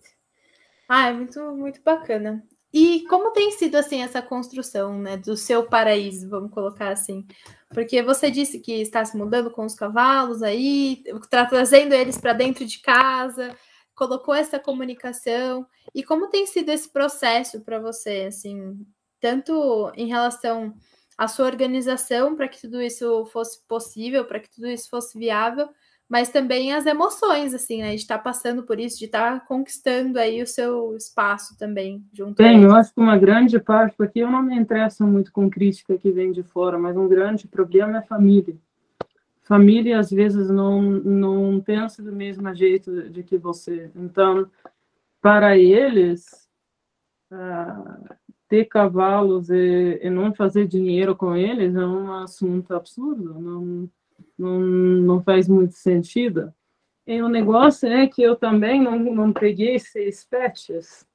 Ah, 0.89 1.09
é 1.09 1.13
muito, 1.13 1.41
muito 1.57 1.83
bacana. 1.83 2.41
E 2.73 3.05
como 3.09 3.33
tem 3.33 3.51
sido 3.51 3.75
assim 3.75 4.01
essa 4.01 4.23
construção, 4.23 4.97
né, 5.01 5.17
do 5.17 5.37
seu 5.37 5.67
paraíso, 5.67 6.31
vamos 6.31 6.53
colocar 6.53 6.91
assim? 6.91 7.27
Porque 7.71 8.01
você 8.01 8.31
disse 8.31 8.61
que 8.61 8.81
está 8.81 9.05
se 9.05 9.17
mudando 9.17 9.51
com 9.51 9.65
os 9.67 9.75
cavalos 9.75 10.41
aí, 10.41 11.03
trazendo 11.29 11.93
eles 11.95 12.17
para 12.17 12.33
dentro 12.33 12.65
de 12.65 12.79
casa, 12.79 13.57
colocou 13.95 14.35
essa 14.35 14.59
comunicação. 14.59 15.67
E 15.95 16.03
como 16.03 16.29
tem 16.29 16.47
sido 16.47 16.71
esse 16.71 16.91
processo 16.91 17.61
para 17.61 17.79
você, 17.79 18.27
assim, 18.29 18.85
tanto 19.21 19.91
em 19.95 20.09
relação 20.09 20.75
à 21.17 21.29
sua 21.29 21.47
organização 21.47 22.35
para 22.35 22.49
que 22.49 22.61
tudo 22.61 22.81
isso 22.81 23.27
fosse 23.27 23.67
possível, 23.67 24.25
para 24.25 24.41
que 24.41 24.51
tudo 24.51 24.67
isso 24.67 24.89
fosse 24.89 25.19
viável, 25.19 25.69
mas 26.09 26.29
também 26.29 26.75
as 26.75 26.85
emoções, 26.85 27.55
assim, 27.55 27.81
né? 27.81 27.91
De 27.91 28.03
estar 28.03 28.19
tá 28.19 28.23
passando 28.23 28.65
por 28.65 28.79
isso, 28.79 28.99
de 28.99 29.07
estar 29.07 29.41
tá 29.41 29.47
conquistando 29.47 30.19
aí 30.19 30.43
o 30.43 30.47
seu 30.47 30.95
espaço 30.95 31.57
também 31.57 32.05
junto. 32.13 32.35
Tem, 32.35 32.63
eu 32.63 32.75
acho 32.75 32.93
que 32.93 33.01
uma 33.01 33.17
grande 33.17 33.59
parte, 33.59 33.97
porque 33.97 34.19
eu 34.19 34.31
não 34.31 34.43
me 34.43 34.55
interesso 34.55 35.07
muito 35.07 35.33
com 35.33 35.49
crítica 35.49 35.97
que 35.97 36.11
vem 36.11 36.31
de 36.31 36.43
fora, 36.43 36.79
mas 36.79 36.97
um 36.97 37.09
grande 37.09 37.49
problema 37.49 37.99
é 37.99 38.03
família. 38.03 38.55
Família 39.43 39.99
às 39.99 40.11
vezes 40.11 40.49
não 40.49 40.81
não 40.81 41.61
pensa 41.61 42.03
do 42.03 42.13
mesmo 42.13 42.55
jeito 42.55 43.11
de 43.11 43.23
que 43.23 43.37
você. 43.37 43.91
Então, 43.97 44.49
para 45.21 45.59
eles, 45.59 46.49
uh, 47.31 48.15
ter 48.49 48.67
cavalos 48.67 49.51
e, 49.51 50.01
e 50.03 50.11
não 50.11 50.35
fazer 50.35 50.67
dinheiro 50.67 51.17
com 51.17 51.35
eles 51.35 51.75
é 51.75 51.85
um 51.85 52.13
assunto 52.13 52.75
absurdo. 52.75 53.35
Não 53.41 53.89
não, 54.39 54.61
não 54.61 55.23
faz 55.23 55.49
muito 55.49 55.75
sentido. 55.75 56.53
E 57.07 57.21
o 57.21 57.29
negócio 57.29 57.89
é 57.89 58.07
que 58.07 58.23
eu 58.23 58.37
também 58.37 58.81
não, 58.81 58.99
não 58.99 59.33
peguei 59.33 59.79
seis 59.79 60.25
patches. 60.25 61.07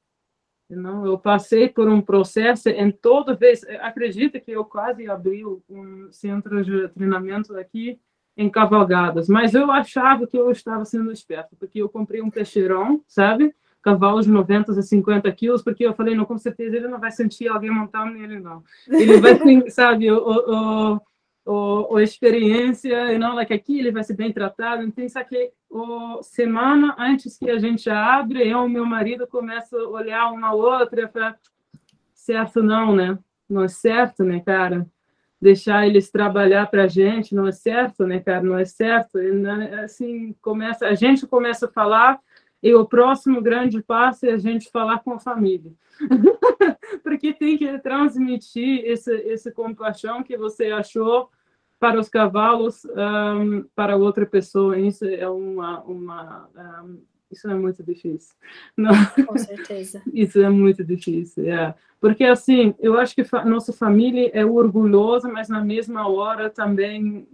Não, 0.69 1.05
eu 1.05 1.17
passei 1.17 1.69
por 1.69 1.88
um 1.88 2.01
processo 2.01 2.67
em 2.69 2.91
toda 2.91 3.36
vez. 3.36 3.63
Acredita 3.80 4.39
que 4.39 4.51
eu 4.51 4.65
quase 4.65 5.09
abri 5.09 5.45
um 5.45 6.11
centro 6.11 6.63
de 6.63 6.89
treinamento 6.89 7.55
aqui 7.55 7.99
em 8.38 8.50
cavalgadas, 8.50 9.28
mas 9.28 9.56
eu 9.56 9.72
achava 9.72 10.28
que 10.28 10.38
eu 10.38 10.52
estava 10.52 10.86
sendo 10.86 11.12
esperto, 11.12 11.56
porque 11.60 11.82
eu 11.82 11.90
comprei 11.90 12.22
um 12.22 12.30
peixeirão, 12.30 13.02
sabe? 13.08 13.54
Cavalo 13.82 14.22
de 14.22 14.30
90 14.30 14.74
a 14.74 14.82
50 14.82 15.32
quilos, 15.32 15.64
porque 15.64 15.86
eu 15.86 15.94
falei, 15.94 16.14
não, 16.14 16.24
com 16.24 16.38
certeza 16.38 16.76
ele 16.76 16.88
não 16.88 17.00
vai 17.00 17.10
sentir 17.10 17.48
alguém 17.48 17.72
montando 17.72 18.12
nele, 18.12 18.40
não. 18.40 18.64
Ele 18.88 19.20
vai, 19.20 19.40
sabe, 19.72 20.12
o, 20.12 20.18
o, 20.18 21.02
ou, 21.46 21.92
ou 21.92 22.00
experiência, 22.00 23.12
e 23.12 23.18
não, 23.18 23.34
like, 23.34 23.54
aqui 23.54 23.80
ele 23.80 23.92
vai 23.92 24.04
ser 24.04 24.14
bem 24.14 24.32
tratado. 24.32 24.84
Então, 24.84 25.04
isso 25.04 25.18
aqui, 25.18 25.50
o, 25.70 26.22
semana 26.22 26.96
antes 27.00 27.38
que 27.38 27.50
a 27.50 27.58
gente 27.58 27.90
abre, 27.90 28.48
eu 28.48 28.68
e 28.68 28.70
meu 28.70 28.86
marido 28.86 29.26
começam 29.26 29.80
a 29.80 29.90
olhar 29.90 30.32
uma 30.32 30.54
outra 30.54 31.08
para 31.08 31.36
certo 32.14 32.62
não, 32.62 32.94
né? 32.94 33.18
Não 33.50 33.64
é 33.64 33.68
certo, 33.68 34.24
né, 34.24 34.42
cara? 34.42 34.86
Deixar 35.40 35.86
eles 35.86 36.10
trabalhar 36.10 36.66
para 36.68 36.84
a 36.84 36.88
gente 36.88 37.36
não 37.36 37.48
é 37.48 37.52
certo, 37.52 38.08
né, 38.08 38.20
cara? 38.20 38.42
Não 38.42 38.58
é 38.58 38.66
certo. 38.66 39.18
Né, 39.18 39.82
assim, 39.84 40.36
começa, 40.42 40.88
a 40.88 40.96
gente 40.96 41.28
começa 41.28 41.68
a 41.68 41.72
falar 41.72 42.20
e 42.62 42.74
o 42.74 42.86
próximo 42.86 43.42
grande 43.42 43.82
passo 43.84 44.26
é 44.26 44.32
a 44.32 44.38
gente 44.38 44.72
falar 44.72 45.00
com 45.00 45.14
a 45.14 45.20
família. 45.20 45.72
Porque 47.04 47.34
tem 47.34 47.58
que 47.58 47.78
transmitir 47.80 48.82
esse, 48.86 49.14
esse 49.14 49.52
compaixão 49.52 50.24
que 50.24 50.38
você 50.38 50.72
achou 50.72 51.30
para 51.80 52.00
os 52.00 52.10
cavalos 52.10 52.86
um, 52.86 53.64
para 53.76 53.96
outra 53.96 54.26
pessoa. 54.26 54.78
Isso 54.80 55.06
é 55.06 55.30
uma, 55.30 55.82
uma 55.82 56.50
um, 56.84 57.00
isso 57.32 57.49
é 57.49 57.55
muito 57.55 57.84
difícil. 57.84 58.36
Não. 58.75 58.93
Com 59.25 59.38
certeza. 59.38 60.01
Isso 60.13 60.41
é 60.41 60.49
muito 60.49 60.84
difícil, 60.84 61.51
é. 61.51 61.75
Porque, 61.99 62.23
assim, 62.23 62.75
eu 62.80 62.97
acho 62.97 63.15
que 63.15 63.23
fa 63.23 63.43
nossa 63.43 63.73
família 63.73 64.30
é 64.34 64.45
orgulhosa, 64.45 65.28
mas 65.28 65.49
na 65.49 65.63
mesma 65.63 66.07
hora 66.07 66.49
também 66.49 67.28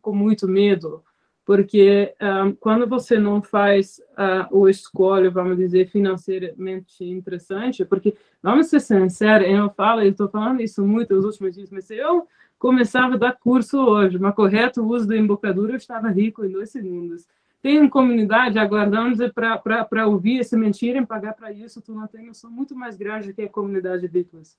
com 0.00 0.14
muito 0.14 0.48
medo. 0.48 1.02
Porque 1.44 2.14
um, 2.20 2.52
quando 2.52 2.86
você 2.86 3.18
não 3.18 3.40
faz 3.40 3.98
uh, 4.12 4.54
o 4.54 4.68
escolha, 4.68 5.30
vamos 5.30 5.56
dizer, 5.56 5.88
financeiramente 5.88 7.04
interessante, 7.04 7.84
porque, 7.84 8.14
vamos 8.42 8.66
ser 8.66 8.80
sinceros, 8.80 9.48
eu 9.48 9.70
falo, 9.70 10.02
eu 10.02 10.10
estou 10.10 10.28
falando 10.28 10.60
isso 10.60 10.84
muito 10.84 11.14
nos 11.14 11.24
últimos 11.24 11.54
dias, 11.54 11.70
mas 11.70 11.90
eu 11.90 12.26
começava 12.58 13.14
a 13.14 13.18
dar 13.18 13.38
curso 13.38 13.78
hoje, 13.78 14.18
mas 14.18 14.34
correto 14.34 14.84
uso 14.84 15.06
da 15.06 15.16
embocadura, 15.16 15.72
eu 15.72 15.76
estava 15.76 16.08
rico 16.08 16.44
em 16.44 16.50
dois 16.50 16.70
segundos. 16.70 17.26
Tem 17.60 17.88
comunidade 17.88 18.58
aguardando 18.58 19.32
para 19.32 20.06
ouvir 20.06 20.38
esse 20.38 20.56
mentira 20.56 20.98
e 20.98 21.06
pagar 21.06 21.34
para 21.34 21.52
isso, 21.52 21.82
tu 21.82 21.92
não 21.92 22.06
tem 22.06 22.24
noção 22.24 22.50
muito 22.50 22.74
mais 22.74 22.96
grande 22.96 23.32
que 23.34 23.42
a 23.42 23.48
comunidade 23.48 24.02
de 24.02 24.08
Bitcoins. 24.08 24.56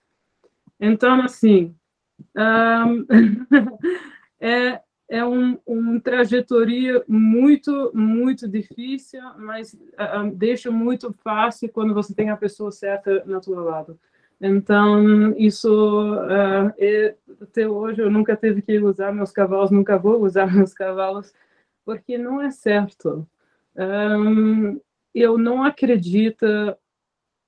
Então, 0.79 1.21
assim, 1.21 1.75
um, 2.35 3.05
é, 4.39 4.81
é 5.09 5.25
um, 5.25 5.57
uma 5.65 5.99
trajetória 5.99 7.03
muito, 7.07 7.91
muito 7.93 8.47
difícil, 8.47 9.21
mas 9.37 9.73
uh, 9.73 10.29
deixa 10.33 10.69
muito 10.69 11.13
fácil 11.23 11.69
quando 11.69 11.93
você 11.93 12.13
tem 12.13 12.29
a 12.29 12.37
pessoa 12.37 12.71
certa 12.71 13.23
na 13.25 13.39
tua 13.39 13.61
lado. 13.61 13.99
Então, 14.41 15.35
isso, 15.37 15.69
uh, 16.15 16.71
é, 16.77 17.15
até 17.41 17.67
hoje, 17.67 18.01
eu 18.01 18.09
nunca 18.09 18.37
tive 18.37 18.61
que 18.61 18.79
usar 18.79 19.11
meus 19.11 19.31
cavalos, 19.31 19.71
nunca 19.71 19.97
vou 19.97 20.23
usar 20.23 20.53
meus 20.53 20.73
cavalos, 20.73 21.33
porque 21.85 22.17
não 22.17 22.41
é 22.41 22.51
certo. 22.51 23.27
Um, 23.75 24.79
eu 25.13 25.37
não 25.37 25.63
acredito, 25.63 26.45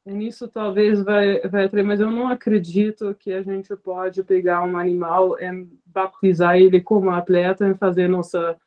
nisso 0.05 0.47
talvez 0.47 1.03
vai, 1.03 1.39
vai 1.41 1.69
ter, 1.69 1.83
mas 1.83 1.99
eu 1.99 2.09
não 2.09 2.27
acredito 2.27 3.15
que 3.15 3.31
a 3.33 3.41
gente 3.41 3.75
pode 3.75 4.23
pegar 4.23 4.63
um 4.63 4.77
animal 4.77 5.39
e 5.39 5.67
batizar 5.85 6.57
ele 6.57 6.81
como 6.81 7.09
atleta 7.09 7.67
e 7.67 7.75
fazer 7.75 8.07
nossa 8.07 8.57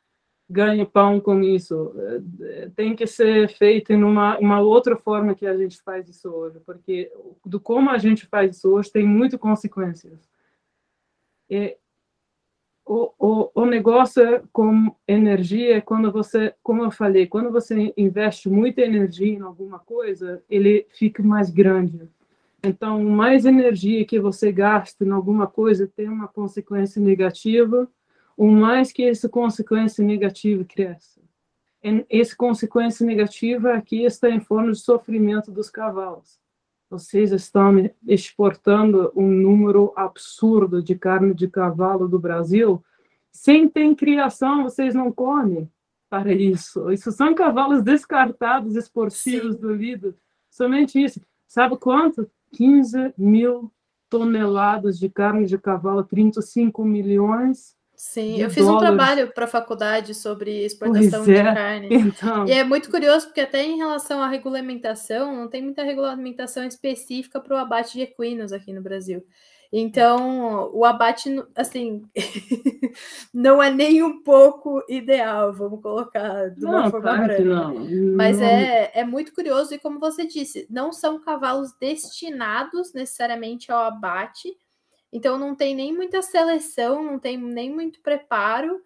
ganhe 0.49 0.85
pão 0.85 1.19
com 1.19 1.41
isso. 1.41 1.93
Tem 2.75 2.95
que 2.95 3.07
ser 3.07 3.49
feito 3.49 3.91
em 3.91 4.03
uma, 4.03 4.37
uma 4.37 4.61
outra 4.61 4.95
forma 4.95 5.35
que 5.35 5.45
a 5.45 5.57
gente 5.57 5.81
faz 5.81 6.07
isso 6.07 6.29
hoje, 6.29 6.59
porque 6.65 7.11
do 7.45 7.59
como 7.59 7.89
a 7.89 7.97
gente 7.97 8.25
faz 8.27 8.57
isso 8.57 8.69
hoje 8.69 8.91
tem 8.91 9.05
muitas 9.05 9.39
consequências. 9.39 10.29
E 11.49 11.77
o, 12.85 13.11
o, 13.17 13.51
o 13.55 13.65
negócio 13.65 14.47
com 14.53 14.95
energia 15.07 15.77
é 15.77 15.81
quando 15.81 16.11
você, 16.11 16.53
como 16.61 16.83
eu 16.83 16.91
falei, 16.91 17.25
quando 17.25 17.51
você 17.51 17.91
investe 17.97 18.47
muita 18.47 18.81
energia 18.81 19.33
em 19.33 19.41
alguma 19.41 19.79
coisa, 19.79 20.43
ele 20.49 20.85
fica 20.91 21.23
mais 21.23 21.49
grande. 21.49 22.07
Então, 22.63 23.03
mais 23.03 23.45
energia 23.45 24.05
que 24.05 24.19
você 24.19 24.51
gasta 24.51 25.03
em 25.03 25.11
alguma 25.11 25.47
coisa 25.47 25.91
tem 25.95 26.07
uma 26.07 26.27
consequência 26.27 27.01
negativa 27.01 27.89
o 28.37 28.47
mais 28.47 28.91
que 28.91 29.03
essa 29.03 29.29
consequência 29.29 30.03
negativa 30.03 30.63
cresce. 30.63 31.21
E 31.83 32.19
essa 32.19 32.35
consequência 32.35 33.05
negativa 33.05 33.73
aqui 33.73 34.03
está 34.03 34.29
em 34.29 34.39
forma 34.39 34.71
de 34.71 34.79
sofrimento 34.79 35.51
dos 35.51 35.69
cavalos. 35.69 36.39
Vocês 36.89 37.31
estão 37.31 37.89
exportando 38.07 39.11
um 39.15 39.27
número 39.27 39.91
absurdo 39.95 40.81
de 40.81 40.95
carne 40.95 41.33
de 41.33 41.47
cavalo 41.47 42.07
do 42.07 42.19
Brasil. 42.19 42.83
Sem 43.31 43.67
ter 43.67 43.93
criação, 43.95 44.63
vocês 44.63 44.93
não 44.93 45.11
comem 45.11 45.69
para 46.09 46.31
isso. 46.31 46.91
Isso 46.91 47.11
são 47.11 47.33
cavalos 47.33 47.81
descartados, 47.81 48.75
esportivos 48.75 49.55
Sim. 49.55 49.61
do 49.61 49.73
Lido. 49.73 50.15
Somente 50.49 51.03
isso. 51.03 51.19
Sabe 51.47 51.77
quanto? 51.77 52.29
15 52.53 53.13
mil 53.17 53.71
toneladas 54.09 54.97
de 54.97 55.09
carne 55.09 55.45
de 55.45 55.57
cavalo, 55.57 56.03
35 56.03 56.85
milhões. 56.85 57.74
Sim, 57.95 58.41
eu 58.41 58.49
fiz 58.49 58.65
dólares. 58.65 58.91
um 58.91 58.95
trabalho 58.95 59.33
para 59.33 59.45
a 59.45 59.47
faculdade 59.47 60.13
sobre 60.13 60.65
exportação 60.65 61.23
é. 61.23 61.25
de 61.25 61.33
carne. 61.43 61.89
Então... 61.95 62.47
E 62.47 62.51
é 62.51 62.63
muito 62.63 62.89
curioso, 62.89 63.27
porque 63.27 63.41
até 63.41 63.63
em 63.63 63.77
relação 63.77 64.21
à 64.21 64.27
regulamentação, 64.27 65.35
não 65.35 65.47
tem 65.47 65.61
muita 65.61 65.83
regulamentação 65.83 66.63
específica 66.63 67.39
para 67.39 67.55
o 67.55 67.57
abate 67.57 67.93
de 67.93 68.01
equinos 68.01 68.51
aqui 68.51 68.73
no 68.73 68.81
Brasil. 68.81 69.25
Então, 69.77 70.71
o 70.73 70.85
abate, 70.85 71.29
assim, 71.55 72.03
não 73.33 73.61
é 73.61 73.69
nem 73.69 74.03
um 74.03 74.23
pouco 74.23 74.83
ideal, 74.87 75.51
vamos 75.53 75.81
colocar 75.81 76.49
de 76.49 76.63
uma 76.63 76.83
não, 76.83 76.91
forma 76.91 77.15
claro 77.15 77.45
não. 77.45 77.75
Mas 78.15 78.39
não. 78.39 78.45
É, 78.45 78.91
é 78.93 79.03
muito 79.03 79.33
curioso, 79.33 79.73
e 79.73 79.79
como 79.79 79.99
você 79.99 80.25
disse, 80.25 80.65
não 80.69 80.93
são 80.93 81.19
cavalos 81.19 81.73
destinados 81.79 82.93
necessariamente 82.93 83.71
ao 83.71 83.81
abate, 83.81 84.55
então 85.15 85.37
não 85.39 85.55
tem 85.55 85.73
nem 85.73 85.95
muita 85.95 86.21
seleção, 86.21 87.01
não 87.01 87.17
tem 87.17 87.37
nem 87.37 87.73
muito 87.73 88.01
preparo, 88.01 88.81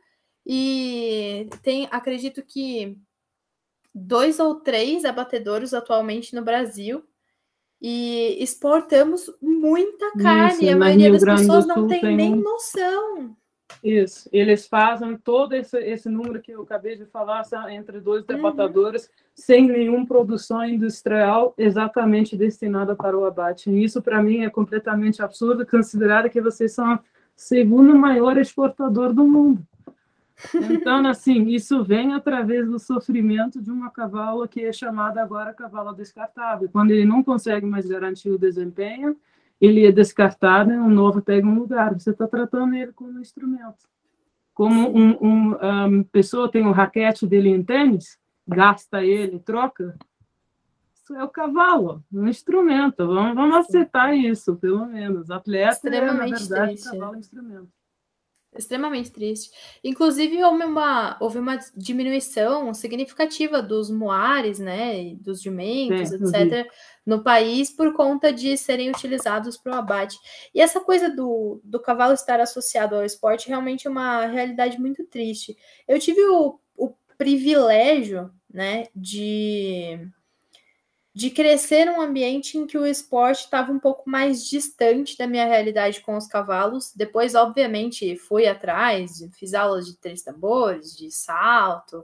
e 0.45 1.49
tem, 1.63 1.87
acredito 1.89 2.43
que 2.45 2.95
dois 3.91 4.39
ou 4.39 4.59
três 4.59 5.05
abatedores 5.05 5.73
atualmente 5.73 6.35
no 6.35 6.43
Brasil 6.43 7.03
e 7.81 8.37
exportamos 8.39 9.25
muita 9.41 10.11
carne. 10.21 10.65
Isso, 10.65 10.75
a 10.75 10.77
maioria 10.77 11.11
das 11.11 11.23
pessoas 11.23 11.65
não 11.65 11.87
tem, 11.87 12.01
tem, 12.01 12.15
nem 12.15 12.35
noção. 12.35 13.35
Isso, 13.83 14.29
eles 14.33 14.67
fazem 14.67 15.17
todo 15.17 15.53
esse, 15.53 15.77
esse 15.77 16.09
número 16.09 16.41
que 16.41 16.51
eu 16.51 16.63
acabei 16.63 16.97
de 16.97 17.05
falar 17.05 17.43
entre 17.69 18.01
dois 18.01 18.25
depatadores, 18.25 19.05
uhum. 19.05 19.09
sem 19.33 19.67
nenhuma 19.67 20.05
produção 20.05 20.65
industrial 20.65 21.53
exatamente 21.57 22.35
destinada 22.35 22.95
para 22.95 23.17
o 23.17 23.25
abate. 23.25 23.69
E 23.69 23.83
isso, 23.83 24.01
para 24.01 24.21
mim, 24.21 24.43
é 24.43 24.49
completamente 24.49 25.21
absurdo, 25.21 25.65
considerado 25.65 26.29
que 26.29 26.41
vocês 26.41 26.73
são 26.73 26.95
o 26.95 26.99
segundo 27.35 27.95
maior 27.95 28.37
exportador 28.37 29.13
do 29.13 29.25
mundo. 29.25 29.65
Então, 30.69 31.05
assim, 31.05 31.47
isso 31.47 31.83
vem 31.83 32.13
através 32.13 32.67
do 32.67 32.79
sofrimento 32.79 33.61
de 33.61 33.69
uma 33.69 33.89
cavalo 33.89 34.47
que 34.47 34.63
é 34.63 34.71
chamada 34.71 35.21
agora 35.21 35.53
cavalo 35.53 35.93
descartável. 35.93 36.69
Quando 36.71 36.91
ele 36.91 37.05
não 37.05 37.21
consegue 37.21 37.65
mais 37.65 37.85
garantir 37.85 38.29
o 38.29 38.37
desempenho, 38.37 39.17
ele 39.59 39.85
é 39.85 39.91
descartado 39.91 40.71
e 40.71 40.77
um 40.77 40.89
novo 40.89 41.21
pega 41.21 41.45
um 41.45 41.55
lugar. 41.55 41.93
Você 41.93 42.11
está 42.11 42.27
tratando 42.27 42.75
ele 42.75 42.91
como 42.93 43.19
instrumento. 43.19 43.87
Como 44.53 44.89
um, 44.89 45.17
um, 45.21 45.55
uma 45.55 46.03
pessoa 46.11 46.51
tem 46.51 46.65
um 46.65 46.71
raquete 46.71 47.25
dele 47.25 47.49
em 47.49 47.63
tênis, 47.63 48.17
gasta 48.47 49.03
ele, 49.03 49.39
troca. 49.39 49.97
Isso 50.93 51.15
é 51.15 51.23
o 51.23 51.29
cavalo, 51.29 52.03
um 52.11 52.27
instrumento. 52.27 53.07
Vamos, 53.07 53.35
vamos 53.35 53.55
aceitar 53.57 54.13
isso, 54.15 54.55
pelo 54.57 54.85
menos. 54.85 55.31
Atleta 55.31 55.87
é, 55.87 56.11
na 56.11 56.25
verdade, 56.25 56.73
triste. 56.73 56.91
cavalo 56.91 57.15
é 57.15 57.19
instrumento 57.19 57.78
extremamente 58.55 59.11
triste. 59.11 59.51
Inclusive, 59.83 60.43
houve 60.43 60.63
uma, 60.63 61.17
houve 61.19 61.37
uma 61.39 61.57
diminuição 61.75 62.73
significativa 62.73 63.61
dos 63.61 63.89
moares, 63.89 64.59
né, 64.59 65.15
dos 65.15 65.41
jumentos, 65.41 66.11
é, 66.11 66.15
etc., 66.15 66.71
no 67.05 67.23
país 67.23 67.71
por 67.71 67.93
conta 67.93 68.31
de 68.31 68.55
serem 68.57 68.89
utilizados 68.89 69.57
para 69.57 69.75
o 69.75 69.79
abate. 69.79 70.17
E 70.53 70.61
essa 70.61 70.79
coisa 70.79 71.09
do, 71.09 71.61
do 71.63 71.79
cavalo 71.79 72.13
estar 72.13 72.39
associado 72.39 72.95
ao 72.95 73.05
esporte 73.05 73.47
realmente 73.47 73.87
é 73.87 73.89
uma 73.89 74.25
realidade 74.25 74.79
muito 74.79 75.03
triste. 75.05 75.57
Eu 75.87 75.99
tive 75.99 76.21
o, 76.25 76.59
o 76.75 76.93
privilégio, 77.17 78.31
né, 78.51 78.87
de 78.95 79.99
de 81.13 81.29
crescer 81.29 81.85
num 81.85 81.99
ambiente 81.99 82.57
em 82.57 82.67
que 82.67 82.77
o 82.77 82.85
esporte 82.85 83.45
estava 83.45 83.71
um 83.71 83.79
pouco 83.79 84.09
mais 84.09 84.47
distante 84.47 85.17
da 85.17 85.27
minha 85.27 85.45
realidade 85.45 86.01
com 86.01 86.15
os 86.15 86.27
cavalos. 86.27 86.93
Depois, 86.95 87.35
obviamente, 87.35 88.15
fui 88.15 88.47
atrás, 88.47 89.19
fiz 89.37 89.53
aulas 89.53 89.87
de 89.87 89.97
três 89.97 90.21
tambores, 90.21 90.95
de 90.95 91.09
salto. 91.11 92.03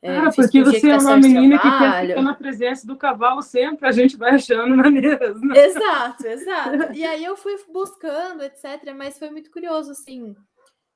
É, 0.00 0.18
ah, 0.18 0.30
porque 0.34 0.62
você 0.62 0.90
é 0.90 0.98
uma 0.98 1.16
menina 1.16 1.58
que 1.58 1.68
quer 1.78 2.06
ficar 2.08 2.22
na 2.22 2.34
presença 2.34 2.86
do 2.86 2.96
cavalo 2.96 3.42
sempre, 3.42 3.86
a 3.88 3.92
gente 3.92 4.16
vai 4.16 4.34
achando 4.34 4.74
maneiras. 4.76 5.40
Né? 5.40 5.58
Exato, 5.58 6.26
exato. 6.26 6.92
E 6.92 7.04
aí 7.04 7.24
eu 7.24 7.36
fui 7.36 7.56
buscando, 7.72 8.42
etc. 8.42 8.94
Mas 8.94 9.18
foi 9.18 9.30
muito 9.30 9.50
curioso, 9.50 9.90
assim, 9.90 10.34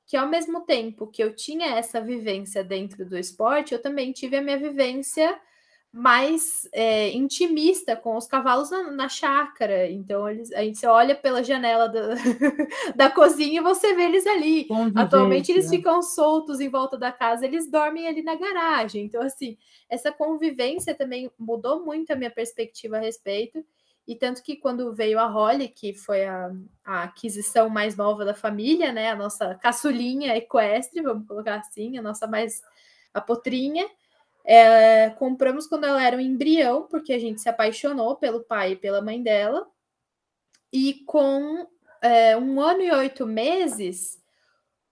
que 0.07 0.17
ao 0.17 0.29
mesmo 0.29 0.61
tempo 0.63 1.07
que 1.07 1.23
eu 1.23 1.35
tinha 1.35 1.77
essa 1.77 2.01
vivência 2.01 2.63
dentro 2.63 3.05
do 3.05 3.19
esporte, 3.19 3.73
eu 3.73 3.83
também 3.83 4.13
tive 4.13 4.37
a 4.37 4.43
minha 4.43 4.59
vivência 4.59 5.37
mais 5.93 6.69
é, 6.73 7.11
intimista 7.11 7.97
com 7.97 8.17
os 8.17 8.27
cavalos 8.27 8.71
na, 8.71 8.91
na, 8.93 9.09
chácara. 9.09 9.91
Então, 9.91 10.29
eles, 10.29 10.53
a 10.53 10.63
gente 10.63 10.87
olha 10.87 11.17
pela 11.17 11.43
janela 11.43 11.89
do, 11.89 11.99
da 12.95 13.11
cozinha 13.11 13.61
e 13.61 13.63
você 13.63 13.93
vê 13.95 14.05
eles 14.05 14.25
ali. 14.27 14.69
Atualmente, 14.95 15.51
eles 15.51 15.69
ficam 15.69 16.01
soltos 16.01 16.61
em 16.61 16.69
volta 16.69 16.97
da 16.97 17.11
casa, 17.11 17.45
eles 17.45 17.69
dormem 17.69 18.07
ali 18.07 18.23
na 18.23 18.37
garagem. 18.37 19.05
Então, 19.05 19.21
assim, 19.21 19.59
essa 19.89 20.13
convivência 20.13 20.95
também 20.95 21.29
mudou 21.37 21.85
muito 21.85 22.13
a 22.13 22.17
minha 22.17 22.31
perspectiva 22.31 22.99
a 22.99 23.01
respeito. 23.01 23.65
E 24.07 24.15
tanto 24.15 24.43
que 24.43 24.57
quando 24.57 24.93
veio 24.93 25.19
a 25.19 25.27
Holly, 25.27 25.69
que 25.69 25.93
foi 25.93 26.25
a, 26.25 26.53
a 26.85 27.03
aquisição 27.05 27.69
mais 27.69 27.97
nova 27.97 28.25
da 28.25 28.35
família, 28.35 28.93
né? 28.93 29.11
A 29.11 29.17
nossa 29.17 29.57
caçulinha 29.57 30.37
equestre, 30.37 31.03
vamos 31.03 31.27
colocar 31.27 31.57
assim, 31.57 31.99
a 31.99 32.03
nossa 32.03 32.27
mais 32.29 32.63
a 33.13 33.21
potrinha 33.21 33.89
é, 34.45 35.11
compramos 35.11 35.67
quando 35.67 35.85
ela 35.85 36.03
era 36.03 36.17
um 36.17 36.21
embrião, 36.21 36.87
porque 36.91 37.13
a 37.13 37.19
gente 37.19 37.41
se 37.41 37.49
apaixonou 37.49 38.17
pelo 38.17 38.43
pai 38.43 38.73
e 38.73 38.77
pela 38.77 39.03
mãe 39.03 39.23
dela. 39.23 39.67
E 40.73 41.03
com 41.07 41.67
é, 42.03 42.37
um 42.37 42.61
ano 42.61 42.83
e 42.83 42.91
oito 42.93 43.27
meses, 43.27 44.19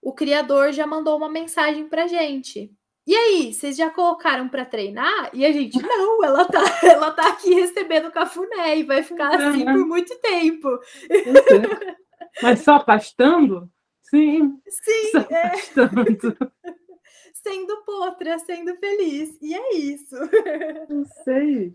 o 0.02 0.12
criador 0.12 0.72
já 0.72 0.86
mandou 0.86 1.16
uma 1.16 1.28
mensagem 1.28 1.88
para 1.88 2.06
gente. 2.06 2.72
E 3.06 3.16
aí, 3.16 3.54
vocês 3.54 3.74
já 3.74 3.88
colocaram 3.88 4.50
para 4.50 4.66
treinar? 4.66 5.30
E 5.32 5.46
a 5.46 5.50
gente, 5.50 5.80
não, 5.80 6.22
ela 6.22 6.44
tá, 6.44 6.62
ela 6.84 7.10
tá 7.10 7.28
aqui 7.28 7.54
recebendo 7.54 8.10
cafuné 8.10 8.78
e 8.78 8.82
vai 8.82 9.02
ficar 9.02 9.34
assim 9.34 9.64
por 9.64 9.86
muito 9.86 10.14
tempo. 10.20 10.78
Mas 12.42 12.60
só 12.60 12.78
pastando? 12.80 13.70
Sim. 14.02 14.60
Sim, 14.68 15.10
só 15.12 15.20
é. 15.20 15.48
pastando 15.50 16.36
sendo 17.42 17.82
potra, 17.84 18.38
sendo 18.38 18.74
feliz. 18.76 19.38
E 19.40 19.54
é 19.54 19.74
isso. 19.76 20.14
Não 20.88 21.04
sei. 21.24 21.74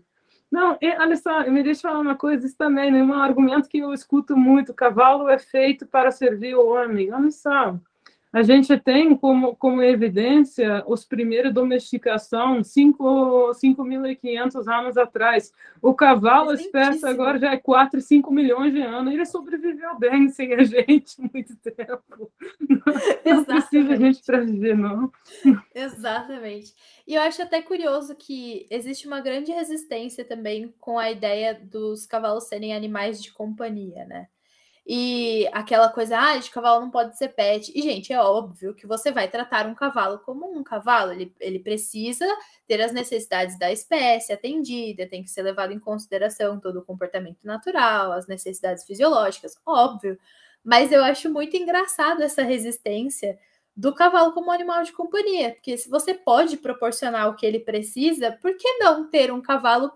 Não, 0.50 0.78
e, 0.80 0.88
olha 0.98 1.16
só, 1.16 1.42
me 1.50 1.62
deixa 1.62 1.82
falar 1.82 1.98
uma 1.98 2.14
coisa, 2.14 2.46
isso 2.46 2.56
também 2.56 2.96
é 2.96 3.02
um 3.02 3.12
argumento 3.12 3.68
que 3.68 3.78
eu 3.78 3.92
escuto 3.92 4.36
muito, 4.36 4.72
cavalo 4.72 5.28
é 5.28 5.36
feito 5.36 5.84
para 5.84 6.12
servir 6.12 6.54
o 6.54 6.68
homem. 6.68 7.12
Olha 7.12 7.30
só, 7.30 7.76
a 8.34 8.42
gente 8.42 8.76
tem 8.76 9.16
como, 9.16 9.54
como 9.54 9.80
evidência 9.80 10.82
os 10.88 11.04
primeiros 11.04 11.54
domesticação 11.54 12.62
5.500 12.62 14.66
anos 14.66 14.96
atrás. 14.96 15.52
O 15.80 15.94
cavalo, 15.94 16.52
espécie 16.52 17.06
agora 17.06 17.38
já 17.38 17.52
é 17.52 17.56
4, 17.56 18.00
5 18.00 18.32
milhões 18.32 18.72
de 18.72 18.82
anos. 18.82 19.14
Ele 19.14 19.24
sobreviveu 19.24 19.96
bem 20.00 20.28
sem 20.30 20.52
a 20.52 20.64
gente 20.66 21.20
muito 21.20 21.54
tempo. 21.58 22.32
Não, 22.68 23.36
não 23.36 23.44
precisa 23.44 23.92
a 23.92 23.96
gente 23.96 24.20
para 24.26 24.40
viver, 24.40 24.76
não. 24.76 25.12
Exatamente. 25.72 26.74
E 27.06 27.14
eu 27.14 27.22
acho 27.22 27.40
até 27.40 27.62
curioso 27.62 28.16
que 28.16 28.66
existe 28.68 29.06
uma 29.06 29.20
grande 29.20 29.52
resistência 29.52 30.24
também 30.24 30.74
com 30.80 30.98
a 30.98 31.08
ideia 31.08 31.54
dos 31.54 32.04
cavalos 32.04 32.48
serem 32.48 32.74
animais 32.74 33.22
de 33.22 33.32
companhia, 33.32 34.04
né? 34.06 34.26
E 34.86 35.48
aquela 35.52 35.88
coisa, 35.88 36.18
ah, 36.18 36.36
de 36.36 36.50
cavalo 36.50 36.82
não 36.82 36.90
pode 36.90 37.16
ser 37.16 37.28
pet. 37.28 37.72
E, 37.74 37.80
gente, 37.80 38.12
é 38.12 38.20
óbvio 38.20 38.74
que 38.74 38.86
você 38.86 39.10
vai 39.10 39.28
tratar 39.28 39.66
um 39.66 39.74
cavalo 39.74 40.18
como 40.18 40.46
um 40.46 40.62
cavalo. 40.62 41.12
Ele, 41.12 41.34
ele 41.40 41.58
precisa 41.58 42.26
ter 42.66 42.82
as 42.82 42.92
necessidades 42.92 43.58
da 43.58 43.72
espécie 43.72 44.32
atendida, 44.32 45.08
tem 45.08 45.22
que 45.22 45.30
ser 45.30 45.42
levado 45.42 45.72
em 45.72 45.78
consideração 45.78 46.60
todo 46.60 46.80
o 46.80 46.84
comportamento 46.84 47.38
natural, 47.42 48.12
as 48.12 48.26
necessidades 48.26 48.84
fisiológicas, 48.84 49.56
óbvio. 49.64 50.18
Mas 50.62 50.92
eu 50.92 51.02
acho 51.02 51.30
muito 51.30 51.56
engraçado 51.56 52.22
essa 52.22 52.42
resistência 52.42 53.38
do 53.76 53.94
cavalo 53.94 54.32
como 54.32 54.52
animal 54.52 54.82
de 54.82 54.92
companhia, 54.92 55.52
porque 55.52 55.76
se 55.76 55.88
você 55.88 56.14
pode 56.14 56.58
proporcionar 56.58 57.28
o 57.28 57.34
que 57.34 57.44
ele 57.44 57.58
precisa, 57.58 58.32
por 58.32 58.56
que 58.56 58.78
não 58.78 59.08
ter 59.10 59.32
um 59.32 59.42
cavalo 59.42 59.90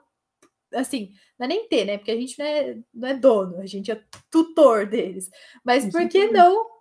assim, 0.74 1.12
não 1.38 1.44
é 1.44 1.48
nem 1.48 1.68
ter, 1.68 1.84
né? 1.84 1.98
Porque 1.98 2.10
a 2.10 2.16
gente 2.16 2.38
não 2.38 2.46
é, 2.46 2.78
não 2.92 3.08
é 3.08 3.14
dono, 3.14 3.60
a 3.60 3.66
gente 3.66 3.90
é 3.90 4.02
tutor 4.30 4.86
deles. 4.86 5.30
Mas 5.64 5.90
por 5.90 6.08
que 6.08 6.26
não 6.28 6.78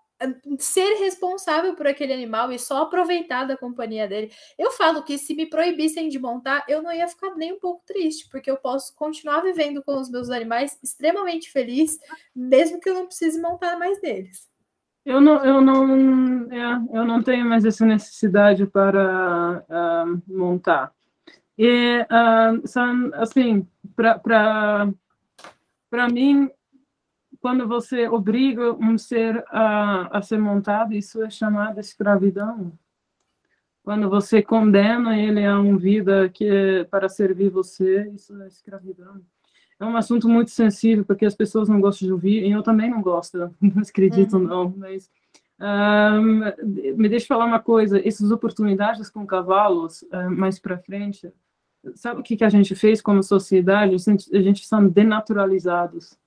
ser 0.58 0.96
responsável 0.96 1.76
por 1.76 1.86
aquele 1.86 2.14
animal 2.14 2.52
e 2.52 2.58
só 2.58 2.84
aproveitar 2.84 3.46
da 3.46 3.56
companhia 3.56 4.08
dele. 4.08 4.32
Eu 4.58 4.72
falo 4.72 5.04
que 5.04 5.18
se 5.18 5.36
me 5.36 5.46
proibissem 5.46 6.10
de 6.10 6.18
montar, 6.18 6.66
eu 6.68 6.82
não 6.82 6.92
ia 6.92 7.08
ficar 7.08 7.36
nem 7.36 7.54
um 7.54 7.60
pouco 7.60 7.84
triste, 7.86 8.28
porque 8.32 8.50
eu 8.50 8.58
posso 8.58 8.96
continuar 8.96 9.42
vivendo 9.42 9.84
com 9.84 10.00
os 10.00 10.10
meus 10.10 10.30
animais 10.30 10.78
extremamente 10.82 11.52
feliz, 11.52 12.00
mesmo 12.36 12.80
que 12.80 12.90
eu 12.90 12.96
não 12.96 13.06
precise 13.06 13.40
montar 13.40 13.78
mais 13.78 14.02
deles. 14.02 14.48
Eu 15.06 15.22
não, 15.22 15.46
eu 15.46 15.62
não, 15.62 16.52
é, 16.52 16.98
eu 16.98 17.06
não 17.06 17.24
tenho 17.24 17.46
mais 17.46 17.64
essa 17.64 17.86
necessidade 17.86 18.66
para 18.66 19.64
uh, 19.70 20.22
montar. 20.28 20.94
E, 21.58 22.02
uh, 22.02 22.68
são, 22.68 23.12
assim, 23.14 23.68
para 23.96 24.94
mim, 26.12 26.50
quando 27.40 27.68
você 27.68 28.08
obriga 28.08 28.74
um 28.74 28.98
ser 28.98 29.44
a, 29.50 30.18
a 30.18 30.22
ser 30.22 30.38
montado, 30.38 30.94
isso 30.94 31.24
é 31.24 31.30
chamado 31.30 31.80
escravidão. 31.80 32.72
Quando 33.84 34.10
você 34.10 34.42
condena 34.42 35.18
ele 35.18 35.46
a 35.46 35.58
uma 35.60 35.78
vida 35.78 36.30
que 36.30 36.46
é 36.46 36.84
para 36.84 37.08
servir 37.08 37.50
você, 37.50 38.12
isso 38.14 38.40
é 38.42 38.48
escravidão. 38.48 39.22
É 39.80 39.86
um 39.86 39.96
assunto 39.96 40.28
muito 40.28 40.52
sensível, 40.52 41.06
porque 41.06 41.26
as 41.26 41.36
pessoas 41.36 41.70
não 41.70 41.80
gostam 41.80 42.08
de 42.08 42.12
ouvir, 42.12 42.44
e 42.44 42.52
eu 42.52 42.64
também 42.64 42.90
não 42.90 43.02
gosto, 43.02 43.38
não 43.62 43.82
acredito 43.82 44.38
uhum. 44.38 44.44
não, 44.44 44.74
mas 44.76 45.10
um, 45.60 46.42
me 46.98 47.08
deixa 47.08 47.28
falar 47.28 47.46
uma 47.46 47.60
coisa, 47.60 48.06
essas 48.06 48.30
oportunidades 48.32 49.10
com 49.10 49.26
cavalos, 49.26 50.04
um, 50.12 50.36
mais 50.36 50.60
para 50.60 50.78
frente, 50.78 51.32
sabe 51.96 52.22
o 52.22 52.24
que, 52.24 52.38
que 52.38 52.44
a 52.44 52.50
gente 52.50 52.76
fez 52.76 53.02
como 53.02 53.22
sociedade? 53.24 53.96
A 53.96 53.98
gente, 53.98 54.36
a 54.36 54.42
gente 54.42 54.62
está 54.62 54.80
denaturalizados. 54.80 56.18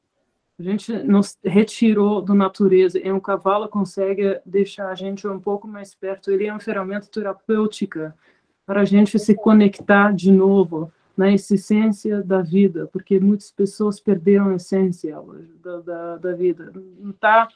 A 0.58 0.62
gente 0.62 0.92
nos 1.04 1.38
retirou 1.42 2.20
da 2.20 2.34
natureza 2.34 2.98
e 2.98 3.10
um 3.10 3.18
cavalo 3.18 3.66
consegue 3.68 4.38
deixar 4.44 4.90
a 4.90 4.94
gente 4.94 5.26
um 5.26 5.40
pouco 5.40 5.66
mais 5.66 5.94
perto. 5.94 6.30
Ele 6.30 6.46
é 6.46 6.52
uma 6.52 6.60
ferramenta 6.60 7.06
terapêutica 7.06 8.14
para 8.66 8.82
a 8.82 8.84
gente 8.84 9.18
se 9.18 9.34
conectar 9.34 10.12
de 10.12 10.30
novo 10.30 10.92
na 11.16 11.32
essência 11.32 12.22
da 12.22 12.40
vida, 12.40 12.86
porque 12.92 13.18
muitas 13.18 13.50
pessoas 13.50 13.98
perderam 13.98 14.50
a 14.50 14.56
essência 14.56 15.18
da, 15.62 15.80
da, 15.80 16.16
da 16.16 16.32
vida. 16.32 16.72
Não 16.98 17.12
tá, 17.12 17.48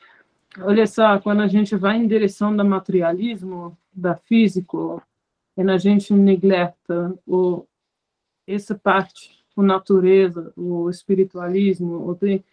olha 0.60 0.86
só, 0.86 1.18
quando 1.20 1.40
a 1.40 1.46
gente 1.46 1.76
vai 1.76 1.96
em 1.96 2.06
direção 2.06 2.56
do 2.56 2.64
materialismo, 2.64 3.76
da 3.92 4.16
físico, 4.16 5.02
e 5.56 5.62
a 5.62 5.78
gente 5.78 6.12
negleta 6.12 7.14
o, 7.26 7.64
essa 8.46 8.74
parte, 8.74 9.44
a 9.56 9.62
natureza, 9.62 10.52
o 10.56 10.90
espiritualismo, 10.90 12.08
o 12.08 12.14
tem, 12.14 12.44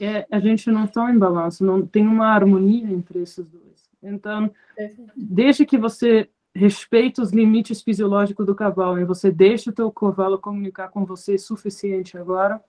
é, 0.00 0.26
a 0.30 0.38
gente 0.38 0.70
não 0.70 0.84
está 0.84 1.10
em 1.10 1.18
balanço, 1.18 1.64
não 1.64 1.86
tem 1.86 2.06
uma 2.06 2.28
harmonia 2.28 2.90
entre 2.90 3.20
esses 3.20 3.46
dois. 3.46 3.88
Então, 4.02 4.50
desde 5.16 5.66
que 5.66 5.76
você 5.76 6.28
respeite 6.54 7.20
os 7.20 7.32
limites 7.32 7.82
fisiológicos 7.82 8.46
do 8.46 8.54
cavalo 8.54 8.98
e 8.98 9.04
você 9.04 9.30
deixa 9.30 9.70
o 9.70 9.72
teu 9.72 9.90
cavalo 9.90 10.38
comunicar 10.38 10.88
com 10.88 11.04
você 11.04 11.34
o 11.34 11.38
suficiente 11.38 12.16
agora, 12.16 12.60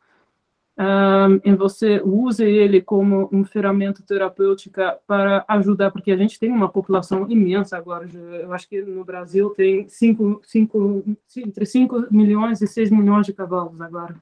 um, 0.79 1.41
e 1.43 1.53
você 1.55 2.01
use 2.01 2.43
ele 2.43 2.81
como 2.81 3.27
uma 3.31 3.45
ferramenta 3.45 4.01
terapêutica 4.01 4.97
para 5.05 5.43
ajudar, 5.49 5.91
porque 5.91 6.11
a 6.11 6.17
gente 6.17 6.39
tem 6.39 6.49
uma 6.49 6.69
população 6.69 7.29
imensa 7.29 7.77
agora. 7.77 8.09
Eu 8.13 8.53
acho 8.53 8.67
que 8.69 8.81
no 8.81 9.03
Brasil 9.03 9.49
tem 9.49 9.89
cinco, 9.89 10.41
cinco, 10.43 11.03
entre 11.35 11.65
5 11.65 12.07
milhões 12.09 12.61
e 12.61 12.67
6 12.67 12.91
milhões 12.91 13.25
de 13.25 13.33
cavalos 13.33 13.79
agora 13.81 14.15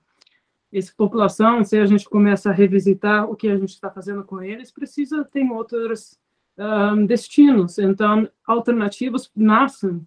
essa 0.71 0.93
população, 0.95 1.63
se 1.63 1.77
a 1.77 1.85
gente 1.85 2.09
começa 2.09 2.49
a 2.49 2.53
revisitar 2.53 3.29
o 3.29 3.35
que 3.35 3.47
a 3.47 3.57
gente 3.57 3.69
está 3.69 3.89
fazendo 3.89 4.23
com 4.23 4.41
eles, 4.41 4.71
precisa 4.71 5.23
ter 5.23 5.49
outros 5.49 6.19
um, 6.57 7.05
destinos. 7.05 7.77
Então, 7.79 8.29
alternativas 8.45 9.31
nascem 9.35 10.05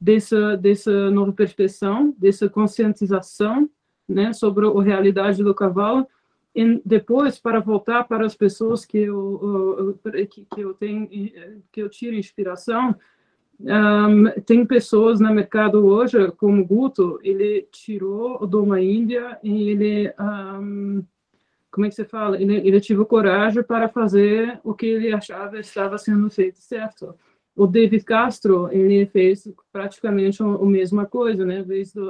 dessa, 0.00 0.56
dessa 0.56 1.10
nova 1.10 1.32
percepção, 1.32 2.14
dessa 2.18 2.48
conscientização 2.48 3.70
né, 4.12 4.32
sobre 4.32 4.66
a 4.66 4.82
realidade 4.82 5.42
do 5.42 5.54
cavalo, 5.54 6.06
e 6.54 6.80
depois 6.84 7.38
para 7.38 7.60
voltar 7.60 8.04
para 8.04 8.26
as 8.26 8.34
pessoas 8.34 8.84
que 8.84 8.98
eu, 8.98 9.98
que, 10.28 10.46
que 10.52 10.60
eu 10.60 10.74
tenho 10.74 11.08
que 11.08 11.80
eu 11.80 11.88
tiro 11.88 12.16
inspiração 12.16 12.96
um, 13.62 14.30
tem 14.46 14.64
pessoas 14.64 15.20
no 15.20 15.32
mercado 15.34 15.84
hoje, 15.84 16.30
como 16.32 16.64
Guto, 16.64 17.20
ele 17.22 17.68
tirou 17.70 18.42
o 18.42 18.46
Doma 18.46 18.80
Índia 18.80 19.38
e 19.42 19.68
ele, 19.68 20.14
um, 20.18 21.04
como 21.70 21.84
é 21.84 21.90
que 21.90 21.94
você 21.94 22.04
fala? 22.04 22.40
Ele, 22.40 22.56
ele 22.66 22.80
teve 22.80 23.04
coragem 23.04 23.62
para 23.62 23.88
fazer 23.88 24.58
o 24.64 24.72
que 24.72 24.86
ele 24.86 25.12
achava 25.12 25.60
estava 25.60 25.98
sendo 25.98 26.30
feito 26.30 26.58
certo. 26.58 27.14
O 27.54 27.66
David 27.66 28.02
Castro, 28.04 28.70
ele 28.72 29.04
fez 29.06 29.46
praticamente 29.70 30.42
a 30.42 30.46
mesma 30.64 31.04
coisa, 31.04 31.44
né? 31.44 31.64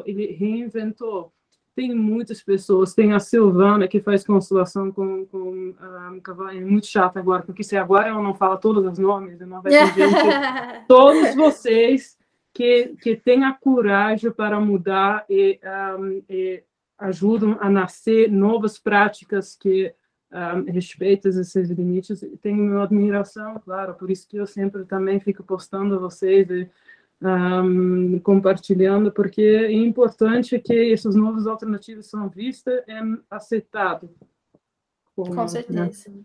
Ele 0.07 0.26
reinventou 0.26 1.32
tem 1.81 1.95
muitas 1.95 2.43
pessoas, 2.43 2.93
tem 2.93 3.14
a 3.14 3.18
Silvana 3.18 3.89
que 3.89 4.01
faz 4.01 4.22
constelação 4.22 4.93
com, 4.93 5.24
com 5.24 5.74
um, 6.11 6.20
cavalo, 6.20 6.51
é 6.51 6.61
muito 6.61 6.87
chata 6.87 7.18
agora, 7.18 7.43
porque 7.43 7.64
se 7.64 7.74
agora 7.74 8.09
ela 8.09 8.22
não 8.22 8.35
fala 8.35 8.59
todos 8.59 8.85
os 8.85 8.99
nomes, 8.99 9.41
não 9.41 9.62
vai 9.62 9.72
ter 9.72 9.95
gente, 9.95 10.14
todos 10.87 11.35
vocês 11.35 12.18
que, 12.53 12.95
que 13.01 13.16
têm 13.16 13.45
a 13.45 13.55
coragem 13.55 14.31
para 14.31 14.61
mudar 14.61 15.24
e, 15.26 15.59
um, 15.99 16.22
e 16.28 16.62
ajudam 16.99 17.57
a 17.62 17.70
nascer 17.70 18.31
novas 18.31 18.78
práticas 18.78 19.57
que 19.57 19.95
um, 20.31 20.70
respeitam 20.70 21.31
esses 21.31 21.70
limites, 21.70 22.22
tenho 22.43 22.59
minha 22.59 22.83
admiração, 22.83 23.59
claro, 23.64 23.95
por 23.95 24.11
isso 24.11 24.28
que 24.28 24.37
eu 24.37 24.47
sempre 24.47 24.85
também 24.85 25.18
fico 25.18 25.43
postando 25.43 25.99
vocês 25.99 26.51
e, 26.51 26.68
um, 27.23 28.18
compartilhando, 28.21 29.12
porque 29.12 29.43
é 29.43 29.73
importante 29.73 30.59
que 30.59 30.93
essas 30.93 31.14
novas 31.14 31.47
alternativas 31.47 32.07
são 32.07 32.29
vistas 32.29 32.83
e 32.89 32.93
aceitadas. 33.31 34.11
Com 35.14 35.35
né, 35.35 35.49
certeza. 35.49 36.11
Né? 36.11 36.25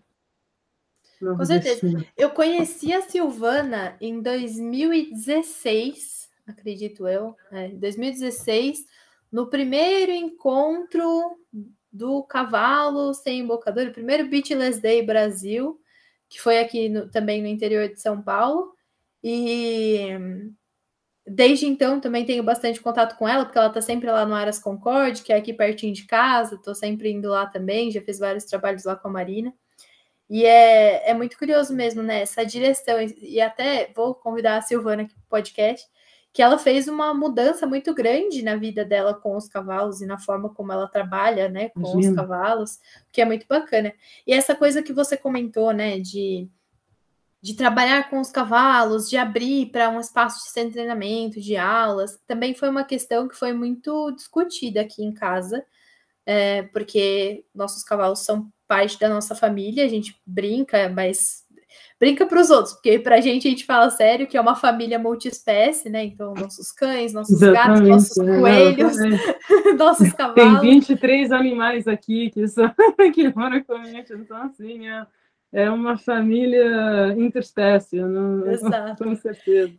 Com 1.20 1.46
certeza. 1.46 2.06
Eu 2.16 2.30
conheci 2.30 2.94
a 2.94 3.02
Silvana 3.02 3.98
em 4.00 4.22
2016, 4.22 6.30
acredito 6.48 7.08
eu, 7.08 7.36
é, 7.52 7.70
2016, 7.70 8.86
no 9.32 9.48
primeiro 9.48 10.12
encontro 10.12 11.40
do 11.92 12.22
cavalo 12.24 13.14
sem 13.14 13.40
embocador, 13.40 13.88
o 13.88 13.94
primeiro 13.94 14.30
Beatless 14.30 14.82
Day 14.82 15.06
Brasil, 15.06 15.80
que 16.30 16.42
foi 16.42 16.60
aqui 16.60 16.90
no, 16.90 17.10
também 17.10 17.42
no 17.42 17.48
interior 17.48 17.88
de 17.88 18.00
São 18.00 18.22
Paulo. 18.22 18.74
E 19.24 20.10
Desde 21.28 21.66
então 21.66 22.00
também 22.00 22.24
tenho 22.24 22.44
bastante 22.44 22.80
contato 22.80 23.18
com 23.18 23.28
ela, 23.28 23.46
porque 23.46 23.58
ela 23.58 23.68
está 23.68 23.82
sempre 23.82 24.12
lá 24.12 24.26
no 24.26 24.36
Aras 24.36 24.60
Concorde, 24.60 25.24
que 25.24 25.34
é 25.34 25.38
aqui 25.38 25.54
pertinho 25.54 25.94
de 25.94 26.06
casa, 26.06 26.56
estou 26.56 26.76
sempre 26.76 27.12
indo 27.12 27.30
lá 27.30 27.48
também, 27.48 27.90
já 27.90 28.00
fiz 28.02 28.20
vários 28.20 28.46
trabalhos 28.46 28.84
lá 28.84 28.96
com 28.96 29.08
a 29.08 29.12
Marina. 29.12 29.52
E 30.30 30.46
é, 30.46 31.10
é 31.10 31.14
muito 31.14 31.38
curioso 31.38 31.74
mesmo, 31.74 32.04
né? 32.04 32.22
Essa 32.22 32.46
direção, 32.46 32.98
e 33.02 33.42
até 33.42 33.92
vou 33.96 34.14
convidar 34.14 34.58
a 34.58 34.62
Silvana 34.62 35.04
aqui 35.04 35.14
para 35.14 35.24
o 35.24 35.30
podcast, 35.30 35.88
que 36.32 36.42
ela 36.42 36.58
fez 36.58 36.88
uma 36.88 37.14
mudança 37.14 37.66
muito 37.66 37.94
grande 37.94 38.44
na 38.44 38.56
vida 38.56 38.84
dela 38.84 39.14
com 39.14 39.36
os 39.36 39.48
cavalos 39.48 40.02
e 40.02 40.06
na 40.06 40.20
forma 40.20 40.50
como 40.54 40.72
ela 40.72 40.88
trabalha, 40.88 41.48
né, 41.48 41.70
com 41.70 41.80
Imagina. 41.80 42.10
os 42.10 42.16
cavalos, 42.16 42.80
que 43.12 43.22
é 43.22 43.26
muito 43.26 43.48
bacana. 43.48 43.94
E 44.28 44.34
essa 44.34 44.54
coisa 44.54 44.84
que 44.84 44.92
você 44.92 45.16
comentou, 45.16 45.72
né, 45.72 45.98
de 46.00 46.50
de 47.46 47.54
trabalhar 47.54 48.10
com 48.10 48.20
os 48.20 48.32
cavalos, 48.32 49.08
de 49.08 49.18
abrir 49.18 49.68
para 49.68 49.88
um 49.92 50.00
espaço 50.00 50.40
de 50.44 50.72
treinamento, 50.72 51.40
de 51.40 51.56
aulas, 51.56 52.20
também 52.26 52.56
foi 52.56 52.68
uma 52.70 52.84
questão 52.84 53.28
que 53.28 53.36
foi 53.36 53.54
muito 53.54 54.12
discutida 54.14 54.82
aqui 54.82 55.04
em 55.04 55.14
casa, 55.14 55.64
é, 56.26 56.64
porque 56.64 57.46
nossos 57.54 57.84
cavalos 57.84 58.22
são 58.22 58.52
parte 58.68 59.00
da 59.00 59.08
nossa 59.10 59.36
família, 59.36 59.86
a 59.86 59.88
gente 59.88 60.20
brinca, 60.26 60.90
mas 60.90 61.46
brinca 62.00 62.26
para 62.26 62.42
os 62.42 62.50
outros, 62.50 62.74
porque 62.74 62.98
para 62.98 63.18
a 63.18 63.22
gente 63.22 63.48
a 63.48 63.52
gente 63.52 63.64
fala 63.64 63.92
sério 63.92 64.26
que 64.26 64.38
é 64.38 64.42
uma 64.42 64.56
família 64.56 64.98
multiespécie, 64.98 65.88
né? 65.88 66.04
Então, 66.04 66.34
nossos 66.34 66.72
cães, 66.72 67.14
nossos 67.14 67.40
Exatamente, 67.40 67.90
gatos, 67.90 67.90
nossos 67.90 68.18
é, 68.18 68.40
coelhos, 68.40 68.98
nossos 69.78 70.14
cavalos. 70.14 70.62
Tem 70.62 70.80
23 70.80 71.32
animais 71.32 71.88
aqui 71.88 72.32
que, 72.32 72.48
são, 72.48 72.74
que 73.14 73.32
moram 73.36 73.64
com 73.64 73.74
a 73.74 73.84
gente, 73.84 74.14
então 74.14 74.36
assim, 74.42 74.88
é 74.88 75.06
é 75.52 75.70
uma 75.70 75.98
família 75.98 77.14
interespécie, 77.18 77.98
não, 78.04 78.50
Exato. 78.52 79.04
com 79.04 79.16
certeza. 79.16 79.74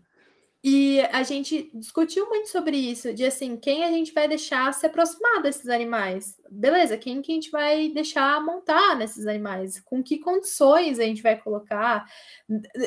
E 0.69 1.01
a 1.12 1.23
gente 1.23 1.71
discutiu 1.73 2.27
muito 2.27 2.49
sobre 2.49 2.77
isso, 2.77 3.14
de 3.14 3.25
assim, 3.25 3.57
quem 3.57 3.85
a 3.85 3.91
gente 3.93 4.12
vai 4.12 4.27
deixar 4.27 4.75
se 4.75 4.85
aproximar 4.85 5.41
desses 5.41 5.69
animais. 5.69 6.37
Beleza, 6.51 6.99
quem 6.99 7.23
que 7.23 7.31
a 7.31 7.35
gente 7.37 7.53
vai 7.53 7.89
deixar 7.89 8.45
montar 8.45 8.97
nesses 8.97 9.29
animais? 9.29 9.79
Com 9.79 10.03
que 10.03 10.19
condições 10.19 10.99
a 10.99 11.05
gente 11.05 11.23
vai 11.23 11.37
colocar? 11.37 12.05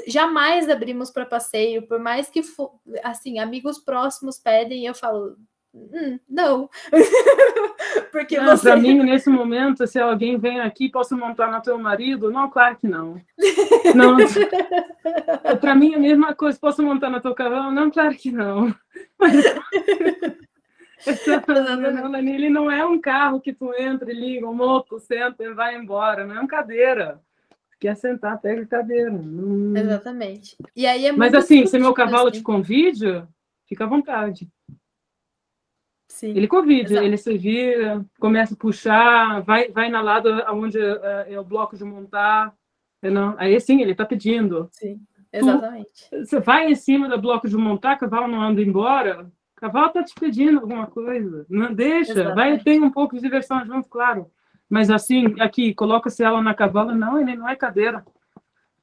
Jamais 0.07 0.67
abrimos 0.67 1.09
para 1.09 1.25
passeio, 1.25 1.87
por 1.87 1.99
mais 1.99 2.29
que, 2.29 2.41
assim, 3.01 3.39
amigos 3.39 3.79
próximos 3.79 4.37
pedem, 4.37 4.83
e 4.83 4.85
eu 4.85 4.93
falo, 4.93 5.37
Hum, 5.73 6.19
não. 6.27 6.69
Porque 8.11 8.37
não, 8.37 8.57
você... 8.57 8.69
Para 8.69 8.77
mim, 8.77 9.03
nesse 9.03 9.29
momento, 9.29 9.85
se 9.85 9.99
alguém 9.99 10.37
vem 10.37 10.59
aqui, 10.59 10.89
posso 10.89 11.15
montar 11.15 11.51
no 11.51 11.61
teu 11.61 11.77
marido? 11.77 12.31
Não, 12.31 12.49
claro 12.49 12.75
que 12.77 12.87
não. 12.87 13.21
não. 13.95 14.17
Para 15.61 15.75
mim, 15.75 15.93
a 15.93 15.99
mesma 15.99 16.33
coisa, 16.33 16.57
posso 16.59 16.81
montar 16.81 17.09
no 17.09 17.21
teu 17.21 17.35
cavalo? 17.35 17.71
Não, 17.71 17.91
claro 17.91 18.15
que 18.15 18.31
não. 18.31 18.73
Ele 22.17 22.49
não 22.49 22.69
é 22.69 22.85
um 22.85 22.99
carro 22.99 23.39
que 23.39 23.53
tu 23.53 23.73
entra 23.73 24.11
e 24.11 24.15
liga, 24.15 24.47
um 24.47 24.53
moto, 24.53 24.99
senta 24.99 25.43
e 25.43 25.53
vai 25.53 25.77
embora. 25.77 26.25
Não 26.25 26.35
é 26.35 26.39
uma 26.39 26.47
cadeira. 26.47 27.21
Quer 27.79 27.95
sentar, 27.95 28.41
pega 28.41 28.63
a 28.63 28.67
cadeira. 28.67 29.13
Exatamente. 29.77 30.57
E 30.75 30.85
aí 30.85 31.05
é 31.05 31.11
Mas 31.13 31.33
assim, 31.33 31.65
se 31.65 31.79
meu 31.79 31.93
cavalo 31.93 32.27
assim. 32.27 32.39
te 32.39 32.43
convide, 32.43 33.23
fica 33.65 33.85
à 33.85 33.87
vontade. 33.87 34.49
Sim, 36.19 36.31
ele 36.35 36.49
convide, 36.49 36.91
exato. 36.91 37.05
ele 37.05 37.15
se 37.15 37.37
vira, 37.37 38.05
começa 38.19 38.53
a 38.53 38.57
puxar, 38.57 39.41
vai, 39.41 39.69
vai 39.69 39.87
na 39.87 40.01
lado 40.01 40.29
onde 40.49 40.77
é, 40.77 41.27
é 41.29 41.39
o 41.39 41.45
bloco 41.45 41.77
de 41.77 41.85
montar. 41.85 42.53
Não? 43.01 43.35
Aí 43.37 43.57
sim, 43.61 43.81
ele 43.81 43.93
está 43.93 44.03
pedindo. 44.03 44.67
Sim, 44.73 44.99
exatamente. 45.31 46.09
Tu, 46.09 46.25
você 46.25 46.41
vai 46.41 46.69
em 46.69 46.75
cima 46.75 47.07
do 47.07 47.17
bloco 47.21 47.47
de 47.47 47.55
montar, 47.55 47.95
o 47.95 47.99
cavalo 47.99 48.27
não 48.27 48.41
anda 48.41 48.61
embora, 48.61 49.31
o 49.55 49.61
cavalo 49.61 49.87
está 49.87 50.03
te 50.03 50.13
pedindo 50.13 50.59
alguma 50.59 50.87
coisa. 50.87 51.45
Não 51.49 51.73
deixa, 51.73 52.11
exatamente. 52.11 52.35
vai 52.35 52.59
ter 52.59 52.81
um 52.81 52.91
pouco 52.91 53.15
de 53.15 53.21
diversão 53.21 53.65
junto, 53.65 53.87
claro. 53.87 54.29
Mas 54.69 54.91
assim, 54.91 55.39
aqui, 55.39 55.73
coloca-se 55.73 56.21
ela 56.21 56.41
na 56.41 56.53
cavalo, 56.53 56.93
não, 56.93 57.17
ele 57.17 57.37
não 57.37 57.47
é 57.47 57.55
cadeira. 57.55 58.03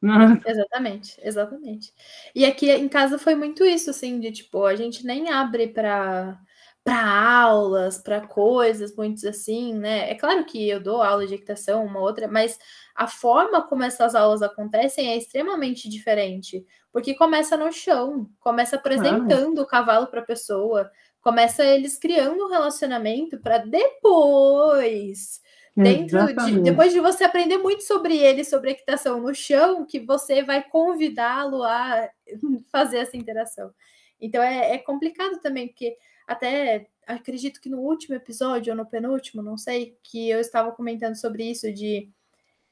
Não. 0.01 0.41
Exatamente, 0.47 1.21
exatamente. 1.23 1.93
E 2.35 2.47
aqui 2.47 2.71
em 2.71 2.89
casa 2.89 3.19
foi 3.19 3.35
muito 3.35 3.63
isso, 3.63 3.91
assim, 3.91 4.19
de 4.19 4.33
tipo, 4.33 4.65
a 4.65 4.75
gente 4.75 5.05
nem 5.05 5.31
abre 5.31 5.69
para 5.69 6.41
para 6.87 7.05
aulas, 7.05 7.99
para 7.99 8.21
coisas 8.21 8.95
muito 8.95 9.27
assim, 9.27 9.75
né? 9.75 10.09
É 10.09 10.15
claro 10.15 10.45
que 10.45 10.69
eu 10.69 10.79
dou 10.79 11.03
aula 11.03 11.27
de 11.27 11.35
equitação, 11.35 11.85
uma 11.85 11.99
outra, 11.99 12.29
mas 12.29 12.57
a 12.95 13.09
forma 13.09 13.61
como 13.67 13.83
essas 13.83 14.15
aulas 14.15 14.41
acontecem 14.41 15.09
é 15.09 15.17
extremamente 15.17 15.89
diferente, 15.89 16.65
porque 16.93 17.17
começa 17.17 17.57
no 17.57 17.73
chão, 17.73 18.31
começa 18.39 18.77
apresentando 18.77 19.59
ah. 19.59 19.65
o 19.65 19.67
cavalo 19.67 20.07
para 20.07 20.21
a 20.21 20.25
pessoa, 20.25 20.89
começa 21.21 21.65
eles 21.65 21.99
criando 21.99 22.45
um 22.45 22.49
relacionamento 22.49 23.37
para 23.41 23.59
depois 23.59 25.41
dentro 25.77 26.25
de, 26.37 26.61
depois 26.61 26.93
de 26.93 27.01
você 27.01 27.25
aprender 27.25 27.59
muito 27.59 27.83
sobre 27.83 28.17
ele, 28.17 28.45
sobre 28.45 28.71
equitação 28.71 29.21
no 29.21 29.35
chão, 29.35 29.85
que 29.85 29.99
você 29.99 30.45
vai 30.45 30.63
convidá-lo 30.63 31.65
a 31.65 32.09
fazer 32.71 32.99
essa 32.99 33.17
interação. 33.17 33.73
Então 34.21 34.41
é, 34.41 34.75
é 34.75 34.79
complicado 34.79 35.41
também, 35.41 35.67
porque 35.67 35.97
até 36.27 36.89
acredito 37.07 37.61
que 37.61 37.69
no 37.69 37.79
último 37.79 38.15
episódio, 38.15 38.73
ou 38.73 38.77
no 38.77 38.87
penúltimo, 38.87 39.43
não 39.43 39.57
sei, 39.57 39.97
que 40.03 40.29
eu 40.29 40.41
estava 40.41 40.73
comentando 40.73 41.15
sobre 41.15 41.45
isso 41.45 41.73
de 41.73 42.11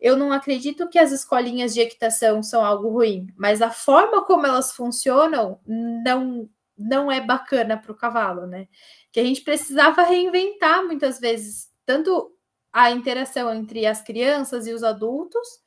eu 0.01 0.17
não 0.17 0.33
acredito 0.33 0.89
que 0.89 0.99
as 0.99 1.13
escolinhas 1.13 1.73
de 1.73 1.81
equitação 1.81 2.43
são 2.43 2.65
algo 2.65 2.89
ruim, 2.91 3.29
mas 3.37 3.63
a 3.63 3.71
forma 3.71 4.25
como 4.25 4.47
elas 4.47 4.73
funcionam 4.73 5.61
não 5.65 6.49
não 6.77 7.11
é 7.11 7.21
bacana 7.21 7.77
para 7.77 7.93
o 7.93 7.95
cavalo, 7.95 8.47
né? 8.49 8.67
Que 9.13 9.21
a 9.21 9.25
gente 9.25 9.43
precisava 9.43 10.03
reinventar 10.03 10.85
muitas 10.85 11.21
vezes 11.21 11.71
tanto 11.87 12.33
a 12.73 12.91
interação 12.91 13.55
entre 13.55 13.87
as 13.87 14.03
crianças 14.03 14.67
e 14.67 14.73
os 14.73 14.83
adultos, 14.83 15.64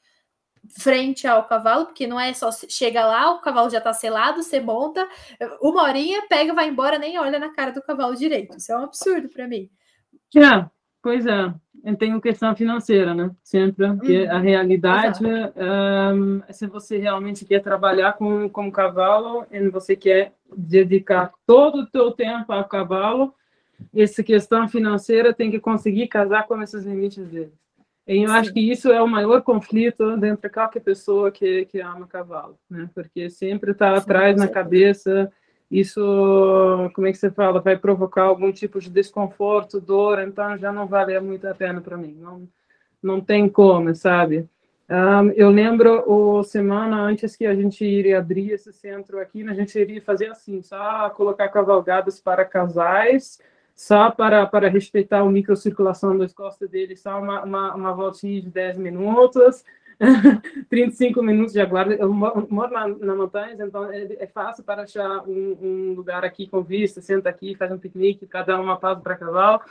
frente 0.70 1.28
ao 1.28 1.46
cavalo, 1.46 1.86
porque 1.86 2.08
não 2.08 2.20
é 2.20 2.34
só 2.34 2.50
chega 2.52 3.06
lá, 3.06 3.32
o 3.32 3.42
cavalo 3.42 3.70
já 3.70 3.82
tá 3.82 3.94
selado, 3.94 4.44
você 4.44 4.60
monta, 4.60 5.08
uma 5.62 5.84
horinha, 5.84 6.28
pega, 6.28 6.54
vai 6.54 6.68
embora, 6.68 7.00
nem 7.00 7.18
olha 7.20 7.40
na 7.40 7.54
cara 7.54 7.72
do 7.72 7.82
cavalo 7.82 8.16
direito. 8.16 8.58
Isso 8.58 8.72
é 8.72 8.78
um 8.78 8.84
absurdo 8.84 9.30
para 9.30 9.48
mim. 9.48 9.70
É, 10.36 10.66
pois 11.02 11.26
é. 11.26 11.54
Eu 11.84 11.96
tenho 11.96 12.20
questão 12.20 12.56
financeira, 12.56 13.14
né? 13.14 13.32
Sempre. 13.42 13.88
Porque 13.88 14.26
hum, 14.26 14.32
a 14.32 14.40
realidade 14.40 15.24
um, 15.24 16.42
é 16.48 16.52
se 16.52 16.68
você 16.68 16.98
realmente 16.98 17.46
quer 17.46 17.62
trabalhar 17.62 18.14
com, 18.14 18.50
com 18.50 18.72
cavalo 18.72 19.46
e 19.52 19.70
você 19.70 19.96
quer 19.96 20.34
dedicar 20.56 21.32
todo 21.46 21.84
o 21.84 21.88
seu 21.90 22.12
tempo 22.12 22.52
ao 22.52 22.66
cavalo, 22.66 23.34
essa 23.96 24.24
questão 24.24 24.68
financeira 24.68 25.34
tem 25.34 25.52
que 25.52 25.60
conseguir 25.60 26.08
casar 26.08 26.48
com 26.48 26.62
esses 26.62 26.84
limites 26.84 27.26
dele. 27.28 27.54
E 28.08 28.24
eu 28.24 28.30
Sim. 28.30 28.36
acho 28.36 28.54
que 28.54 28.60
isso 28.60 28.90
é 28.90 29.02
o 29.02 29.08
maior 29.08 29.42
conflito 29.42 30.16
dentro 30.16 30.48
de 30.48 30.54
qualquer 30.54 30.80
pessoa 30.80 31.30
que, 31.30 31.66
que 31.66 31.82
ama 31.82 32.08
cavalo, 32.08 32.58
né? 32.70 32.90
Porque 32.96 33.30
sempre 33.30 33.72
está 33.72 33.98
atrás 33.98 34.38
na 34.38 34.48
cabeça, 34.48 35.30
isso, 35.70 36.00
como 36.94 37.06
é 37.06 37.12
que 37.12 37.18
você 37.18 37.30
fala, 37.30 37.60
vai 37.60 37.78
provocar 37.78 38.24
algum 38.24 38.52
tipo 38.52 38.80
de 38.80 38.90
desconforto, 38.90 39.82
dor, 39.82 40.20
então 40.20 40.58
já 40.58 40.72
não 40.72 40.88
vale 40.88 41.20
muito 41.20 41.46
a 41.46 41.54
pena 41.54 41.82
para 41.82 41.98
mim. 41.98 42.16
Não, 42.18 42.48
não 43.04 43.20
tem 43.20 43.50
como, 43.50 43.94
sabe? 43.94 44.48
Um, 44.90 45.32
eu 45.32 45.50
lembro 45.50 46.10
o 46.10 46.42
semana 46.44 47.02
antes 47.02 47.36
que 47.36 47.46
a 47.46 47.54
gente 47.54 47.84
iria 47.84 48.20
abrir 48.20 48.52
esse 48.52 48.72
centro 48.72 49.20
aqui, 49.20 49.46
a 49.46 49.54
gente 49.54 49.78
iria 49.78 50.02
fazer 50.02 50.28
assim, 50.28 50.62
só 50.62 51.10
colocar 51.10 51.50
cavalgadas 51.50 52.22
para 52.22 52.46
casais, 52.46 53.38
só 53.78 54.10
para, 54.10 54.44
para 54.48 54.70
respeitar 54.70 55.20
a 55.20 55.26
microcirculação 55.30 56.18
das 56.18 56.34
costas 56.34 56.68
dele, 56.68 56.98
só 56.98 57.22
uma, 57.22 57.44
uma, 57.44 57.76
uma 57.76 57.94
voltinha 57.94 58.42
de 58.42 58.50
10 58.50 58.80
minutos, 58.80 59.64
35 60.68 61.22
minutos 61.22 61.54
de 61.54 61.62
aguardo. 61.62 61.94
Eu 61.94 62.12
moro 62.12 62.74
na, 62.74 62.88
na 62.88 63.16
montanha, 63.16 63.56
então 63.60 63.86
é, 63.92 64.08
é, 64.20 64.26
fácil 64.26 64.64
para 64.64 64.82
achar 64.82 65.22
um, 65.28 65.58
um, 65.62 65.94
lugar 65.94 66.26
aqui 66.26 66.48
com 66.48 66.64
vista, 66.64 67.02
senta 67.02 67.30
aqui, 67.30 67.54
faz 67.54 67.72
um 67.72 67.78
piquenique, 67.78 68.26
cada 68.26 68.60
uma 68.60 68.80
pausa 68.80 69.00
para 69.00 69.16
cavalo. 69.16 69.62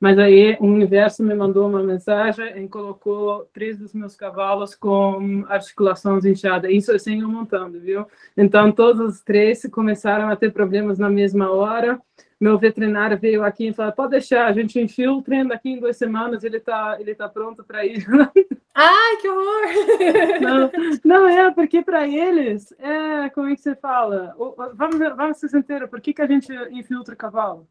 Mas 0.00 0.18
aí 0.18 0.56
o 0.58 0.64
universo 0.64 1.22
me 1.22 1.34
mandou 1.34 1.68
uma 1.68 1.82
mensagem 1.82 2.64
e 2.64 2.66
colocou 2.66 3.46
três 3.52 3.76
dos 3.76 3.92
meus 3.92 4.16
cavalos 4.16 4.74
com 4.74 5.44
articulações 5.46 6.24
inchadas. 6.24 6.70
Isso 6.70 6.98
sem 6.98 7.20
eu 7.20 7.28
montando, 7.28 7.78
viu? 7.78 8.06
Então 8.34 8.72
todos 8.72 9.16
os 9.16 9.20
três 9.20 9.60
começaram 9.70 10.30
a 10.30 10.36
ter 10.36 10.50
problemas 10.50 10.98
na 10.98 11.10
mesma 11.10 11.50
hora 11.50 12.00
meu 12.40 12.58
veterinário 12.58 13.18
veio 13.18 13.44
aqui 13.44 13.68
e 13.68 13.72
falou: 13.72 13.92
pode 13.92 14.12
deixar, 14.12 14.46
a 14.46 14.52
gente 14.52 14.80
enfia 14.80 15.12
o 15.12 15.22
daqui 15.46 15.70
em 15.70 15.78
duas 15.78 15.96
semanas, 15.96 16.42
ele 16.42 16.56
está 16.56 16.96
ele 16.98 17.14
tá 17.14 17.28
pronto 17.28 17.62
para 17.62 17.84
ir. 17.84 18.06
Ai, 18.74 19.16
que 19.20 19.28
horror! 19.28 20.40
Não, 20.40 20.70
não 21.04 21.28
é, 21.28 21.50
porque 21.50 21.82
para 21.82 22.08
eles, 22.08 22.72
é, 22.78 23.28
como 23.30 23.48
é 23.48 23.54
que 23.54 23.60
você 23.60 23.74
fala? 23.74 24.34
Vamos, 24.74 24.98
vamos 25.16 25.38
ser 25.38 25.48
sinceros, 25.48 25.90
por 25.90 26.00
que, 26.00 26.14
que 26.14 26.22
a 26.22 26.26
gente 26.26 26.50
infiltra 26.70 27.14
cavalo? 27.14 27.66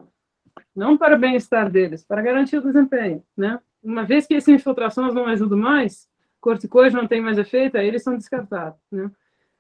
Não 0.76 0.97
para 0.97 1.15
o 1.15 1.20
bem-estar 1.20 1.72
deles, 1.72 2.05
para 2.05 2.22
garantir 2.22 2.57
o 2.57 2.61
desempenho, 2.61 3.24
né? 3.36 3.59
Uma 3.82 4.03
vez 4.03 4.28
que 4.28 4.36
essas 4.36 4.53
infiltrações 4.53 5.13
não 5.13 5.26
ajudam 5.26 5.57
mais, 5.57 6.07
corticoide 6.39 6.95
não 6.95 7.07
tem 7.07 7.22
mais 7.22 7.38
efeito, 7.38 7.78
aí 7.78 7.88
eles 7.88 8.03
são 8.03 8.15
descartados, 8.15 8.80
né? 8.91 9.09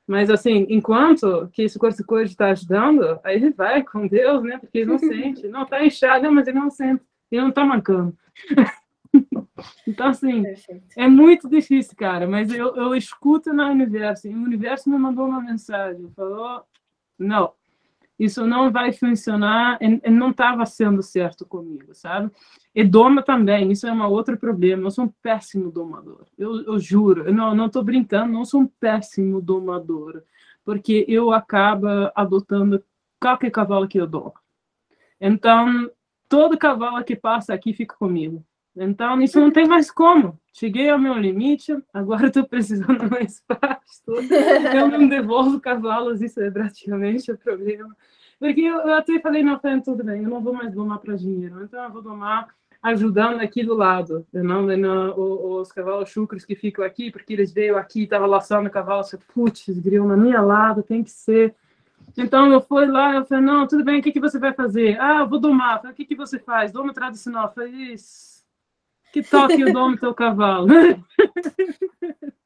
Mas, 0.09 0.27
assim, 0.31 0.65
enquanto 0.69 1.47
que 1.53 1.61
esse 1.61 1.77
corticoide 1.77 2.31
está 2.31 2.47
ajudando, 2.47 3.19
aí 3.23 3.35
ele 3.35 3.51
vai 3.51 3.83
com 3.83 4.07
Deus, 4.07 4.41
né? 4.41 4.57
Porque 4.57 4.79
ele 4.79 4.89
não 4.89 4.97
sente. 4.97 5.47
Não 5.47 5.61
está 5.61 5.85
inchado, 5.85 6.23
não, 6.23 6.31
mas 6.33 6.47
ele 6.47 6.57
não 6.57 6.71
sente. 6.71 7.03
Ele 7.31 7.41
não 7.41 7.49
está 7.49 7.63
mancando. 7.63 8.17
então, 9.87 10.07
assim, 10.07 10.41
Perfeito. 10.41 10.87
é 10.97 11.07
muito 11.07 11.47
difícil, 11.47 11.95
cara. 11.95 12.27
Mas 12.27 12.51
eu, 12.51 12.75
eu 12.75 12.95
escuto 12.95 13.53
no 13.53 13.63
universo. 13.67 14.27
E 14.27 14.33
o 14.33 14.41
universo 14.41 14.89
me 14.89 14.97
mandou 14.97 15.27
uma 15.27 15.43
mensagem. 15.43 16.11
Falou, 16.15 16.63
não, 17.19 17.53
isso 18.19 18.45
não 18.45 18.69
vai 18.71 18.91
funcionar, 18.91 19.79
e, 19.81 20.09
não 20.09 20.31
estava 20.31 20.65
sendo 20.65 21.01
certo 21.01 21.45
comigo, 21.45 21.95
sabe? 21.95 22.29
E 22.75 22.83
doma 22.83 23.23
também, 23.23 23.71
isso 23.71 23.87
é 23.87 23.93
um 23.93 24.03
outro 24.03 24.37
problema. 24.37 24.83
Eu 24.83 24.91
sou 24.91 25.05
um 25.05 25.13
péssimo 25.21 25.71
domador, 25.71 26.25
eu, 26.37 26.61
eu 26.63 26.77
juro, 26.77 27.23
eu 27.23 27.33
não 27.33 27.65
estou 27.65 27.83
brincando, 27.83 28.33
não 28.33 28.43
sou 28.43 28.61
um 28.61 28.67
péssimo 28.67 29.41
domador, 29.41 30.21
porque 30.65 31.05
eu 31.07 31.31
acabo 31.31 31.87
adotando 32.13 32.83
qualquer 33.19 33.51
cavalo 33.51 33.87
que 33.87 33.99
eu 33.99 34.05
dou. 34.05 34.33
Então, 35.19 35.89
todo 36.27 36.57
cavalo 36.57 37.03
que 37.03 37.15
passa 37.15 37.53
aqui 37.53 37.73
fica 37.73 37.95
comigo. 37.95 38.45
Então, 38.79 39.21
isso 39.21 39.39
não 39.39 39.51
tem 39.51 39.67
mais 39.67 39.91
como. 39.91 40.39
Cheguei 40.53 40.89
ao 40.89 40.97
meu 40.97 41.13
limite, 41.15 41.77
agora 41.93 42.27
estou 42.27 42.47
precisando 42.47 43.07
mais 43.11 43.33
espaço. 43.33 44.03
Eu 44.73 44.87
não 44.87 45.07
devolvo 45.07 45.59
cavalos, 45.59 46.21
isso 46.21 46.39
é 46.39 46.49
praticamente 46.49 47.29
o 47.31 47.37
problema. 47.37 47.95
Porque 48.39 48.61
eu, 48.61 48.77
eu 48.77 48.93
até 48.93 49.19
falei, 49.19 49.43
não, 49.43 49.59
tá, 49.59 49.77
tudo 49.81 50.03
bem, 50.03 50.23
eu 50.23 50.29
não 50.29 50.41
vou 50.41 50.53
mais 50.53 50.73
domar 50.73 50.99
para 50.99 51.15
dinheiro, 51.15 51.61
então 51.61 51.83
eu 51.83 51.91
vou 51.91 52.01
domar 52.01 52.47
ajudando 52.81 53.41
aqui 53.41 53.61
do 53.61 53.73
lado, 53.73 54.25
não, 54.31 54.61
não 54.61 55.13
os, 55.59 55.69
cavalos 55.69 56.09
chucros 56.09 56.45
que 56.45 56.55
ficam 56.55 56.85
aqui, 56.85 57.11
porque 57.11 57.33
eles 57.33 57.51
veio 57.51 57.77
aqui, 57.77 58.03
estava 58.03 58.25
laçando 58.25 58.69
o 58.69 58.71
cavalo, 58.71 59.03
você, 59.03 59.17
putz, 59.33 59.67
gril 59.79 60.07
na 60.07 60.15
minha 60.15 60.39
lado, 60.39 60.81
tem 60.81 61.03
que 61.03 61.11
ser. 61.11 61.53
Então 62.17 62.49
eu 62.51 62.61
fui 62.61 62.85
lá, 62.85 63.15
eu 63.15 63.25
falei, 63.25 63.43
não, 63.43 63.67
tudo 63.67 63.83
bem, 63.83 63.99
o 63.99 64.01
que, 64.01 64.13
que 64.13 64.19
você 64.21 64.39
vai 64.39 64.53
fazer? 64.53 64.97
Ah, 65.01 65.19
eu 65.19 65.27
vou 65.27 65.39
domar. 65.39 65.79
Falei, 65.81 65.91
o 65.91 65.95
que, 65.95 66.05
que 66.05 66.15
você 66.15 66.39
faz? 66.39 66.71
Doma 66.71 66.93
tradicional. 66.93 67.47
Eu 67.47 67.51
falei, 67.51 67.71
isso 67.93 68.28
que 69.11 69.23
toque 69.23 69.63
o 69.63 69.73
nome 69.73 69.95
do 69.95 70.01
teu 70.01 70.13
cavalo. 70.13 70.67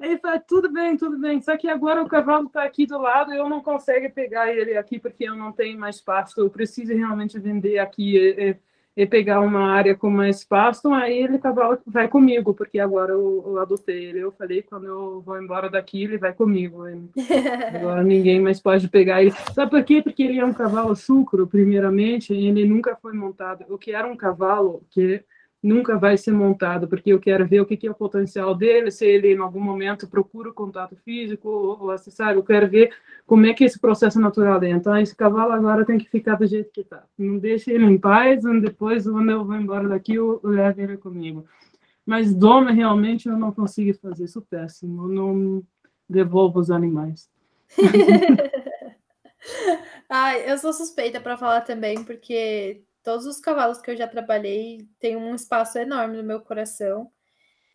Ele 0.00 0.18
fala, 0.18 0.38
tudo 0.38 0.70
bem, 0.70 0.96
tudo 0.96 1.18
bem. 1.18 1.40
Só 1.40 1.56
que 1.56 1.68
agora 1.68 2.02
o 2.02 2.08
cavalo 2.08 2.46
está 2.46 2.62
aqui 2.64 2.86
do 2.86 2.98
lado 2.98 3.32
e 3.32 3.36
eu 3.36 3.48
não 3.48 3.62
consigo 3.62 4.10
pegar 4.10 4.52
ele 4.52 4.76
aqui 4.76 4.98
porque 4.98 5.24
eu 5.24 5.34
não 5.34 5.52
tenho 5.52 5.78
mais 5.78 6.00
pasto. 6.00 6.40
Eu 6.40 6.50
preciso 6.50 6.92
realmente 6.92 7.38
vender 7.38 7.78
aqui 7.78 8.16
e, 8.16 8.50
e, 8.50 8.56
e 8.96 9.06
pegar 9.06 9.40
uma 9.40 9.70
área 9.70 9.94
com 9.94 10.10
mais 10.10 10.44
pasto. 10.44 10.92
Aí 10.92 11.22
ele 11.22 11.38
cavalo 11.38 11.78
vai 11.86 12.06
comigo, 12.06 12.52
porque 12.52 12.78
agora 12.78 13.12
eu, 13.12 13.44
eu, 13.46 13.58
adotei 13.58 14.04
ele. 14.04 14.18
Eu 14.18 14.32
falei, 14.32 14.62
quando 14.62 14.86
eu 14.86 15.22
vou 15.22 15.40
embora 15.40 15.70
daqui, 15.70 16.02
ele 16.02 16.18
vai 16.18 16.34
comigo. 16.34 16.82
Agora 17.74 18.02
ninguém 18.02 18.40
mais 18.40 18.60
pode 18.60 18.88
pegar 18.88 19.22
ele. 19.22 19.32
Sabe 19.54 19.70
por 19.70 19.84
quê? 19.84 20.02
Porque 20.02 20.22
ele 20.22 20.38
é 20.38 20.44
um 20.44 20.52
cavalo 20.52 20.94
sucro, 20.94 21.46
primeiramente, 21.46 22.34
e 22.34 22.46
ele 22.46 22.66
nunca 22.66 22.94
foi 22.96 23.14
montado. 23.14 23.64
O 23.68 23.78
que 23.78 23.92
era 23.92 24.06
um 24.06 24.16
cavalo 24.16 24.82
que 24.90 25.24
nunca 25.64 25.96
vai 25.96 26.18
ser 26.18 26.32
montado, 26.32 26.86
porque 26.86 27.10
eu 27.10 27.18
quero 27.18 27.46
ver 27.46 27.62
o 27.62 27.64
que, 27.64 27.86
é 27.86 27.90
o 27.90 27.94
potencial 27.94 28.54
dele, 28.54 28.90
se 28.90 29.06
ele 29.06 29.32
em 29.32 29.38
algum 29.38 29.60
momento 29.60 30.06
procura 30.06 30.50
o 30.50 30.54
contato 30.54 30.94
físico 30.94 31.48
ou, 31.48 31.90
ou 31.90 31.98
sabe, 31.98 32.38
eu 32.38 32.42
quero 32.42 32.68
ver 32.68 32.94
como 33.26 33.46
é 33.46 33.54
que 33.54 33.64
é 33.64 33.66
esse 33.66 33.80
processo 33.80 34.20
natural 34.20 34.60
dele. 34.60 34.74
Então, 34.74 34.94
esse 34.98 35.16
cavalo 35.16 35.52
agora 35.52 35.86
tem 35.86 35.96
que 35.96 36.10
ficar 36.10 36.34
do 36.34 36.46
jeito 36.46 36.70
que 36.70 36.82
está. 36.82 37.04
Não 37.16 37.38
deixe 37.38 37.72
ele 37.72 37.86
em 37.86 37.96
paz, 37.96 38.42
depois, 38.60 39.04
quando 39.04 39.30
eu 39.30 39.42
vou 39.42 39.56
embora 39.56 39.88
daqui, 39.88 40.16
eu 40.16 40.38
levo 40.44 40.82
ele 40.82 40.98
comigo. 40.98 41.46
Mas 42.04 42.34
doma, 42.34 42.70
realmente, 42.70 43.26
eu 43.26 43.38
não 43.38 43.50
consigo 43.50 43.98
fazer 43.98 44.24
isso 44.24 44.42
péssimo. 44.42 45.04
Eu 45.04 45.08
não 45.08 45.62
devolvo 46.06 46.60
os 46.60 46.70
animais. 46.70 47.30
Ai, 50.10 50.50
eu 50.50 50.58
sou 50.58 50.74
suspeita 50.74 51.22
para 51.22 51.38
falar 51.38 51.62
também, 51.62 52.04
porque 52.04 52.82
todos 53.04 53.26
os 53.26 53.38
cavalos 53.38 53.80
que 53.80 53.90
eu 53.90 53.96
já 53.96 54.08
trabalhei 54.08 54.88
têm 54.98 55.14
um 55.14 55.34
espaço 55.34 55.78
enorme 55.78 56.16
no 56.16 56.24
meu 56.24 56.40
coração. 56.40 57.10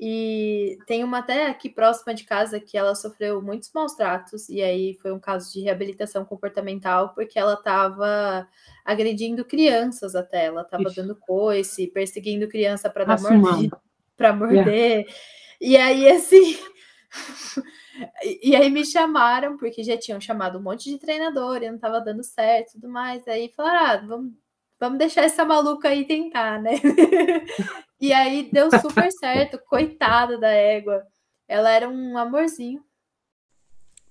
E 0.02 0.78
tem 0.88 1.04
uma 1.04 1.18
até 1.20 1.48
aqui 1.48 1.70
próxima 1.70 2.14
de 2.14 2.24
casa 2.24 2.58
que 2.58 2.78
ela 2.78 2.96
sofreu 2.96 3.42
muitos 3.42 3.70
maus 3.74 3.94
tratos, 3.96 4.48
e 4.48 4.62
aí 4.62 4.98
foi 5.02 5.12
um 5.12 5.20
caso 5.20 5.52
de 5.52 5.60
reabilitação 5.60 6.24
comportamental, 6.24 7.14
porque 7.14 7.38
ela 7.38 7.56
estava 7.56 8.48
agredindo 8.86 9.44
crianças 9.44 10.16
até, 10.16 10.46
ela 10.46 10.62
estava 10.62 10.90
dando 10.96 11.18
coice, 11.18 11.88
perseguindo 11.88 12.48
criança 12.48 12.90
para 12.90 13.04
dar 13.04 13.20
morder, 13.20 13.72
para 14.16 14.34
morder. 14.34 15.06
Yeah. 15.06 15.14
E 15.60 15.76
aí, 15.76 16.10
assim. 16.10 16.58
e 18.42 18.56
aí 18.56 18.70
me 18.70 18.86
chamaram, 18.86 19.58
porque 19.58 19.84
já 19.84 19.98
tinham 19.98 20.22
chamado 20.22 20.58
um 20.58 20.62
monte 20.62 20.90
de 20.90 20.98
treinador 20.98 21.62
e 21.62 21.68
não 21.68 21.76
estava 21.76 22.00
dando 22.00 22.24
certo 22.24 22.70
e 22.70 22.72
tudo 22.76 22.88
mais. 22.88 23.28
Aí 23.28 23.52
falaram: 23.54 23.86
ah, 23.86 23.98
vamos 23.98 24.34
vamos 24.80 24.98
deixar 24.98 25.24
essa 25.24 25.46
maluca 25.46 25.90
aí 25.90 26.06
tentar, 26.06 26.62
né? 26.62 26.72
e 28.00 28.14
aí 28.14 28.50
deu 28.52 28.70
super 28.80 29.12
certo, 29.12 29.60
coitada 29.68 30.38
da 30.38 30.50
égua. 30.50 31.06
Ela 31.48 31.72
era 31.72 31.90
um 31.90 32.18
amorzinho. 32.18 32.84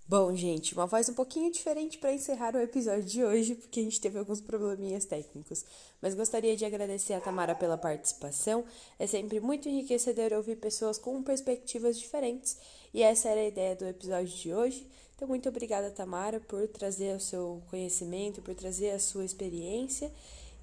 Bom, 0.09 0.35
gente, 0.35 0.73
uma 0.73 0.87
voz 0.87 1.07
um 1.11 1.15
pouquinho 1.15 1.53
diferente 1.53 1.99
para 1.99 2.15
encerrar 2.15 2.57
o 2.57 2.61
episódio 2.61 3.05
de 3.05 3.23
hoje, 3.23 3.55
porque 3.55 3.81
a 3.81 3.83
gente 3.83 4.01
teve 4.01 4.19
alguns 4.19 4.41
probleminhas 4.41 5.05
técnicos. 5.05 5.67
Mas 6.01 6.15
gostaria 6.15 6.57
de 6.57 6.65
agradecer 6.65 7.13
a 7.13 7.21
Tamara 7.21 7.55
pela 7.55 7.77
participação. 7.77 8.65
É 8.99 9.07
sempre 9.07 9.39
muito 9.39 9.69
enriquecedor 9.69 10.33
ouvir 10.33 10.57
pessoas 10.57 10.97
com 10.97 11.23
perspectivas 11.23 11.99
diferentes, 11.99 12.57
e 12.95 13.03
essa 13.03 13.29
era 13.29 13.41
a 13.43 13.49
ideia 13.49 13.77
do 13.77 13.85
episódio 13.85 14.35
de 14.35 14.55
hoje. 14.55 14.87
Então, 15.15 15.29
muito 15.29 15.47
obrigada, 15.47 15.91
Tamara, 15.91 16.41
por 16.41 16.67
trazer 16.69 17.15
o 17.15 17.21
seu 17.21 17.63
conhecimento, 17.69 18.41
por 18.41 18.55
trazer 18.55 18.93
a 18.93 18.99
sua 18.99 19.27
experiência. 19.27 20.11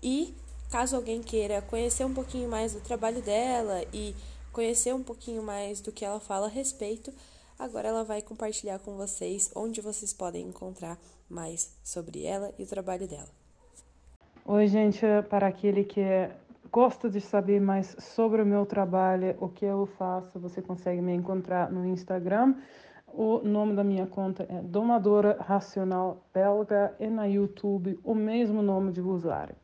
E 0.07 0.35
caso 0.69 0.95
alguém 0.95 1.19
queira 1.19 1.63
conhecer 1.63 2.05
um 2.05 2.13
pouquinho 2.13 2.47
mais 2.47 2.75
do 2.75 2.79
trabalho 2.79 3.23
dela 3.23 3.81
e 3.91 4.13
conhecer 4.53 4.93
um 4.93 5.01
pouquinho 5.01 5.41
mais 5.41 5.81
do 5.81 5.91
que 5.91 6.05
ela 6.05 6.19
fala 6.19 6.45
a 6.45 6.49
respeito, 6.49 7.11
agora 7.57 7.87
ela 7.87 8.03
vai 8.03 8.21
compartilhar 8.21 8.77
com 8.77 8.95
vocês 8.95 9.51
onde 9.55 9.81
vocês 9.81 10.13
podem 10.13 10.45
encontrar 10.45 10.99
mais 11.27 11.75
sobre 11.83 12.23
ela 12.23 12.53
e 12.59 12.61
o 12.61 12.67
trabalho 12.67 13.07
dela. 13.07 13.29
Oi, 14.45 14.67
gente, 14.67 15.01
para 15.27 15.47
aquele 15.47 15.83
que 15.83 16.03
gosta 16.71 17.09
de 17.09 17.19
saber 17.19 17.59
mais 17.59 17.95
sobre 17.97 18.43
o 18.43 18.45
meu 18.45 18.63
trabalho, 18.63 19.35
o 19.39 19.49
que 19.49 19.65
eu 19.65 19.87
faço, 19.97 20.39
você 20.39 20.61
consegue 20.61 21.01
me 21.01 21.15
encontrar 21.15 21.71
no 21.71 21.83
Instagram. 21.83 22.53
O 23.07 23.39
nome 23.39 23.75
da 23.75 23.83
minha 23.83 24.05
conta 24.05 24.45
é 24.47 24.61
Domadora 24.61 25.35
Racional 25.41 26.23
Belga 26.31 26.93
e 26.99 27.07
na 27.07 27.25
YouTube 27.25 27.99
o 28.03 28.13
mesmo 28.13 28.61
nome 28.61 28.91
de 28.91 29.01
usuário. 29.01 29.55